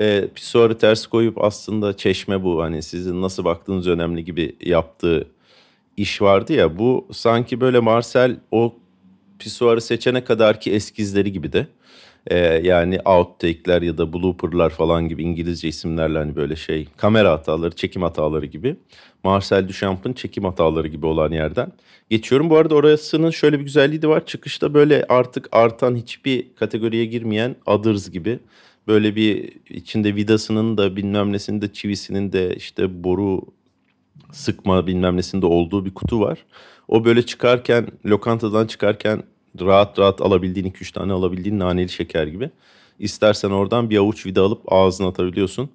e, 0.00 0.28
pisuarı 0.34 0.78
ters 0.78 1.06
koyup 1.06 1.44
aslında 1.44 1.96
çeşme 1.96 2.42
bu 2.42 2.62
hani 2.62 2.82
sizin 2.82 3.22
nasıl 3.22 3.44
baktığınız 3.44 3.86
önemli 3.86 4.24
gibi 4.24 4.56
yaptığı 4.60 5.28
iş 5.96 6.22
vardı 6.22 6.52
ya 6.52 6.78
bu 6.78 7.08
sanki 7.12 7.60
böyle 7.60 7.80
Marcel 7.80 8.36
o 8.50 8.74
pisuarı 9.38 9.80
seçene 9.80 10.24
kadar 10.24 10.60
ki 10.60 10.72
eskizleri 10.72 11.32
gibi 11.32 11.52
de 11.52 11.66
e, 12.26 12.38
yani 12.38 13.00
outtake'ler 13.04 13.82
ya 13.82 13.98
da 13.98 14.12
blooper'lar 14.12 14.70
falan 14.70 15.08
gibi 15.08 15.22
İngilizce 15.22 15.68
isimlerle 15.68 16.18
hani 16.18 16.36
böyle 16.36 16.56
şey 16.56 16.88
kamera 16.96 17.32
hataları, 17.32 17.76
çekim 17.76 18.02
hataları 18.02 18.46
gibi. 18.46 18.76
Marcel 19.24 19.68
Duchamp'ın 19.68 20.12
çekim 20.12 20.44
hataları 20.44 20.88
gibi 20.88 21.06
olan 21.06 21.32
yerden 21.32 21.72
geçiyorum. 22.10 22.50
Bu 22.50 22.56
arada 22.56 22.74
orasının 22.74 23.30
şöyle 23.30 23.58
bir 23.58 23.64
güzelliği 23.64 24.02
de 24.02 24.08
var. 24.08 24.26
Çıkışta 24.26 24.74
böyle 24.74 25.04
artık 25.08 25.48
artan 25.52 25.96
hiçbir 25.96 26.54
kategoriye 26.54 27.04
girmeyen 27.04 27.56
others 27.66 28.10
gibi 28.10 28.38
böyle 28.88 29.16
bir 29.16 29.52
içinde 29.70 30.14
vidasının 30.14 30.78
da 30.78 30.96
bilmem 30.96 31.32
nesinin 31.32 31.62
de 31.62 31.72
çivisinin 31.72 32.32
de 32.32 32.54
işte 32.56 33.04
boru 33.04 33.40
sıkma 34.32 34.86
bilmem 34.86 35.16
nesinde 35.16 35.46
olduğu 35.46 35.84
bir 35.84 35.94
kutu 35.94 36.20
var. 36.20 36.38
O 36.88 37.04
böyle 37.04 37.22
çıkarken 37.22 37.86
lokantadan 38.06 38.66
çıkarken 38.66 39.22
rahat 39.60 39.98
rahat 39.98 40.20
alabildiğin 40.20 40.70
2-3 40.70 40.92
tane 40.92 41.12
alabildiğin 41.12 41.58
naneli 41.58 41.88
şeker 41.88 42.26
gibi. 42.26 42.50
İstersen 42.98 43.50
oradan 43.50 43.90
bir 43.90 43.96
avuç 43.96 44.26
vida 44.26 44.42
alıp 44.42 44.72
ağzına 44.72 45.08
atabiliyorsun. 45.08 45.70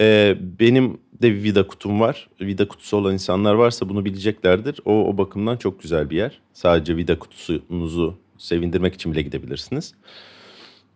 Ee, 0.00 0.36
benim 0.60 0.98
de 1.22 1.34
vida 1.34 1.66
kutum 1.66 2.00
var. 2.00 2.28
Vida 2.40 2.68
kutusu 2.68 2.96
olan 2.96 3.12
insanlar 3.12 3.54
varsa 3.54 3.88
bunu 3.88 4.04
bileceklerdir. 4.04 4.80
O, 4.84 4.92
o 4.92 5.18
bakımdan 5.18 5.56
çok 5.56 5.82
güzel 5.82 6.10
bir 6.10 6.16
yer. 6.16 6.40
Sadece 6.52 6.96
vida 6.96 7.18
kutusunuzu 7.18 8.14
sevindirmek 8.38 8.94
için 8.94 9.12
bile 9.12 9.22
gidebilirsiniz. 9.22 9.94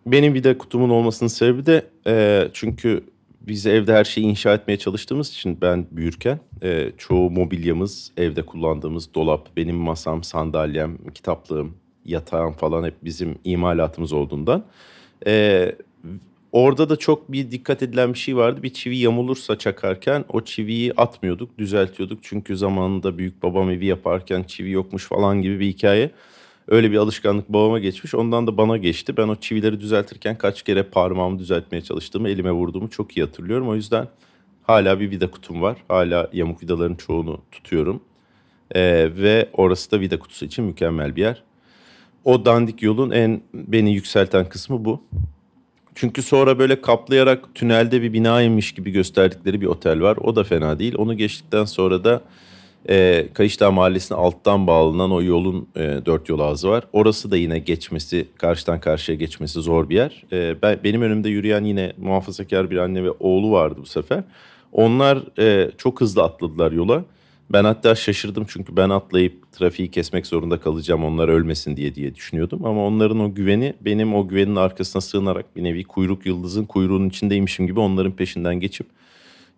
Benim 0.07 0.35
vida 0.35 0.59
kutumun 0.59 0.91
olmasının 0.91 1.29
sebebi 1.29 1.67
de 1.67 1.87
e, 2.07 2.49
çünkü 2.53 3.05
biz 3.41 3.67
evde 3.67 3.93
her 3.93 4.05
şeyi 4.05 4.27
inşa 4.27 4.55
etmeye 4.55 4.77
çalıştığımız 4.77 5.31
için 5.31 5.59
ben 5.61 5.87
büyürken 5.91 6.41
e, 6.63 6.93
çoğu 6.99 7.31
mobilyamız 7.31 8.13
evde 8.17 8.43
kullandığımız 8.43 9.15
dolap, 9.15 9.57
benim 9.57 9.77
masam, 9.77 10.25
sandalyem, 10.25 10.99
kitaplığım, 11.15 11.75
yatağım 12.05 12.53
falan 12.53 12.85
hep 12.85 12.95
bizim 13.05 13.39
imalatımız 13.45 14.13
olduğundan. 14.13 14.65
E, 15.27 15.75
orada 16.53 16.89
da 16.89 16.97
çok 16.97 17.33
bir 17.33 17.51
dikkat 17.51 17.83
edilen 17.83 18.15
bir 18.15 18.19
şey 18.19 18.37
vardı. 18.37 18.63
Bir 18.63 18.73
çivi 18.73 18.97
yamulursa 18.97 19.59
çakarken 19.59 20.25
o 20.29 20.41
çiviyi 20.41 20.93
atmıyorduk, 20.93 21.59
düzeltiyorduk. 21.59 22.19
Çünkü 22.23 22.57
zamanında 22.57 23.19
büyük 23.19 23.43
babam 23.43 23.71
evi 23.71 23.87
yaparken 23.87 24.43
çivi 24.43 24.71
yokmuş 24.71 25.07
falan 25.07 25.43
gibi 25.43 25.61
bir 25.61 25.67
hikaye. 25.67 26.11
Öyle 26.69 26.91
bir 26.91 26.97
alışkanlık 26.97 27.49
babama 27.49 27.79
geçmiş. 27.79 28.15
Ondan 28.15 28.47
da 28.47 28.57
bana 28.57 28.77
geçti. 28.77 29.17
Ben 29.17 29.29
o 29.29 29.37
çivileri 29.37 29.81
düzeltirken 29.81 30.39
kaç 30.39 30.63
kere 30.63 30.83
parmağımı 30.83 31.39
düzeltmeye 31.39 31.83
çalıştığımı, 31.83 32.29
elime 32.29 32.53
vurduğumu 32.53 32.91
çok 32.91 33.17
iyi 33.17 33.25
hatırlıyorum. 33.25 33.69
O 33.69 33.75
yüzden 33.75 34.09
hala 34.63 35.01
bir 35.01 35.11
vida 35.11 35.31
kutum 35.31 35.63
var. 35.63 35.77
Hala 35.89 36.31
yamuk 36.33 36.63
vidaların 36.63 36.95
çoğunu 36.95 37.41
tutuyorum. 37.53 38.03
Ee, 38.75 39.09
ve 39.17 39.49
orası 39.53 39.91
da 39.91 40.01
vida 40.01 40.19
kutusu 40.19 40.45
için 40.45 40.65
mükemmel 40.65 41.17
bir 41.17 41.21
yer. 41.21 41.43
O 42.25 42.45
dandik 42.45 42.83
yolun 42.83 43.11
en 43.11 43.41
beni 43.55 43.95
yükselten 43.95 44.49
kısmı 44.49 44.85
bu. 44.85 45.03
Çünkü 45.95 46.23
sonra 46.23 46.59
böyle 46.59 46.81
kaplayarak 46.81 47.55
tünelde 47.55 48.03
bir 48.03 48.13
binaymış 48.13 48.73
gibi 48.73 48.91
gösterdikleri 48.91 49.61
bir 49.61 49.67
otel 49.67 50.01
var. 50.01 50.17
O 50.17 50.37
da 50.37 50.45
fena 50.45 50.79
değil. 50.79 50.95
Onu 50.99 51.17
geçtikten 51.17 51.65
sonra 51.65 52.05
da 52.05 52.23
e, 52.89 53.27
Kayışdağ 53.35 53.71
Mahallesi'ne 53.71 54.19
alttan 54.19 54.67
bağlanan 54.67 55.13
o 55.13 55.23
yolun 55.23 55.69
e, 55.77 56.01
dört 56.07 56.29
yol 56.29 56.41
ağzı 56.41 56.69
var. 56.69 56.85
Orası 56.93 57.31
da 57.31 57.37
yine 57.37 57.59
geçmesi, 57.59 58.29
karşıdan 58.39 58.81
karşıya 58.81 59.19
geçmesi 59.19 59.61
zor 59.61 59.89
bir 59.89 59.95
yer. 59.95 60.25
E, 60.33 60.63
ben 60.63 60.79
Benim 60.85 61.03
önümde 61.03 61.29
yürüyen 61.29 61.65
yine 61.65 61.93
muhafazakar 61.99 62.71
bir 62.71 62.77
anne 62.77 63.05
ve 63.05 63.11
oğlu 63.11 63.53
vardı 63.53 63.81
bu 63.83 63.87
sefer. 63.87 64.25
Onlar 64.73 65.39
e, 65.39 65.71
çok 65.79 66.01
hızlı 66.01 66.23
atladılar 66.23 66.73
yola. 66.73 67.05
Ben 67.53 67.65
hatta 67.65 67.95
şaşırdım 67.95 68.45
çünkü 68.49 68.77
ben 68.77 68.91
atlayıp 68.91 69.53
trafiği 69.53 69.91
kesmek 69.91 70.27
zorunda 70.27 70.61
kalacağım 70.61 71.05
onlar 71.05 71.29
ölmesin 71.29 71.77
diye 71.77 71.95
diye 71.95 72.15
düşünüyordum. 72.15 72.65
Ama 72.65 72.87
onların 72.87 73.21
o 73.21 73.35
güveni 73.35 73.75
benim 73.81 74.15
o 74.15 74.29
güvenin 74.29 74.57
arkasına 74.57 75.03
sığınarak 75.03 75.57
bir 75.57 75.65
nevi 75.65 75.85
kuyruk 75.85 76.27
yıldızın 76.27 76.65
kuyruğunun 76.65 77.09
içindeymişim 77.09 77.67
gibi 77.67 77.81
onların 77.81 78.13
peşinden 78.13 78.61
geçip 78.61 78.87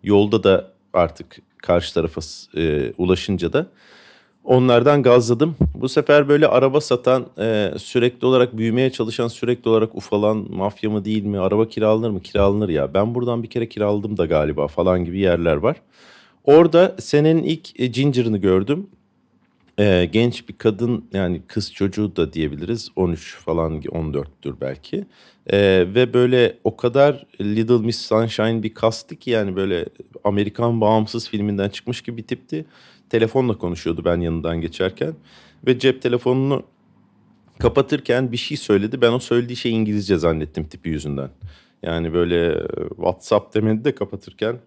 yolda 0.03 0.43
da 0.43 0.71
artık 0.93 1.37
karşı 1.57 1.93
tarafa 1.93 2.21
e, 2.57 2.93
ulaşınca 2.97 3.53
da 3.53 3.67
onlardan 4.43 5.03
gazladım. 5.03 5.55
Bu 5.75 5.89
sefer 5.89 6.29
böyle 6.29 6.47
araba 6.47 6.81
satan, 6.81 7.25
e, 7.39 7.71
sürekli 7.77 8.27
olarak 8.27 8.57
büyümeye 8.57 8.91
çalışan, 8.91 9.27
sürekli 9.27 9.69
olarak 9.69 9.95
ufalan 9.95 10.47
mafya 10.49 10.89
mı 10.89 11.05
değil 11.05 11.23
mi, 11.23 11.39
araba 11.39 11.67
kiralanır 11.67 12.09
mı? 12.09 12.21
Kiralanır 12.21 12.69
ya. 12.69 12.93
Ben 12.93 13.15
buradan 13.15 13.43
bir 13.43 13.49
kere 13.49 13.69
kiraladım 13.69 14.17
da 14.17 14.25
galiba 14.25 14.67
falan 14.67 15.05
gibi 15.05 15.19
yerler 15.19 15.55
var. 15.55 15.75
Orada 16.45 16.95
senenin 16.99 17.43
ilk 17.43 17.79
e, 17.79 17.87
Ginger'ını 17.87 18.37
gördüm. 18.37 18.87
E, 19.79 20.05
genç 20.05 20.49
bir 20.49 20.57
kadın 20.57 21.05
yani 21.13 21.41
kız 21.47 21.73
çocuğu 21.73 22.15
da 22.15 22.33
diyebiliriz. 22.33 22.89
13 22.95 23.35
falan 23.35 23.81
14'tür 23.81 24.55
belki. 24.61 25.05
E, 25.47 25.59
ve 25.95 26.13
böyle 26.13 26.57
o 26.63 26.77
kadar 26.77 27.25
Little 27.41 27.77
Miss 27.77 28.01
Sunshine 28.01 28.63
bir 28.63 28.73
kastı 28.73 29.15
ki 29.15 29.29
yani 29.29 29.55
böyle 29.55 29.85
Amerikan 30.23 30.81
bağımsız 30.81 31.29
filminden 31.29 31.69
çıkmış 31.69 32.01
gibi 32.01 32.17
bir 32.17 32.27
tipti. 32.27 32.65
Telefonla 33.09 33.57
konuşuyordu 33.57 34.01
ben 34.05 34.21
yanından 34.21 34.61
geçerken. 34.61 35.13
Ve 35.67 35.79
cep 35.79 36.01
telefonunu 36.01 36.63
kapatırken 37.59 38.31
bir 38.31 38.37
şey 38.37 38.57
söyledi. 38.57 39.01
Ben 39.01 39.11
o 39.11 39.19
söylediği 39.19 39.55
şey 39.55 39.71
İngilizce 39.75 40.17
zannettim 40.17 40.67
tipi 40.67 40.89
yüzünden. 40.89 41.29
Yani 41.83 42.13
böyle 42.13 42.47
e, 42.53 42.67
WhatsApp 42.89 43.55
demedi 43.55 43.85
de 43.85 43.95
kapatırken 43.95 44.59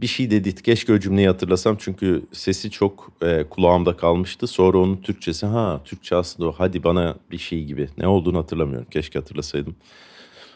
bir 0.00 0.06
şey 0.06 0.30
dedi. 0.30 0.54
Keşke 0.54 0.92
o 0.92 0.98
cümleyi 0.98 1.28
hatırlasam 1.28 1.76
çünkü 1.80 2.22
sesi 2.32 2.70
çok 2.70 3.12
e, 3.22 3.44
kulağımda 3.50 3.96
kalmıştı. 3.96 4.46
Sonra 4.46 4.78
onun 4.78 4.96
Türkçesi 4.96 5.46
ha 5.46 5.80
Türkçe 5.84 6.16
aslında 6.16 6.48
o 6.48 6.52
hadi 6.52 6.84
bana 6.84 7.16
bir 7.30 7.38
şey 7.38 7.64
gibi. 7.64 7.88
Ne 7.98 8.06
olduğunu 8.06 8.38
hatırlamıyorum. 8.38 8.86
Keşke 8.90 9.18
hatırlasaydım. 9.18 9.76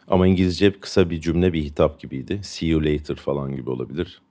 Ama 0.09 0.27
İngilizce 0.27 0.81
kısa 0.81 1.11
bir 1.11 1.21
cümle 1.21 1.53
bir 1.53 1.65
hitap 1.65 2.01
gibiydi. 2.01 2.41
See 2.43 2.67
you 2.67 2.85
later 2.85 3.17
falan 3.17 3.57
gibi 3.57 3.71
olabilir. 3.71 4.23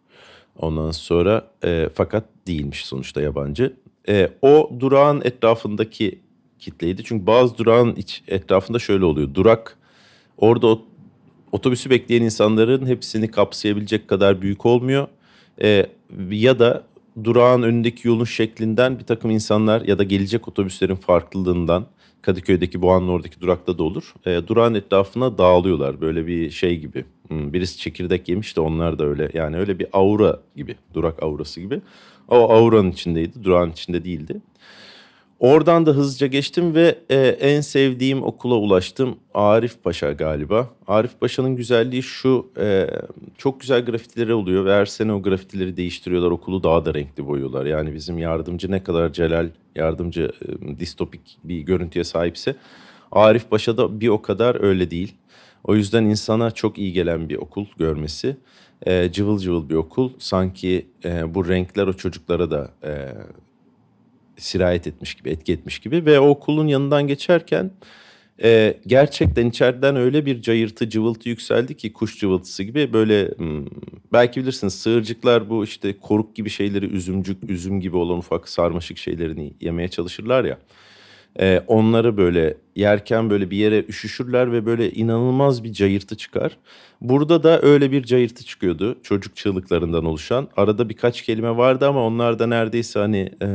Ondan 0.59 0.91
sonra 0.91 1.51
e, 1.64 1.89
fakat 1.93 2.26
değilmiş 2.47 2.86
sonuçta 2.86 3.22
yabancı. 3.22 3.74
E, 4.09 4.30
o 4.41 4.72
durağın 4.80 5.22
etrafındaki 5.24 6.20
kitleydi. 6.59 7.03
Çünkü 7.03 7.28
bazı 7.28 7.57
durağın 7.57 7.95
iç 7.95 8.24
etrafında 8.28 8.80
şöyle 8.80 9.05
oluyor. 9.05 9.34
Durak 9.34 9.78
orada 10.38 10.68
o 10.68 10.82
otobüsü 11.51 11.89
bekleyen 11.89 12.21
insanların 12.21 12.85
hepsini 12.85 13.31
kapsayabilecek 13.31 14.07
kadar 14.07 14.41
büyük 14.41 14.65
olmuyor. 14.65 15.07
E, 15.61 15.85
ya 16.31 16.59
da 16.59 16.83
durağın 17.23 17.61
önündeki 17.61 18.07
yolun 18.07 18.25
şeklinden 18.25 18.99
bir 18.99 19.03
takım 19.03 19.31
insanlar 19.31 19.81
ya 19.81 19.99
da 19.99 20.03
gelecek 20.03 20.47
otobüslerin 20.47 20.95
farklılığından 20.95 21.85
Kadıköy'deki 22.21 22.81
Boğan'ın 22.81 23.07
oradaki 23.07 23.41
durakta 23.41 23.77
da 23.77 23.83
olur. 23.83 24.13
E, 24.25 24.47
durağın 24.47 24.73
etrafına 24.73 25.37
dağılıyorlar 25.37 26.01
böyle 26.01 26.27
bir 26.27 26.49
şey 26.49 26.79
gibi. 26.79 27.05
Hmm, 27.27 27.53
birisi 27.53 27.77
çekirdek 27.77 28.29
yemiş 28.29 28.57
de 28.57 28.61
onlar 28.61 28.99
da 28.99 29.05
öyle. 29.05 29.29
Yani 29.33 29.57
öyle 29.57 29.79
bir 29.79 29.87
aura 29.93 30.39
gibi. 30.55 30.75
Durak 30.93 31.23
aurası 31.23 31.61
gibi. 31.61 31.81
O 32.27 32.35
auranın 32.35 32.91
içindeydi. 32.91 33.43
Durağın 33.43 33.71
içinde 33.71 34.05
değildi. 34.05 34.41
Oradan 35.41 35.85
da 35.85 35.91
hızlıca 35.91 36.27
geçtim 36.27 36.75
ve 36.75 36.99
e, 37.09 37.17
en 37.17 37.61
sevdiğim 37.61 38.23
okula 38.23 38.55
ulaştım. 38.55 39.15
Arif 39.33 39.83
Paşa 39.83 40.11
galiba. 40.11 40.69
Arif 40.87 41.19
Paşa'nın 41.19 41.55
güzelliği 41.55 42.03
şu, 42.03 42.51
e, 42.57 42.87
çok 43.37 43.61
güzel 43.61 43.85
grafitileri 43.85 44.33
oluyor 44.33 44.65
ve 44.65 44.73
her 44.73 44.85
sene 44.85 45.13
o 45.13 45.21
grafitileri 45.21 45.77
değiştiriyorlar. 45.77 46.31
Okulu 46.31 46.63
daha 46.63 46.85
da 46.85 46.93
renkli 46.93 47.27
boyuyorlar. 47.27 47.65
Yani 47.65 47.93
bizim 47.93 48.17
yardımcı 48.17 48.71
ne 48.71 48.83
kadar 48.83 49.13
celal, 49.13 49.49
yardımcı 49.75 50.31
e, 50.41 50.79
distopik 50.79 51.37
bir 51.43 51.61
görüntüye 51.61 52.03
sahipse... 52.03 52.55
Arif 53.11 53.49
Paşa 53.49 53.77
da 53.77 54.01
bir 54.01 54.07
o 54.07 54.21
kadar 54.21 54.63
öyle 54.63 54.91
değil. 54.91 55.15
O 55.63 55.75
yüzden 55.75 56.03
insana 56.03 56.51
çok 56.51 56.77
iyi 56.77 56.93
gelen 56.93 57.29
bir 57.29 57.35
okul 57.35 57.65
görmesi. 57.77 58.37
E, 58.85 59.11
cıvıl 59.11 59.39
cıvıl 59.39 59.69
bir 59.69 59.75
okul. 59.75 60.09
Sanki 60.19 60.85
e, 61.05 61.35
bu 61.35 61.47
renkler 61.47 61.87
o 61.87 61.93
çocuklara 61.93 62.51
da 62.51 62.71
e, 62.83 63.13
sirayet 64.43 64.87
etmiş 64.87 65.15
gibi, 65.15 65.29
etki 65.29 65.53
etmiş 65.53 65.79
gibi. 65.79 66.05
Ve 66.05 66.19
o 66.19 66.29
okulun 66.29 66.67
yanından 66.67 67.07
geçerken 67.07 67.71
e, 68.43 68.77
gerçekten 68.87 69.49
içeriden 69.49 69.95
öyle 69.95 70.25
bir 70.25 70.41
cayırtı, 70.41 70.89
cıvıltı 70.89 71.29
yükseldi 71.29 71.77
ki 71.77 71.93
kuş 71.93 72.19
cıvıltısı 72.19 72.63
gibi. 72.63 72.93
Böyle 72.93 73.27
hmm, 73.27 73.65
belki 74.13 74.41
bilirsiniz 74.41 74.73
sığırcıklar 74.73 75.49
bu 75.49 75.63
işte 75.63 75.99
koruk 75.99 76.35
gibi 76.35 76.49
şeyleri, 76.49 76.85
üzümcük, 76.85 77.49
üzüm 77.49 77.81
gibi 77.81 77.97
olan 77.97 78.17
ufak 78.17 78.49
sarmaşık 78.49 78.97
şeylerini 78.97 79.53
yemeye 79.61 79.87
çalışırlar 79.87 80.45
ya. 80.45 80.57
Ee, 81.39 81.63
onları 81.67 82.17
böyle 82.17 82.57
yerken 82.75 83.29
böyle 83.29 83.51
bir 83.51 83.57
yere 83.57 83.85
üşüşürler 83.87 84.51
ve 84.51 84.65
böyle 84.65 84.91
inanılmaz 84.91 85.63
bir 85.63 85.73
cayırtı 85.73 86.17
çıkar. 86.17 86.57
Burada 87.01 87.43
da 87.43 87.61
öyle 87.61 87.91
bir 87.91 88.03
cayırtı 88.03 88.45
çıkıyordu 88.45 88.97
çocuk 89.03 89.35
çığlıklarından 89.35 90.05
oluşan. 90.05 90.47
Arada 90.57 90.89
birkaç 90.89 91.21
kelime 91.21 91.57
vardı 91.57 91.87
ama 91.87 92.05
onlar 92.05 92.39
da 92.39 92.47
neredeyse 92.47 92.99
hani... 92.99 93.31
E, 93.41 93.47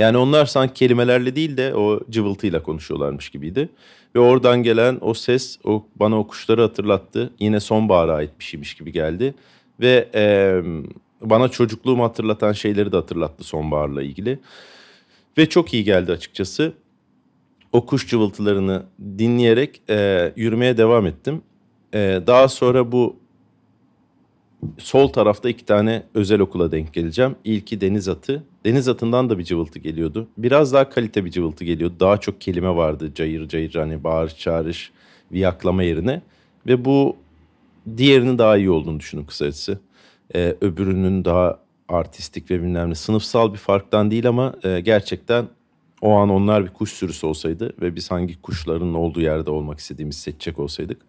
yani 0.00 0.16
onlar 0.16 0.46
sanki 0.46 0.74
kelimelerle 0.74 1.36
değil 1.36 1.56
de 1.56 1.74
o 1.74 2.00
cıvıltıyla 2.10 2.62
konuşuyorlarmış 2.62 3.30
gibiydi. 3.30 3.68
Ve 4.14 4.18
oradan 4.18 4.62
gelen 4.62 4.98
o 5.00 5.14
ses 5.14 5.58
o 5.64 5.86
bana 5.96 6.18
o 6.18 6.26
kuşları 6.26 6.62
hatırlattı. 6.62 7.30
Yine 7.40 7.60
sonbahara 7.60 8.14
ait 8.14 8.30
bir 8.38 8.44
şeymiş 8.44 8.74
gibi 8.74 8.92
geldi. 8.92 9.34
Ve 9.80 10.08
e, 10.14 10.22
bana 11.20 11.48
çocukluğumu 11.48 12.04
hatırlatan 12.04 12.52
şeyleri 12.52 12.92
de 12.92 12.96
hatırlattı 12.96 13.44
sonbaharla 13.44 14.02
ilgili. 14.02 14.38
Ve 15.38 15.48
çok 15.48 15.74
iyi 15.74 15.84
geldi 15.84 16.12
açıkçası. 16.12 16.72
O 17.72 17.86
kuş 17.86 18.08
cıvıltılarını 18.08 18.82
dinleyerek 19.18 19.82
e, 19.90 20.32
yürümeye 20.36 20.76
devam 20.76 21.06
ettim. 21.06 21.42
E, 21.94 22.22
daha 22.26 22.48
sonra 22.48 22.92
bu 22.92 23.16
sol 24.78 25.08
tarafta 25.08 25.48
iki 25.48 25.64
tane 25.64 26.02
özel 26.14 26.40
okula 26.40 26.72
denk 26.72 26.92
geleceğim. 26.92 27.36
İlki 27.44 27.80
deniz 27.80 28.08
atı. 28.08 28.44
Deniz 28.64 28.88
atından 28.88 29.30
da 29.30 29.38
bir 29.38 29.44
cıvıltı 29.44 29.78
geliyordu. 29.78 30.28
Biraz 30.38 30.72
daha 30.72 30.88
kalite 30.88 31.24
bir 31.24 31.30
cıvıltı 31.30 31.64
geliyordu. 31.64 31.94
Daha 32.00 32.16
çok 32.16 32.40
kelime 32.40 32.76
vardı. 32.76 33.12
Cayır 33.14 33.48
cayır 33.48 33.74
hani 33.74 34.04
bağırış 34.04 34.38
çağırış 34.38 34.92
viyaklama 35.32 35.82
yerine. 35.82 36.22
Ve 36.66 36.84
bu 36.84 37.16
diğerinin 37.96 38.38
daha 38.38 38.56
iyi 38.56 38.70
olduğunu 38.70 39.00
düşünün 39.00 39.24
kısacası. 39.24 39.78
Ee, 40.34 40.56
öbürünün 40.60 41.24
daha 41.24 41.58
artistik 41.88 42.50
ve 42.50 42.62
bilmem 42.62 42.90
ne 42.90 42.94
sınıfsal 42.94 43.52
bir 43.52 43.58
farktan 43.58 44.10
değil 44.10 44.28
ama 44.28 44.54
e, 44.64 44.80
gerçekten 44.80 45.48
o 46.00 46.12
an 46.12 46.28
onlar 46.28 46.64
bir 46.64 46.70
kuş 46.70 46.92
sürüsü 46.92 47.26
olsaydı 47.26 47.72
ve 47.80 47.96
biz 47.96 48.10
hangi 48.10 48.42
kuşların 48.42 48.94
olduğu 48.94 49.20
yerde 49.20 49.50
olmak 49.50 49.78
istediğimizi 49.78 50.20
seçecek 50.20 50.58
olsaydık 50.58 51.02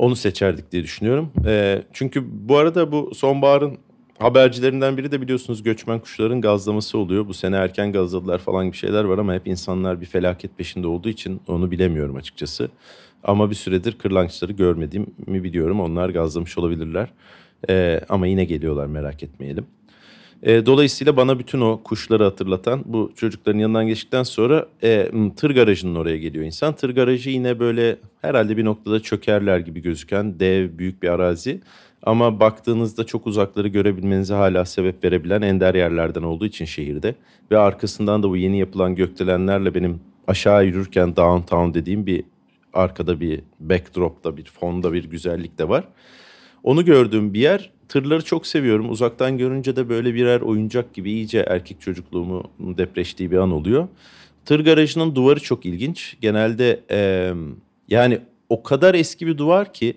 onu 0.00 0.16
seçerdik 0.16 0.72
diye 0.72 0.82
düşünüyorum. 0.82 1.32
E, 1.46 1.82
çünkü 1.92 2.24
bu 2.48 2.56
arada 2.56 2.92
bu 2.92 3.14
sonbaharın 3.14 3.78
habercilerinden 4.18 4.96
biri 4.96 5.12
de 5.12 5.20
biliyorsunuz 5.20 5.62
göçmen 5.62 5.98
kuşların 5.98 6.40
gazlaması 6.40 6.98
oluyor. 6.98 7.28
Bu 7.28 7.34
sene 7.34 7.56
erken 7.56 7.92
gazladılar 7.92 8.38
falan 8.38 8.66
gibi 8.66 8.76
şeyler 8.76 9.04
var 9.04 9.18
ama 9.18 9.34
hep 9.34 9.46
insanlar 9.46 10.00
bir 10.00 10.06
felaket 10.06 10.58
peşinde 10.58 10.86
olduğu 10.86 11.08
için 11.08 11.40
onu 11.48 11.70
bilemiyorum 11.70 12.16
açıkçası. 12.16 12.70
Ama 13.24 13.50
bir 13.50 13.54
süredir 13.54 13.92
kırlangıçları 13.92 14.52
görmediğimi 14.52 15.44
biliyorum. 15.44 15.80
Onlar 15.80 16.08
gazlamış 16.08 16.58
olabilirler. 16.58 17.08
E, 17.68 18.00
ama 18.08 18.26
yine 18.26 18.44
geliyorlar 18.44 18.86
merak 18.86 19.22
etmeyelim. 19.22 19.66
E, 20.42 20.66
dolayısıyla 20.66 21.16
bana 21.16 21.38
bütün 21.38 21.60
o 21.60 21.80
kuşları 21.84 22.24
hatırlatan 22.24 22.82
bu 22.84 23.12
çocukların 23.16 23.58
yanından 23.58 23.86
geçtikten 23.86 24.22
sonra 24.22 24.66
e, 24.82 25.10
tır 25.36 25.50
garajının 25.50 25.94
oraya 25.94 26.16
geliyor 26.16 26.44
insan. 26.44 26.74
Tır 26.74 26.94
garajı 26.94 27.30
yine 27.30 27.60
böyle 27.60 27.96
herhalde 28.22 28.56
bir 28.56 28.64
noktada 28.64 29.00
çökerler 29.00 29.58
gibi 29.58 29.82
gözüken 29.82 30.40
dev 30.40 30.78
büyük 30.78 31.02
bir 31.02 31.08
arazi. 31.08 31.60
Ama 32.02 32.40
baktığınızda 32.40 33.06
çok 33.06 33.26
uzakları 33.26 33.68
görebilmenize 33.68 34.34
hala 34.34 34.64
sebep 34.64 35.04
verebilen 35.04 35.42
ender 35.42 35.74
yerlerden 35.74 36.22
olduğu 36.22 36.46
için 36.46 36.64
şehirde. 36.64 37.14
Ve 37.50 37.58
arkasından 37.58 38.22
da 38.22 38.30
bu 38.30 38.36
yeni 38.36 38.58
yapılan 38.58 38.94
gökdelenlerle 38.94 39.74
benim 39.74 40.00
aşağı 40.28 40.66
yürürken 40.66 41.16
downtown 41.16 41.74
dediğim 41.74 42.06
bir 42.06 42.24
arkada 42.72 43.20
bir 43.20 43.40
backdrop'ta 43.60 44.36
bir 44.36 44.44
fonda 44.44 44.92
bir 44.92 45.04
güzellik 45.04 45.58
de 45.58 45.68
var. 45.68 45.84
Onu 46.62 46.84
gördüğüm 46.84 47.34
bir 47.34 47.40
yer. 47.40 47.70
Tırları 47.90 48.24
çok 48.24 48.46
seviyorum. 48.46 48.90
Uzaktan 48.90 49.38
görünce 49.38 49.76
de 49.76 49.88
böyle 49.88 50.14
birer 50.14 50.40
oyuncak 50.40 50.94
gibi 50.94 51.10
iyice 51.10 51.44
erkek 51.48 51.80
çocukluğumu 51.80 52.50
depreştiği 52.58 53.30
bir 53.30 53.36
an 53.36 53.52
oluyor. 53.52 53.88
Tır 54.44 54.64
garajının 54.64 55.14
duvarı 55.14 55.40
çok 55.40 55.66
ilginç. 55.66 56.16
Genelde 56.20 56.80
e, 56.90 57.32
yani 57.88 58.18
o 58.48 58.62
kadar 58.62 58.94
eski 58.94 59.26
bir 59.26 59.38
duvar 59.38 59.72
ki 59.72 59.96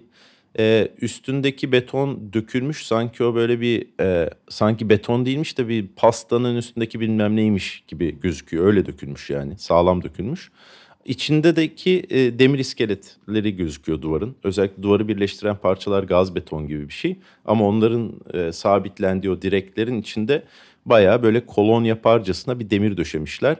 e, 0.59 0.87
üstündeki 1.01 1.71
beton 1.71 2.33
dökülmüş 2.33 2.85
sanki 2.85 3.23
o 3.23 3.35
böyle 3.35 3.61
bir 3.61 3.87
e, 3.99 4.29
sanki 4.49 4.89
beton 4.89 5.25
değilmiş 5.25 5.57
de 5.57 5.67
bir 5.67 5.87
pastanın 5.87 6.55
üstündeki 6.55 6.99
bilmem 6.99 7.35
neymiş 7.35 7.83
gibi 7.87 8.19
gözüküyor. 8.19 8.65
Öyle 8.65 8.85
dökülmüş 8.85 9.29
yani 9.29 9.57
sağlam 9.57 10.03
dökülmüş. 10.03 10.51
İçindeki 11.05 12.03
e, 12.09 12.39
demir 12.39 12.59
iskeletleri 12.59 13.55
gözüküyor 13.55 14.01
duvarın. 14.01 14.35
Özellikle 14.43 14.83
duvarı 14.83 15.07
birleştiren 15.07 15.55
parçalar 15.55 16.03
gaz 16.03 16.35
beton 16.35 16.67
gibi 16.67 16.87
bir 16.87 16.93
şey. 16.93 17.17
Ama 17.45 17.67
onların 17.67 18.11
e, 18.33 18.51
sabitlendiği 18.51 19.33
o 19.33 19.41
direklerin 19.41 20.01
içinde 20.01 20.43
bayağı 20.85 21.23
böyle 21.23 21.45
kolon 21.45 21.83
yaparcasına 21.83 22.59
bir 22.59 22.69
demir 22.69 22.97
döşemişler. 22.97 23.57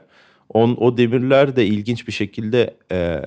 On, 0.48 0.76
o 0.80 0.96
demirler 0.96 1.56
de 1.56 1.66
ilginç 1.66 2.06
bir 2.08 2.12
şekilde 2.12 2.76
e, 2.92 3.22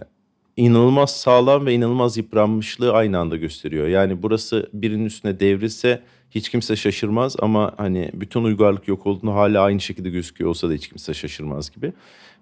inanılmaz 0.57 1.15
sağlam 1.15 1.65
ve 1.65 1.73
inanılmaz 1.73 2.17
yıpranmışlığı 2.17 2.93
aynı 2.93 3.19
anda 3.19 3.35
gösteriyor. 3.37 3.87
Yani 3.87 4.23
burası 4.23 4.69
birinin 4.73 5.05
üstüne 5.05 5.39
devrilse 5.39 6.01
hiç 6.31 6.49
kimse 6.49 6.75
şaşırmaz 6.75 7.35
ama 7.39 7.73
hani 7.77 8.11
bütün 8.13 8.43
uygarlık 8.43 8.87
yok 8.87 9.05
olduğunu 9.05 9.35
hala 9.35 9.61
aynı 9.61 9.79
şekilde 9.79 10.09
gözüküyor 10.09 10.49
olsa 10.49 10.69
da 10.69 10.73
hiç 10.73 10.87
kimse 10.87 11.13
şaşırmaz 11.13 11.71
gibi. 11.71 11.93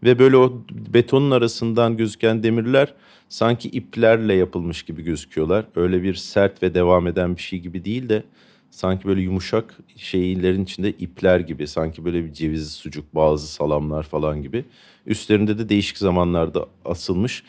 Ve 0.06 0.20
böyle 0.20 0.38
o 0.38 0.62
betonun 0.70 1.32
arasından 1.32 1.98
gözüken 1.98 2.44
demirler 2.44 2.94
sanki 3.30 3.70
iplerle 3.70 4.34
yapılmış 4.34 4.84
gibi 4.84 5.04
gözüküyorlar. 5.04 5.66
Öyle 5.76 6.04
bir 6.04 6.14
sert 6.14 6.64
ve 6.64 6.74
devam 6.74 7.08
eden 7.08 7.36
bir 7.36 7.42
şey 7.42 7.60
gibi 7.60 7.86
değil 7.86 8.10
de 8.10 8.24
sanki 8.70 9.08
böyle 9.08 9.22
yumuşak 9.22 9.78
şeylerin 9.98 10.64
içinde 10.64 10.92
ipler 10.92 11.40
gibi. 11.40 11.68
Sanki 11.68 12.06
böyle 12.06 12.26
bir 12.26 12.34
cevizli 12.34 12.70
sucuk, 12.70 13.16
bazı 13.16 13.48
salamlar 13.48 14.04
falan 14.04 14.42
gibi. 14.42 14.66
Üstlerinde 15.06 15.58
de 15.58 15.70
değişik 15.70 15.98
zamanlarda 15.98 16.66
asılmış 16.86 17.44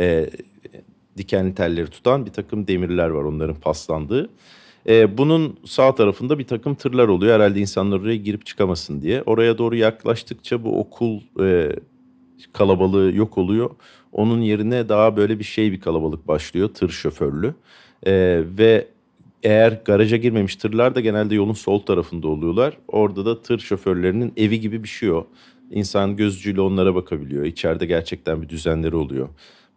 e, 0.00 0.30
dikenli 1.16 1.54
telleri 1.54 1.86
tutan 1.86 2.26
bir 2.26 2.32
takım 2.32 2.66
demirler 2.68 3.08
var 3.08 3.22
onların 3.22 3.56
paslandığı. 3.56 4.30
E, 4.88 5.18
bunun 5.18 5.58
sağ 5.64 5.94
tarafında 5.94 6.38
bir 6.38 6.46
takım 6.46 6.74
tırlar 6.74 7.08
oluyor. 7.08 7.34
Herhalde 7.34 7.60
insanlar 7.60 8.00
oraya 8.00 8.16
girip 8.16 8.46
çıkamasın 8.46 9.02
diye. 9.02 9.22
Oraya 9.22 9.58
doğru 9.58 9.76
yaklaştıkça 9.76 10.64
bu 10.64 10.80
okul 10.80 11.20
e, 11.40 11.72
kalabalığı 12.52 13.16
yok 13.16 13.38
oluyor. 13.38 13.70
Onun 14.12 14.40
yerine 14.40 14.88
daha 14.88 15.16
böyle 15.16 15.38
bir 15.38 15.44
şey 15.44 15.72
bir 15.72 15.80
kalabalık 15.80 16.28
başlıyor. 16.28 16.68
Tır 16.68 16.88
şoförlü. 16.88 17.54
E, 18.06 18.42
ve 18.58 18.86
eğer 19.42 19.80
garaja 19.84 20.16
girmemiş 20.16 20.56
tırlar 20.56 20.94
da 20.94 21.00
genelde 21.00 21.34
yolun 21.34 21.52
sol 21.52 21.78
tarafında 21.78 22.28
oluyorlar. 22.28 22.78
Orada 22.88 23.26
da 23.26 23.42
tır 23.42 23.58
şoförlerinin 23.58 24.32
evi 24.36 24.60
gibi 24.60 24.82
bir 24.82 24.88
şey 24.88 25.10
o. 25.10 25.26
İnsan 25.70 26.16
gözcüyle 26.16 26.60
onlara 26.60 26.94
bakabiliyor. 26.94 27.44
İçeride 27.44 27.86
gerçekten 27.86 28.42
bir 28.42 28.48
düzenleri 28.48 28.96
oluyor. 28.96 29.28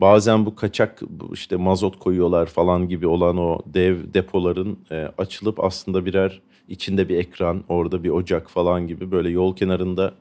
Bazen 0.01 0.45
bu 0.45 0.55
kaçak 0.55 1.01
işte 1.34 1.55
mazot 1.55 1.99
koyuyorlar 1.99 2.45
falan 2.45 2.89
gibi 2.89 3.07
olan 3.07 3.38
o 3.38 3.59
dev 3.66 4.13
depoların 4.13 4.78
e, 4.91 5.11
açılıp 5.18 5.63
aslında 5.63 6.05
birer 6.05 6.41
içinde 6.68 7.09
bir 7.09 7.18
ekran, 7.18 7.63
orada 7.70 8.03
bir 8.03 8.09
ocak 8.09 8.49
falan 8.49 8.88
gibi 8.88 9.11
böyle 9.11 9.30
yol 9.30 9.55
kenarında 9.55 10.13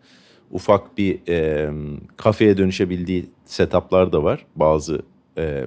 ufak 0.54 0.98
bir 0.98 1.18
e, 1.28 1.70
kafeye 2.16 2.56
dönüşebildiği 2.56 3.26
setuplar 3.44 4.12
da 4.12 4.24
var 4.24 4.46
bazı 4.56 5.02
e, 5.38 5.66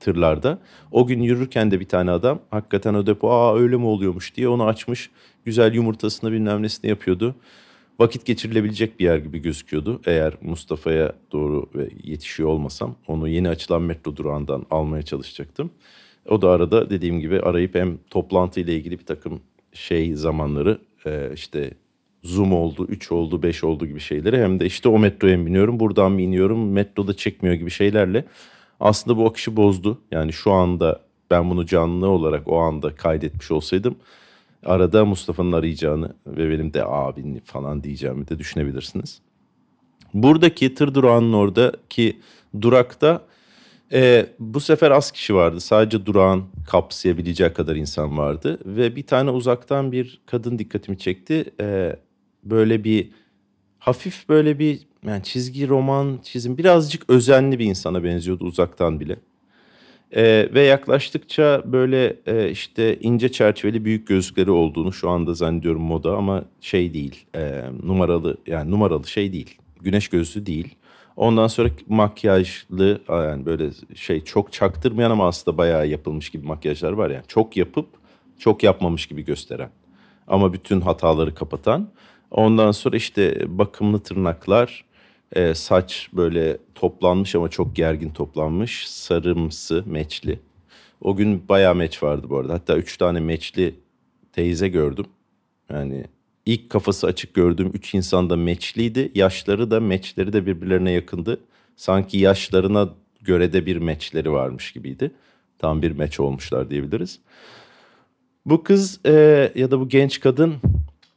tırlarda. 0.00 0.58
O 0.92 1.06
gün 1.06 1.22
yürürken 1.22 1.70
de 1.70 1.80
bir 1.80 1.88
tane 1.88 2.10
adam 2.10 2.40
hakikaten 2.50 2.94
o 2.94 3.06
depo 3.06 3.30
aa 3.30 3.58
öyle 3.58 3.76
mi 3.76 3.86
oluyormuş 3.86 4.36
diye 4.36 4.48
onu 4.48 4.64
açmış. 4.64 5.10
Güzel 5.44 5.74
yumurtasını 5.74 6.32
bilmem 6.32 6.62
nesini 6.62 6.88
yapıyordu 6.88 7.34
vakit 8.00 8.26
geçirilebilecek 8.26 9.00
bir 9.00 9.04
yer 9.04 9.18
gibi 9.18 9.38
gözüküyordu. 9.38 10.00
Eğer 10.06 10.34
Mustafa'ya 10.42 11.12
doğru 11.32 11.70
yetişiyor 12.04 12.48
olmasam 12.48 12.94
onu 13.06 13.28
yeni 13.28 13.48
açılan 13.48 13.82
metro 13.82 14.16
durağından 14.16 14.66
almaya 14.70 15.02
çalışacaktım. 15.02 15.70
O 16.28 16.42
da 16.42 16.50
arada 16.50 16.90
dediğim 16.90 17.20
gibi 17.20 17.40
arayıp 17.40 17.74
hem 17.74 17.98
toplantı 18.10 18.60
ile 18.60 18.76
ilgili 18.76 18.98
bir 18.98 19.06
takım 19.06 19.40
şey 19.72 20.14
zamanları 20.14 20.78
e, 21.06 21.30
işte 21.34 21.70
Zoom 22.26 22.52
oldu, 22.52 22.86
3 22.88 23.12
oldu, 23.12 23.42
5 23.42 23.64
oldu 23.64 23.86
gibi 23.86 24.00
şeyleri 24.00 24.42
hem 24.42 24.60
de 24.60 24.66
işte 24.66 24.88
o 24.88 24.98
metroya 24.98 25.46
biniyorum, 25.46 25.80
buradan 25.80 26.12
mı 26.12 26.22
iniyorum, 26.22 26.70
metroda 26.72 27.14
çekmiyor 27.14 27.54
gibi 27.54 27.70
şeylerle 27.70 28.24
aslında 28.80 29.16
bu 29.16 29.26
akışı 29.26 29.56
bozdu. 29.56 29.98
Yani 30.10 30.32
şu 30.32 30.52
anda 30.52 31.00
ben 31.30 31.50
bunu 31.50 31.66
canlı 31.66 32.08
olarak 32.08 32.48
o 32.48 32.58
anda 32.58 32.94
kaydetmiş 32.94 33.50
olsaydım 33.50 33.96
arada 34.66 35.04
Mustafa'nın 35.04 35.52
arayacağını 35.52 36.14
ve 36.26 36.50
benim 36.50 36.74
de 36.74 36.84
abin 36.84 37.40
falan 37.44 37.82
diyeceğimi 37.82 38.28
de 38.28 38.38
düşünebilirsiniz. 38.38 39.20
Buradaki 40.14 40.74
tır 40.74 40.94
durağının 40.94 41.32
oradaki 41.32 42.20
durakta 42.60 43.22
e, 43.92 44.26
bu 44.38 44.60
sefer 44.60 44.90
az 44.90 45.10
kişi 45.10 45.34
vardı. 45.34 45.60
Sadece 45.60 46.06
durağın 46.06 46.44
kapsayabileceği 46.70 47.52
kadar 47.52 47.76
insan 47.76 48.18
vardı. 48.18 48.58
Ve 48.66 48.96
bir 48.96 49.06
tane 49.06 49.30
uzaktan 49.30 49.92
bir 49.92 50.20
kadın 50.26 50.58
dikkatimi 50.58 50.98
çekti. 50.98 51.44
E, 51.60 51.96
böyle 52.50 52.84
bir 52.84 53.10
hafif 53.78 54.28
böyle 54.28 54.58
bir 54.58 54.78
yani 55.06 55.22
çizgi 55.22 55.68
roman 55.68 56.18
çizim 56.22 56.58
birazcık 56.58 57.10
özenli 57.10 57.58
bir 57.58 57.64
insana 57.64 58.04
benziyordu 58.04 58.44
uzaktan 58.44 59.00
bile. 59.00 59.16
Ee, 60.16 60.48
ve 60.54 60.62
yaklaştıkça 60.62 61.62
böyle 61.66 62.16
e, 62.26 62.50
işte 62.50 62.98
ince 63.00 63.32
çerçeveli 63.32 63.84
büyük 63.84 64.06
gözlükleri 64.06 64.50
olduğunu 64.50 64.92
şu 64.92 65.10
anda 65.10 65.34
zannediyorum 65.34 65.82
moda 65.82 66.16
ama 66.16 66.44
şey 66.60 66.94
değil 66.94 67.26
e, 67.34 67.62
numaralı 67.82 68.36
yani 68.46 68.70
numaralı 68.70 69.06
şey 69.06 69.32
değil 69.32 69.58
güneş 69.80 70.08
gözlüğü 70.08 70.46
değil. 70.46 70.74
Ondan 71.16 71.46
sonra 71.46 71.68
makyajlı 71.88 73.00
yani 73.08 73.46
böyle 73.46 73.70
şey 73.94 74.24
çok 74.24 74.52
çaktırmayan 74.52 75.10
ama 75.10 75.26
aslında 75.28 75.58
bayağı 75.58 75.88
yapılmış 75.88 76.30
gibi 76.30 76.46
makyajlar 76.46 76.92
var 76.92 77.10
yani 77.10 77.24
çok 77.28 77.56
yapıp 77.56 77.88
çok 78.38 78.62
yapmamış 78.62 79.06
gibi 79.06 79.24
gösteren 79.24 79.70
ama 80.26 80.52
bütün 80.52 80.80
hataları 80.80 81.34
kapatan. 81.34 81.88
Ondan 82.36 82.72
sonra 82.72 82.96
işte 82.96 83.44
bakımlı 83.46 84.00
tırnaklar, 84.00 84.84
e, 85.32 85.54
saç 85.54 86.08
böyle 86.12 86.58
toplanmış 86.74 87.34
ama 87.34 87.48
çok 87.48 87.76
gergin 87.76 88.10
toplanmış, 88.10 88.88
sarımsı, 88.88 89.82
meçli. 89.86 90.40
O 91.00 91.16
gün 91.16 91.48
bayağı 91.48 91.74
meç 91.74 92.02
vardı 92.02 92.26
bu 92.30 92.38
arada. 92.38 92.52
Hatta 92.52 92.76
üç 92.76 92.96
tane 92.96 93.20
meçli 93.20 93.74
teyze 94.32 94.68
gördüm. 94.68 95.06
Yani 95.70 96.04
ilk 96.46 96.70
kafası 96.70 97.06
açık 97.06 97.34
gördüğüm 97.34 97.70
üç 97.74 97.94
insan 97.94 98.30
da 98.30 98.36
meçliydi. 98.36 99.12
Yaşları 99.14 99.70
da 99.70 99.80
meçleri 99.80 100.32
de 100.32 100.46
birbirlerine 100.46 100.90
yakındı. 100.90 101.40
Sanki 101.76 102.18
yaşlarına 102.18 102.88
göre 103.20 103.52
de 103.52 103.66
bir 103.66 103.76
meçleri 103.76 104.32
varmış 104.32 104.72
gibiydi. 104.72 105.10
Tam 105.58 105.82
bir 105.82 105.90
meç 105.90 106.20
olmuşlar 106.20 106.70
diyebiliriz. 106.70 107.18
Bu 108.46 108.62
kız 108.62 109.00
e, 109.06 109.12
ya 109.54 109.70
da 109.70 109.80
bu 109.80 109.88
genç 109.88 110.20
kadın 110.20 110.54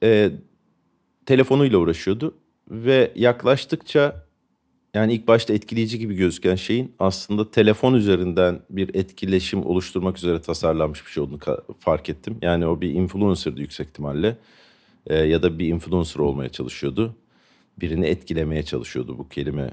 e, 0.04 0.32
telefonuyla 1.30 1.78
uğraşıyordu 1.78 2.36
ve 2.70 3.12
yaklaştıkça 3.16 4.26
yani 4.94 5.14
ilk 5.14 5.28
başta 5.28 5.54
etkileyici 5.54 6.00
gibi 6.00 6.16
gözüken 6.16 6.56
şeyin 6.56 6.96
aslında 7.00 7.52
telefon 7.52 7.94
üzerinden 7.94 8.60
bir 8.70 8.96
etkileşim 8.96 9.66
oluşturmak 9.66 10.18
üzere 10.18 10.42
tasarlanmış 10.42 11.06
bir 11.06 11.12
şey 11.12 11.24
olduğunu 11.24 11.40
fark 11.80 12.10
ettim. 12.10 12.38
Yani 12.42 12.68
o 12.68 12.82
bir 12.82 12.94
influencer'dı 12.94 13.62
yüksek 13.62 13.88
ihtimalle 13.88 14.38
ee, 15.08 15.16
ya 15.16 15.44
da 15.44 15.60
bir 15.60 15.68
influencer 15.68 16.20
olmaya 16.20 16.50
çalışıyordu. 16.50 17.16
Birini 17.80 18.06
etkilemeye 18.06 18.64
çalışıyordu 18.64 19.18
bu 19.18 19.30
kelime. 19.30 19.72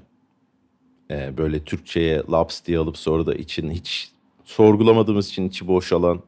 Ee, 1.10 1.38
böyle 1.38 1.64
Türkçe'ye 1.64 2.22
laps 2.30 2.64
diye 2.64 2.78
alıp 2.78 2.96
sonra 2.96 3.26
da 3.26 3.34
için 3.34 3.70
hiç 3.70 4.10
sorgulamadığımız 4.44 5.28
için 5.28 5.48
içi 5.48 5.66
boşalan 5.66 6.22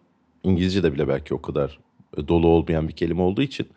İngilizce 0.44 0.82
de 0.82 0.92
bile 0.92 1.08
belki 1.08 1.34
o 1.34 1.42
kadar 1.42 1.78
dolu 2.28 2.48
olmayan 2.48 2.88
bir 2.88 2.92
kelime 2.92 3.22
olduğu 3.22 3.42
için 3.42 3.68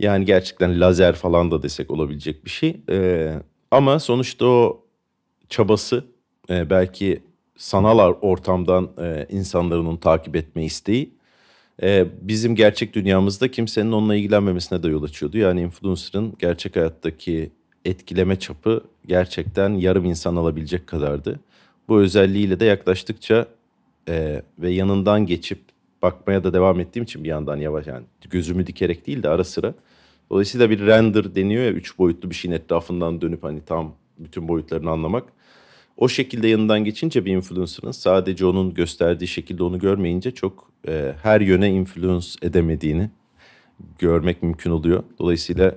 yani 0.00 0.24
gerçekten 0.24 0.80
lazer 0.80 1.14
falan 1.14 1.50
da 1.50 1.62
desek 1.62 1.90
olabilecek 1.90 2.44
bir 2.44 2.50
şey. 2.50 2.76
Ee, 2.90 3.34
ama 3.70 3.98
sonuçta 3.98 4.46
o 4.46 4.84
çabası 5.48 6.04
e, 6.50 6.70
belki 6.70 7.22
sanal 7.56 7.98
ortamdan 7.98 8.90
e, 8.98 9.26
insanların 9.30 9.86
onu 9.86 10.00
takip 10.00 10.36
etme 10.36 10.64
isteği 10.64 11.14
e, 11.82 12.06
bizim 12.20 12.54
gerçek 12.54 12.94
dünyamızda 12.94 13.50
kimsenin 13.50 13.92
onunla 13.92 14.16
ilgilenmemesine 14.16 14.82
de 14.82 14.88
yol 14.88 15.02
açıyordu. 15.02 15.38
Yani 15.38 15.60
influencer'ın 15.60 16.34
gerçek 16.38 16.76
hayattaki 16.76 17.50
etkileme 17.84 18.38
çapı 18.38 18.84
gerçekten 19.06 19.70
yarım 19.74 20.04
insan 20.04 20.36
alabilecek 20.36 20.86
kadardı. 20.86 21.40
Bu 21.88 22.00
özelliğiyle 22.00 22.60
de 22.60 22.64
yaklaştıkça 22.64 23.46
e, 24.08 24.42
ve 24.58 24.70
yanından 24.70 25.26
geçip 25.26 25.58
bakmaya 26.02 26.44
da 26.44 26.52
devam 26.52 26.80
ettiğim 26.80 27.04
için 27.04 27.24
bir 27.24 27.28
yandan 27.28 27.56
yavaş 27.56 27.86
yani 27.86 28.04
gözümü 28.30 28.66
dikerek 28.66 29.06
değil 29.06 29.22
de 29.22 29.28
ara 29.28 29.44
sıra 29.44 29.74
Dolayısıyla 30.30 30.70
bir 30.70 30.86
render 30.86 31.34
deniyor 31.34 31.64
ya 31.64 31.70
üç 31.70 31.98
boyutlu 31.98 32.30
bir 32.30 32.34
şeyin 32.34 32.54
etrafından 32.54 33.20
dönüp 33.20 33.44
hani 33.44 33.60
tam 33.64 33.94
bütün 34.18 34.48
boyutlarını 34.48 34.90
anlamak. 34.90 35.32
O 35.96 36.08
şekilde 36.08 36.48
yanından 36.48 36.84
geçince 36.84 37.24
bir 37.24 37.32
influencer'ın 37.32 37.92
sadece 37.92 38.46
onun 38.46 38.74
gösterdiği 38.74 39.26
şekilde 39.26 39.62
onu 39.62 39.78
görmeyince 39.78 40.30
çok 40.30 40.70
e, 40.88 41.14
her 41.22 41.40
yöne 41.40 41.70
influence 41.70 42.28
edemediğini 42.42 43.10
görmek 43.98 44.42
mümkün 44.42 44.70
oluyor. 44.70 45.02
Dolayısıyla 45.18 45.74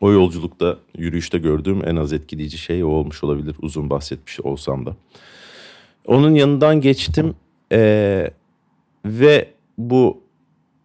o 0.00 0.12
yolculukta 0.12 0.78
yürüyüşte 0.98 1.38
gördüğüm 1.38 1.88
en 1.88 1.96
az 1.96 2.12
etkileyici 2.12 2.58
şey 2.58 2.84
o 2.84 2.88
olmuş 2.88 3.24
olabilir 3.24 3.56
uzun 3.62 3.90
bahsetmiş 3.90 4.40
olsam 4.40 4.86
da. 4.86 4.96
Onun 6.06 6.34
yanından 6.34 6.80
geçtim 6.80 7.34
ee, 7.72 8.30
ve 9.04 9.48
bu 9.78 10.20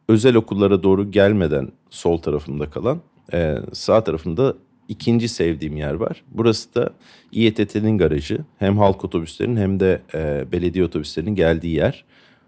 özel 0.09 0.35
okullara 0.35 0.83
doğru 0.83 1.11
gelmeden 1.11 1.71
sol 1.89 2.17
tarafımda 2.17 2.69
kalan 2.69 3.01
e, 3.33 3.55
sağ 3.73 4.03
tarafımda 4.03 4.55
ikinci 4.89 5.29
sevdiğim 5.29 5.77
yer 5.77 5.93
var. 5.93 6.23
Burası 6.31 6.75
da 6.75 6.89
İETT'nin 7.31 7.97
garajı. 7.97 8.37
Hem 8.59 8.77
halk 8.77 9.05
otobüslerinin 9.05 9.57
hem 9.57 9.79
de 9.79 10.01
e, 10.13 10.51
belediye 10.51 10.85
otobüslerinin 10.85 11.35
geldiği 11.35 11.75
yer. 11.75 12.05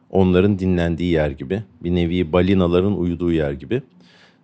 Onların 0.10 0.60
dinlendiği 0.60 1.12
yer 1.12 1.30
gibi. 1.30 1.64
Bir 1.84 1.96
nevi 1.96 2.34
balinaların 2.34 3.00
uyuduğu 3.00 3.32
yer 3.32 3.52
gibi. 3.52 3.82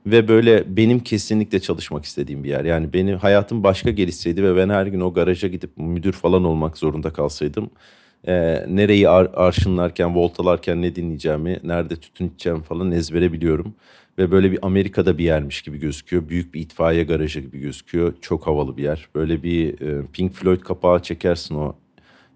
Ve 0.06 0.28
böyle 0.28 0.78
benim 0.78 1.00
kesinlikle 1.00 1.60
çalışmak 1.60 2.06
istediğim 2.06 2.43
bir 2.43 2.50
yer. 2.50 2.66
Yani 2.66 2.93
benim 2.93 3.18
hayatım 3.18 3.64
başka 3.64 3.91
gelişseydi 3.91 4.43
ve 4.43 4.56
ben 4.56 4.70
her 4.70 4.88
gün 4.88 5.00
o 5.00 5.14
garaja 5.14 5.48
gidip 5.48 5.78
müdür 5.78 6.14
falan 6.14 6.43
olmak 6.43 6.78
zorunda 6.78 7.14
kalsaydım 7.14 7.70
e, 8.28 8.66
nereyi 8.68 9.10
ar- 9.10 9.32
arşınlarken, 9.34 10.16
voltalarken 10.16 10.82
ne 10.82 10.96
dinleyeceğimi, 10.96 11.60
nerede 11.64 11.96
tütün 11.96 12.28
içeceğim 12.28 12.62
falan 12.62 12.91
ezbere 12.91 13.34
biliyorum. 13.34 13.76
Ve 14.18 14.32
böyle 14.32 14.51
bir 14.51 14.59
Amerika'da 14.61 15.18
bir 15.18 15.24
yermiş 15.24 15.61
gibi 15.61 15.78
gözüküyor. 15.78 16.30
Büyük 16.30 16.53
bir 16.53 16.61
itfaiye 16.61 17.03
garajı 17.03 17.39
gibi 17.39 17.59
gözüküyor. 17.59 18.13
Çok 18.22 18.47
havalı 18.47 18.78
bir 18.78 18.84
yer. 18.84 19.09
Böyle 19.16 19.43
bir 19.43 19.82
e, 19.82 20.07
Pink 20.13 20.34
Floyd 20.34 20.61
kapağı 20.61 21.01
çekersin 21.01 21.55
o 21.55 21.76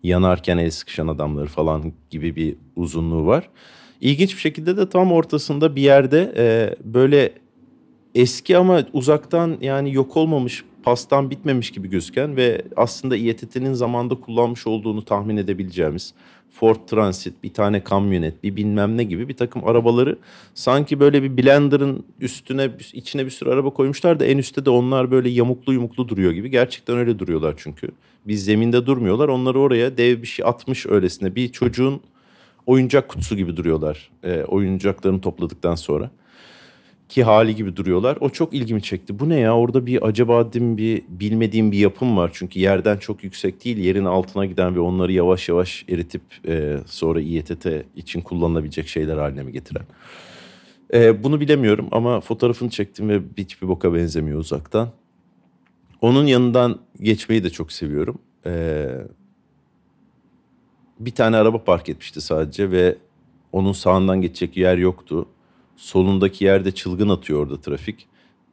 yanarken 0.03 0.57
el 0.57 0.71
sıkışan 0.71 1.07
adamları 1.07 1.47
falan 1.47 1.93
gibi 2.09 2.35
bir 2.35 2.55
uzunluğu 2.75 3.25
var. 3.25 3.49
İlginç 4.01 4.35
bir 4.35 4.41
şekilde 4.41 4.77
de 4.77 4.89
tam 4.89 5.11
ortasında 5.11 5.75
bir 5.75 5.81
yerde 5.81 6.33
e, 6.37 6.75
böyle 6.83 7.33
eski 8.15 8.57
ama 8.57 8.83
uzaktan 8.93 9.57
yani 9.61 9.93
yok 9.93 10.17
olmamış 10.17 10.63
pastan 10.83 11.29
bitmemiş 11.29 11.71
gibi 11.71 11.89
gözüken 11.89 12.35
ve 12.35 12.61
aslında 12.75 13.15
İETT'nin 13.15 13.73
zamanda 13.73 14.15
kullanmış 14.15 14.67
olduğunu 14.67 15.05
tahmin 15.05 15.37
edebileceğimiz 15.37 16.13
Ford 16.51 16.75
Transit, 16.87 17.43
bir 17.43 17.53
tane 17.53 17.83
kamyonet, 17.83 18.43
bir 18.43 18.55
bilmem 18.55 18.97
ne 18.97 19.03
gibi 19.03 19.29
bir 19.29 19.37
takım 19.37 19.67
arabaları 19.67 20.17
sanki 20.53 20.99
böyle 20.99 21.23
bir 21.23 21.37
blenderın 21.37 22.05
üstüne 22.19 22.69
içine 22.93 23.25
bir 23.25 23.31
sürü 23.31 23.49
araba 23.49 23.69
koymuşlar 23.69 24.19
da 24.19 24.25
en 24.25 24.37
üstte 24.37 24.65
de 24.65 24.69
onlar 24.69 25.11
böyle 25.11 25.29
yamuklu 25.29 25.73
yumuklu 25.73 26.07
duruyor 26.07 26.31
gibi. 26.31 26.49
Gerçekten 26.49 26.97
öyle 26.97 27.19
duruyorlar 27.19 27.53
çünkü. 27.57 27.87
Biz 28.27 28.45
zeminde 28.45 28.85
durmuyorlar. 28.85 29.27
Onları 29.27 29.59
oraya 29.59 29.97
dev 29.97 30.21
bir 30.21 30.27
şey 30.27 30.45
atmış 30.45 30.85
öylesine. 30.85 31.35
Bir 31.35 31.51
çocuğun 31.51 32.01
oyuncak 32.65 33.09
kutusu 33.09 33.35
gibi 33.35 33.57
duruyorlar. 33.57 34.09
E, 34.23 34.43
oyuncaklarını 34.43 35.21
topladıktan 35.21 35.75
sonra 35.75 36.11
ki 37.09 37.23
hali 37.23 37.55
gibi 37.55 37.75
duruyorlar. 37.75 38.17
O 38.21 38.29
çok 38.29 38.53
ilgimi 38.53 38.81
çekti. 38.81 39.19
Bu 39.19 39.29
ne 39.29 39.39
ya? 39.39 39.57
Orada 39.57 39.85
bir 39.85 40.07
acaba 40.07 40.49
dedim 40.49 40.77
bir 40.77 41.03
bilmediğim 41.09 41.71
bir 41.71 41.77
yapım 41.77 42.17
var. 42.17 42.31
Çünkü 42.33 42.59
yerden 42.59 42.97
çok 42.97 43.23
yüksek 43.23 43.65
değil. 43.65 43.77
Yerin 43.77 44.05
altına 44.05 44.45
giden 44.45 44.75
ve 44.75 44.79
onları 44.79 45.11
yavaş 45.11 45.49
yavaş 45.49 45.85
eritip 45.89 46.21
e, 46.47 46.77
sonra 46.85 47.21
İETT 47.21 47.67
için 47.95 48.21
kullanılabilecek 48.21 48.87
şeyler 48.87 49.17
haline 49.17 49.43
mi 49.43 49.51
getiren? 49.51 49.83
E, 50.93 51.23
bunu 51.23 51.39
bilemiyorum 51.39 51.87
ama 51.91 52.21
fotoğrafını 52.21 52.69
çektim 52.69 53.09
ve 53.09 53.21
hiçbir 53.37 53.67
boka 53.67 53.93
benzemiyor 53.93 54.39
uzaktan. 54.39 54.89
Onun 56.01 56.25
yanından 56.25 56.79
geçmeyi 57.01 57.43
de 57.43 57.49
çok 57.49 57.71
seviyorum. 57.71 58.17
E, 58.45 58.85
bir 60.99 61.11
tane 61.11 61.37
araba 61.37 61.63
park 61.63 61.89
etmişti 61.89 62.21
sadece 62.21 62.71
ve 62.71 62.97
onun 63.51 63.71
sağından 63.71 64.21
geçecek 64.21 64.57
yer 64.57 64.77
yoktu 64.77 65.27
Solundaki 65.79 66.45
yerde 66.45 66.71
çılgın 66.71 67.09
atıyor 67.09 67.39
orada 67.39 67.61
trafik. 67.61 68.07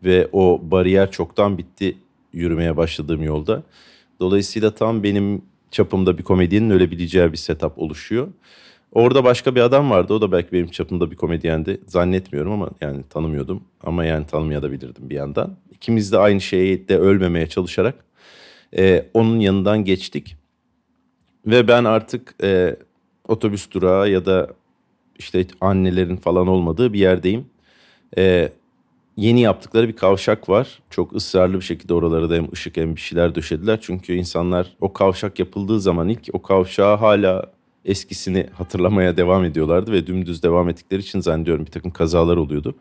Ve 0.05 0.29
o 0.33 0.61
bariyer 0.63 1.11
çoktan 1.11 1.59
bitti 1.59 1.97
yürümeye 2.33 2.77
başladığım 2.77 3.23
yolda. 3.23 3.63
Dolayısıyla 4.21 4.75
tam 4.75 5.03
benim 5.03 5.43
çapımda 5.71 6.19
bir 6.19 6.23
komedyenin 6.23 6.71
ölebileceği 6.71 7.33
bir 7.33 7.37
setup 7.37 7.79
oluşuyor. 7.79 8.29
Orada 8.93 9.25
başka 9.25 9.55
bir 9.55 9.61
adam 9.61 9.91
vardı. 9.91 10.15
O 10.15 10.21
da 10.21 10.33
belki 10.33 10.53
benim 10.53 10.67
çapımda 10.67 11.11
bir 11.11 11.17
komedyendi. 11.17 11.81
Zannetmiyorum 11.87 12.53
ama 12.53 12.71
yani 12.81 13.03
tanımıyordum. 13.11 13.65
Ama 13.83 14.05
yani 14.05 14.27
tanımayabilirdim 14.27 15.11
bir 15.11 15.15
yandan. 15.15 15.57
İkimiz 15.73 16.13
de 16.13 16.19
aynı 16.19 16.41
şeyde 16.41 16.99
ölmemeye 16.99 17.47
çalışarak 17.47 17.95
e, 18.79 19.07
onun 19.15 19.41
yanından 19.41 19.85
geçtik. 19.85 20.37
Ve 21.47 21.69
ben 21.69 21.85
artık 21.85 22.35
e, 22.43 22.77
otobüs 23.29 23.71
durağı 23.71 24.11
ya 24.11 24.27
da 24.27 24.49
işte 25.19 25.47
annelerin 25.61 26.17
falan 26.17 26.47
olmadığı 26.47 26.93
bir 26.93 26.99
yerdeyim. 26.99 27.47
E, 28.19 28.53
yeni 29.17 29.41
yaptıkları 29.41 29.89
bir 29.89 29.97
kavşak 29.97 30.49
var. 30.49 30.79
Çok 30.91 31.17
ısrarlı 31.17 31.55
bir 31.55 31.65
şekilde 31.65 31.95
oralara 31.95 32.31
da 32.31 32.35
hem 32.35 32.53
ışık 32.53 32.77
hem 32.77 32.97
bir 32.97 33.01
şeyler 33.01 33.35
döşediler. 33.35 33.79
Çünkü 33.83 34.13
insanlar 34.15 34.77
o 34.81 34.93
kavşak 34.93 35.39
yapıldığı 35.39 35.81
zaman 35.81 36.09
ilk 36.09 36.29
o 36.33 36.43
kavşağı 36.43 36.97
hala 36.97 37.57
eskisini 37.85 38.47
hatırlamaya 38.53 39.17
devam 39.17 39.45
ediyorlardı 39.45 39.93
ve 39.93 40.07
dümdüz 40.07 40.43
devam 40.43 40.69
ettikleri 40.69 41.01
için 41.01 41.21
zannediyorum 41.21 41.67
bir 41.67 41.71
takım 41.71 41.91
kazalar 41.91 42.37
oluyordu. 42.37 42.75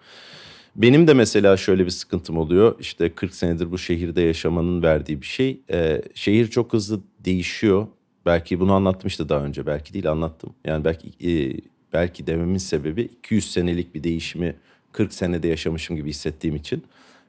Benim 0.75 1.07
de 1.07 1.13
mesela 1.13 1.57
şöyle 1.57 1.86
bir 1.86 1.91
sıkıntım 1.91 2.38
oluyor. 2.38 2.75
İşte 2.79 3.09
40 3.09 3.33
senedir 3.36 3.71
bu 3.71 3.77
şehirde 3.77 4.21
yaşamanın 4.21 4.83
verdiği 4.83 5.21
bir 5.21 5.25
şey. 5.25 5.61
Ee, 5.71 6.01
şehir 6.15 6.47
çok 6.47 6.73
hızlı 6.73 6.99
değişiyor. 7.19 7.88
Belki 8.25 8.59
bunu 8.59 8.73
anlattım 8.73 9.07
işte 9.07 9.29
daha 9.29 9.45
önce. 9.45 9.65
Belki 9.65 9.93
değil 9.93 10.11
anlattım. 10.11 10.53
Yani 10.65 10.86
belki 10.86 11.07
e, 11.07 11.59
belki 11.95 12.27
dememin 12.27 12.57
sebebi 12.57 13.01
200 13.01 13.51
senelik 13.51 13.95
bir 13.95 14.03
değişimi 14.03 14.55
40 14.91 15.13
senede 15.13 15.47
yaşamışım 15.47 15.95
gibi 15.95 16.09
hissettiğim 16.09 16.55
için 16.55 16.83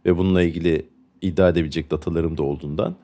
ve 0.06 0.16
bununla 0.16 0.42
ilgili 0.42 0.86
iddia 1.22 1.48
edebilecek 1.48 1.90
datalarım 1.90 2.38
da 2.38 2.42
olduğundan. 2.42 2.96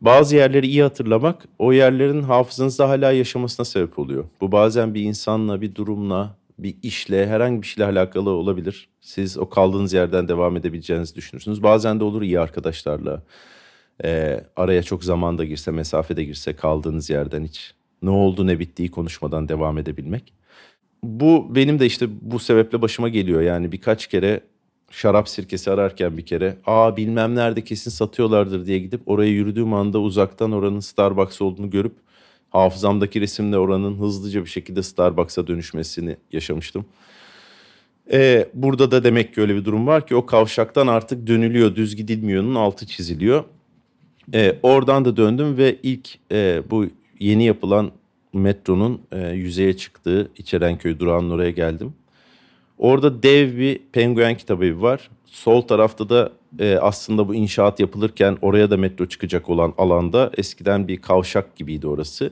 Bazı 0.00 0.36
yerleri 0.36 0.66
iyi 0.66 0.82
hatırlamak 0.82 1.44
o 1.58 1.72
yerlerin 1.72 2.22
hafızanızda 2.22 2.88
hala 2.88 3.12
yaşamasına 3.12 3.64
sebep 3.64 3.98
oluyor. 3.98 4.24
Bu 4.40 4.52
bazen 4.52 4.94
bir 4.94 5.02
insanla, 5.02 5.60
bir 5.60 5.74
durumla, 5.74 6.36
bir 6.58 6.74
işle, 6.82 7.26
herhangi 7.26 7.62
bir 7.62 7.66
şeyle 7.66 7.90
alakalı 7.90 8.30
olabilir. 8.30 8.88
Siz 9.00 9.38
o 9.38 9.48
kaldığınız 9.48 9.92
yerden 9.92 10.28
devam 10.28 10.56
edebileceğinizi 10.56 11.14
düşünürsünüz. 11.14 11.62
Bazen 11.62 12.00
de 12.00 12.04
olur 12.04 12.22
iyi 12.22 12.40
arkadaşlarla. 12.40 13.22
E, 14.04 14.40
araya 14.56 14.82
çok 14.82 15.04
zaman 15.04 15.38
da 15.38 15.44
girse, 15.44 15.70
mesafe 15.70 16.16
de 16.16 16.24
girse 16.24 16.56
kaldığınız 16.56 17.10
yerden 17.10 17.44
hiç 17.44 17.74
ne 18.02 18.10
oldu 18.10 18.46
ne 18.46 18.58
bittiği 18.58 18.90
konuşmadan 18.90 19.48
devam 19.48 19.78
edebilmek. 19.78 20.43
Bu 21.04 21.54
benim 21.54 21.78
de 21.78 21.86
işte 21.86 22.06
bu 22.20 22.38
sebeple 22.38 22.82
başıma 22.82 23.08
geliyor. 23.08 23.42
Yani 23.42 23.72
birkaç 23.72 24.06
kere 24.06 24.40
şarap 24.90 25.28
sirkesi 25.28 25.70
ararken 25.70 26.16
bir 26.16 26.26
kere 26.26 26.56
aa 26.66 26.96
bilmem 26.96 27.34
nerede 27.34 27.64
kesin 27.64 27.90
satıyorlardır 27.90 28.66
diye 28.66 28.78
gidip 28.78 29.00
oraya 29.06 29.30
yürüdüğüm 29.30 29.74
anda 29.74 29.98
uzaktan 29.98 30.52
oranın 30.52 30.80
Starbucks 30.80 31.42
olduğunu 31.42 31.70
görüp 31.70 31.92
hafızamdaki 32.50 33.20
resimle 33.20 33.58
oranın 33.58 33.98
hızlıca 33.98 34.44
bir 34.44 34.50
şekilde 34.50 34.82
Starbucks'a 34.82 35.46
dönüşmesini 35.46 36.16
yaşamıştım. 36.32 36.84
Ee, 38.12 38.48
burada 38.54 38.90
da 38.90 39.04
demek 39.04 39.34
ki 39.34 39.40
öyle 39.40 39.54
bir 39.54 39.64
durum 39.64 39.86
var 39.86 40.06
ki 40.06 40.16
o 40.16 40.26
kavşaktan 40.26 40.86
artık 40.86 41.26
dönülüyor, 41.26 41.76
düz 41.76 41.96
gidilmiyor'nun 41.96 42.54
altı 42.54 42.86
çiziliyor. 42.86 43.44
Ee, 44.34 44.58
oradan 44.62 45.04
da 45.04 45.16
döndüm 45.16 45.56
ve 45.56 45.76
ilk 45.82 46.18
e, 46.32 46.62
bu 46.70 46.86
yeni 47.20 47.44
yapılan 47.44 47.90
metronun 48.34 49.00
e, 49.12 49.28
yüzeye 49.28 49.76
çıktığı 49.76 50.30
İçerenköy 50.36 50.98
durağının 50.98 51.30
oraya 51.30 51.50
geldim. 51.50 51.94
Orada 52.78 53.22
dev 53.22 53.58
bir 53.58 53.80
penguen 53.92 54.36
kitabı 54.36 54.82
var. 54.82 55.10
Sol 55.26 55.60
tarafta 55.60 56.08
da 56.08 56.32
e, 56.58 56.76
aslında 56.76 57.28
bu 57.28 57.34
inşaat 57.34 57.80
yapılırken 57.80 58.38
oraya 58.42 58.70
da 58.70 58.76
metro 58.76 59.06
çıkacak 59.06 59.50
olan 59.50 59.74
alanda 59.78 60.30
eskiden 60.36 60.88
bir 60.88 60.96
kavşak 60.96 61.56
gibiydi 61.56 61.86
orası. 61.86 62.30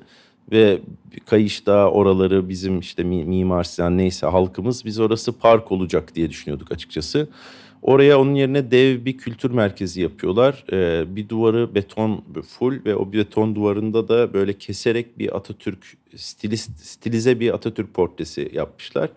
Ve 0.53 0.81
Kayış'ta 1.27 1.91
oraları 1.91 2.49
bizim 2.49 2.81
işte 2.81 3.03
Mimar 3.05 3.65
Sinan 3.65 3.99
neyse 3.99 4.27
halkımız 4.27 4.85
biz 4.85 5.01
orası 5.01 5.39
park 5.39 5.73
olacak 5.73 6.15
diye 6.15 6.31
düşünüyorduk 6.31 6.73
açıkçası. 6.73 7.29
Oraya 7.83 8.21
onun 8.21 8.35
yerine 8.35 8.71
dev 8.71 9.05
bir 9.05 9.19
kültür 9.19 9.51
merkezi 9.51 10.01
yapıyorlar. 10.01 10.65
Ee, 10.73 11.17
bir 11.17 11.29
duvarı 11.29 11.75
beton 11.75 12.25
full 12.49 12.85
ve 12.85 12.97
o 12.97 13.13
beton 13.13 13.55
duvarında 13.55 14.09
da 14.09 14.33
böyle 14.33 14.59
keserek 14.59 15.19
bir 15.19 15.37
Atatürk 15.37 15.97
stilist, 16.17 16.79
stilize 16.79 17.41
bir 17.41 17.55
Atatürk 17.55 17.95
portresi 17.95 18.51
yapmışlar. 18.53 19.11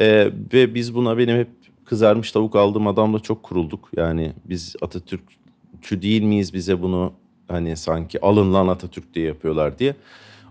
Ee, 0.00 0.30
ve 0.52 0.74
biz 0.74 0.94
buna 0.94 1.18
benim 1.18 1.36
hep 1.36 1.48
kızarmış 1.84 2.32
tavuk 2.32 2.56
aldığım 2.56 2.86
adamla 2.86 3.20
çok 3.20 3.42
kurulduk. 3.42 3.90
Yani 3.96 4.32
biz 4.44 4.76
Atatürkçü 4.80 6.02
değil 6.02 6.22
miyiz 6.22 6.54
bize 6.54 6.82
bunu 6.82 7.12
hani 7.48 7.76
sanki 7.76 8.20
alın 8.20 8.54
lan 8.54 8.68
Atatürk 8.68 9.14
diye 9.14 9.26
yapıyorlar 9.26 9.78
diye. 9.78 9.94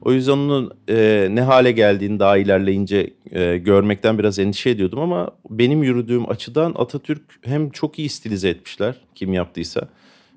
O 0.03 0.13
yüzden 0.13 0.31
onun 0.31 0.71
e, 0.89 1.27
ne 1.31 1.41
hale 1.41 1.71
geldiğini 1.71 2.19
daha 2.19 2.37
ilerleyince 2.37 3.13
e, 3.31 3.57
görmekten 3.57 4.17
biraz 4.17 4.39
endişe 4.39 4.69
ediyordum 4.69 4.99
ama 4.99 5.31
benim 5.49 5.83
yürüdüğüm 5.83 6.29
açıdan 6.29 6.75
Atatürk 6.77 7.21
hem 7.41 7.69
çok 7.69 7.99
iyi 7.99 8.09
stilize 8.09 8.49
etmişler 8.49 8.95
kim 9.15 9.33
yaptıysa. 9.33 9.89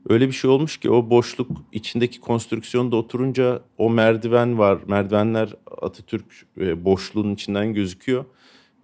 Öyle 0.08 0.28
bir 0.28 0.32
şey 0.32 0.50
olmuş 0.50 0.76
ki 0.76 0.90
o 0.90 1.10
boşluk 1.10 1.50
içindeki 1.72 2.20
konstrüksiyonda 2.20 2.96
oturunca 2.96 3.60
o 3.78 3.90
merdiven 3.90 4.58
var. 4.58 4.78
Merdivenler 4.86 5.54
Atatürk 5.82 6.24
e, 6.60 6.84
boşluğun 6.84 7.34
içinden 7.34 7.74
gözüküyor. 7.74 8.24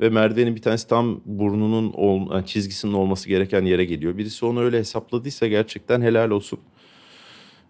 Ve 0.01 0.09
merdivenin 0.09 0.57
bir 0.57 0.63
tanesi 0.63 0.89
tam 0.89 1.21
burnunun 1.25 2.43
çizgisinin 2.43 2.93
olması 2.93 3.29
gereken 3.29 3.65
yere 3.65 3.85
geliyor. 3.85 4.19
Birisi 4.19 4.47
onu 4.47 4.61
öyle 4.61 4.79
hesapladıysa 4.79 5.47
gerçekten 5.47 6.01
helal 6.01 6.31
olsun. 6.31 6.59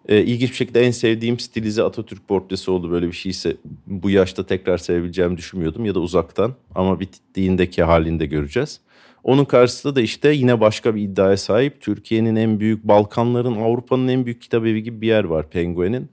E, 0.09 0.23
ilginç 0.23 0.51
bir 0.51 0.57
şekilde 0.57 0.81
en 0.81 0.91
sevdiğim 0.91 1.39
stilize 1.39 1.83
Atatürk 1.83 2.29
portresi 2.29 2.71
oldu. 2.71 2.91
Böyle 2.91 3.07
bir 3.07 3.13
şeyse 3.13 3.57
bu 3.87 4.11
yaşta 4.11 4.47
tekrar 4.47 4.79
sevebileceğimi 4.79 5.37
düşünmüyordum 5.37 5.85
ya 5.85 5.95
da 5.95 6.01
uzaktan. 6.01 6.55
Ama 6.75 7.01
bittiğindeki 7.01 7.83
halinde 7.83 8.27
göreceğiz. 8.27 8.81
Onun 9.25 9.45
karşısında 9.45 9.97
da 9.97 10.01
işte 10.01 10.33
yine 10.33 10.61
başka 10.61 10.95
bir 10.95 11.03
iddiaya 11.03 11.37
sahip. 11.37 11.81
Türkiye'nin 11.81 12.37
en 12.37 12.61
büyük, 12.61 12.85
Balkanların, 12.85 13.57
Avrupa'nın 13.57 14.09
en 14.09 14.25
büyük 14.25 14.43
kitap 14.43 14.67
evi 14.67 14.83
gibi 14.83 15.01
bir 15.01 15.07
yer 15.07 15.25
var 15.25 15.51
Penguen'in. 15.51 16.09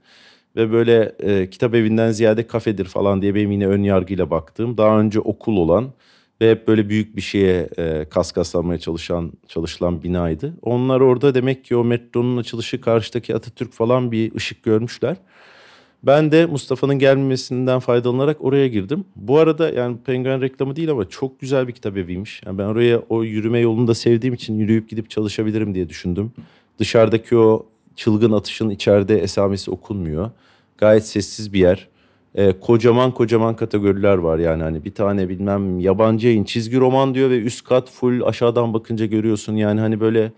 Ve 0.56 0.72
böyle 0.72 1.12
e, 1.20 1.50
kitap 1.50 1.74
evinden 1.74 2.10
ziyade 2.10 2.46
kafedir 2.46 2.84
falan 2.84 3.22
diye 3.22 3.34
benim 3.34 3.50
yine 3.50 3.66
ön 3.66 3.82
yargıyla 3.82 4.30
baktığım, 4.30 4.76
daha 4.76 5.00
önce 5.00 5.20
okul 5.20 5.56
olan 5.56 5.92
ve 6.40 6.50
hep 6.50 6.68
böyle 6.68 6.88
büyük 6.88 7.16
bir 7.16 7.20
şeye 7.20 7.68
e, 7.78 8.04
kaskaslanmaya 8.04 8.78
çalışan 8.78 9.32
çalışılan 9.48 10.02
binaydı. 10.02 10.54
Onlar 10.62 11.00
orada 11.00 11.34
demek 11.34 11.64
ki 11.64 11.76
o 11.76 11.84
metronun 11.84 12.36
açılışı 12.36 12.80
karşıdaki 12.80 13.34
Atatürk 13.34 13.72
falan 13.72 14.12
bir 14.12 14.34
ışık 14.34 14.62
görmüşler. 14.62 15.16
Ben 16.02 16.32
de 16.32 16.46
Mustafa'nın 16.46 16.98
gelmesinden 16.98 17.78
faydalanarak 17.78 18.44
oraya 18.44 18.68
girdim. 18.68 19.04
Bu 19.16 19.38
arada 19.38 19.70
yani 19.70 19.96
Penguen 20.06 20.40
reklamı 20.40 20.76
değil 20.76 20.90
ama 20.90 21.08
çok 21.08 21.40
güzel 21.40 21.68
bir 21.68 21.72
kitap 21.72 21.96
eviymiş. 21.96 22.42
Yani 22.46 22.58
ben 22.58 22.64
oraya 22.64 23.02
o 23.08 23.22
yürüme 23.22 23.58
yolunda 23.58 23.94
sevdiğim 23.94 24.34
için 24.34 24.58
yürüyüp 24.58 24.88
gidip 24.88 25.10
çalışabilirim 25.10 25.74
diye 25.74 25.88
düşündüm. 25.88 26.32
Dışarıdaki 26.78 27.36
o 27.36 27.66
çılgın 27.96 28.32
atışın 28.32 28.70
içeride 28.70 29.18
esamesi 29.18 29.70
okunmuyor. 29.70 30.30
Gayet 30.78 31.06
sessiz 31.06 31.52
bir 31.52 31.60
yer. 31.60 31.88
E, 32.34 32.52
kocaman 32.60 33.10
kocaman 33.10 33.56
kategoriler 33.56 34.16
var 34.16 34.38
yani 34.38 34.62
hani 34.62 34.84
bir 34.84 34.94
tane 34.94 35.28
bilmem 35.28 35.78
yabancı 35.78 36.26
yayın 36.26 36.44
çizgi 36.44 36.80
roman 36.80 37.14
diyor 37.14 37.30
ve 37.30 37.38
üst 37.38 37.64
kat 37.64 37.90
full 37.90 38.22
aşağıdan 38.22 38.74
bakınca 38.74 39.06
görüyorsun 39.06 39.56
yani 39.56 39.80
hani 39.80 40.00
böyle 40.00 40.32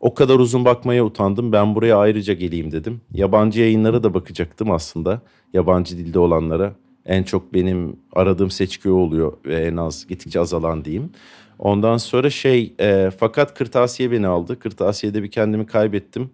o 0.00 0.14
kadar 0.14 0.38
uzun 0.38 0.64
bakmaya 0.64 1.04
utandım. 1.04 1.52
Ben 1.52 1.74
buraya 1.74 1.96
ayrıca 1.96 2.34
geleyim 2.34 2.72
dedim. 2.72 3.00
Yabancı 3.14 3.60
yayınlara 3.60 4.02
da 4.02 4.14
bakacaktım 4.14 4.70
aslında. 4.70 5.20
Yabancı 5.52 5.98
dilde 5.98 6.18
olanlara. 6.18 6.74
En 7.06 7.22
çok 7.22 7.54
benim 7.54 7.96
aradığım 8.12 8.50
seçki 8.50 8.90
oluyor 8.90 9.32
ve 9.46 9.56
en 9.56 9.76
az 9.76 10.06
gittikçe 10.06 10.40
azalan 10.40 10.84
diyeyim. 10.84 11.10
Ondan 11.58 11.96
sonra 11.96 12.30
şey 12.30 12.74
e, 12.80 13.10
fakat 13.18 13.54
kırtasiye 13.54 14.10
beni 14.10 14.26
aldı. 14.26 14.58
Kırtasiyede 14.58 15.22
bir 15.22 15.30
kendimi 15.30 15.66
kaybettim. 15.66 16.30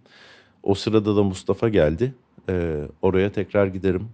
O 0.63 0.75
sırada 0.75 1.17
da 1.17 1.23
Mustafa 1.23 1.69
geldi. 1.69 2.15
E, 2.49 2.83
oraya 3.03 3.33
tekrar 3.33 3.67
giderim. 3.67 4.09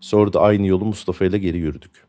Sonra 0.00 0.32
da 0.32 0.40
aynı 0.40 0.66
yolu 0.66 0.84
Mustafa 0.84 1.24
ile 1.24 1.38
geri 1.38 1.58
yürüdük. 1.58 2.07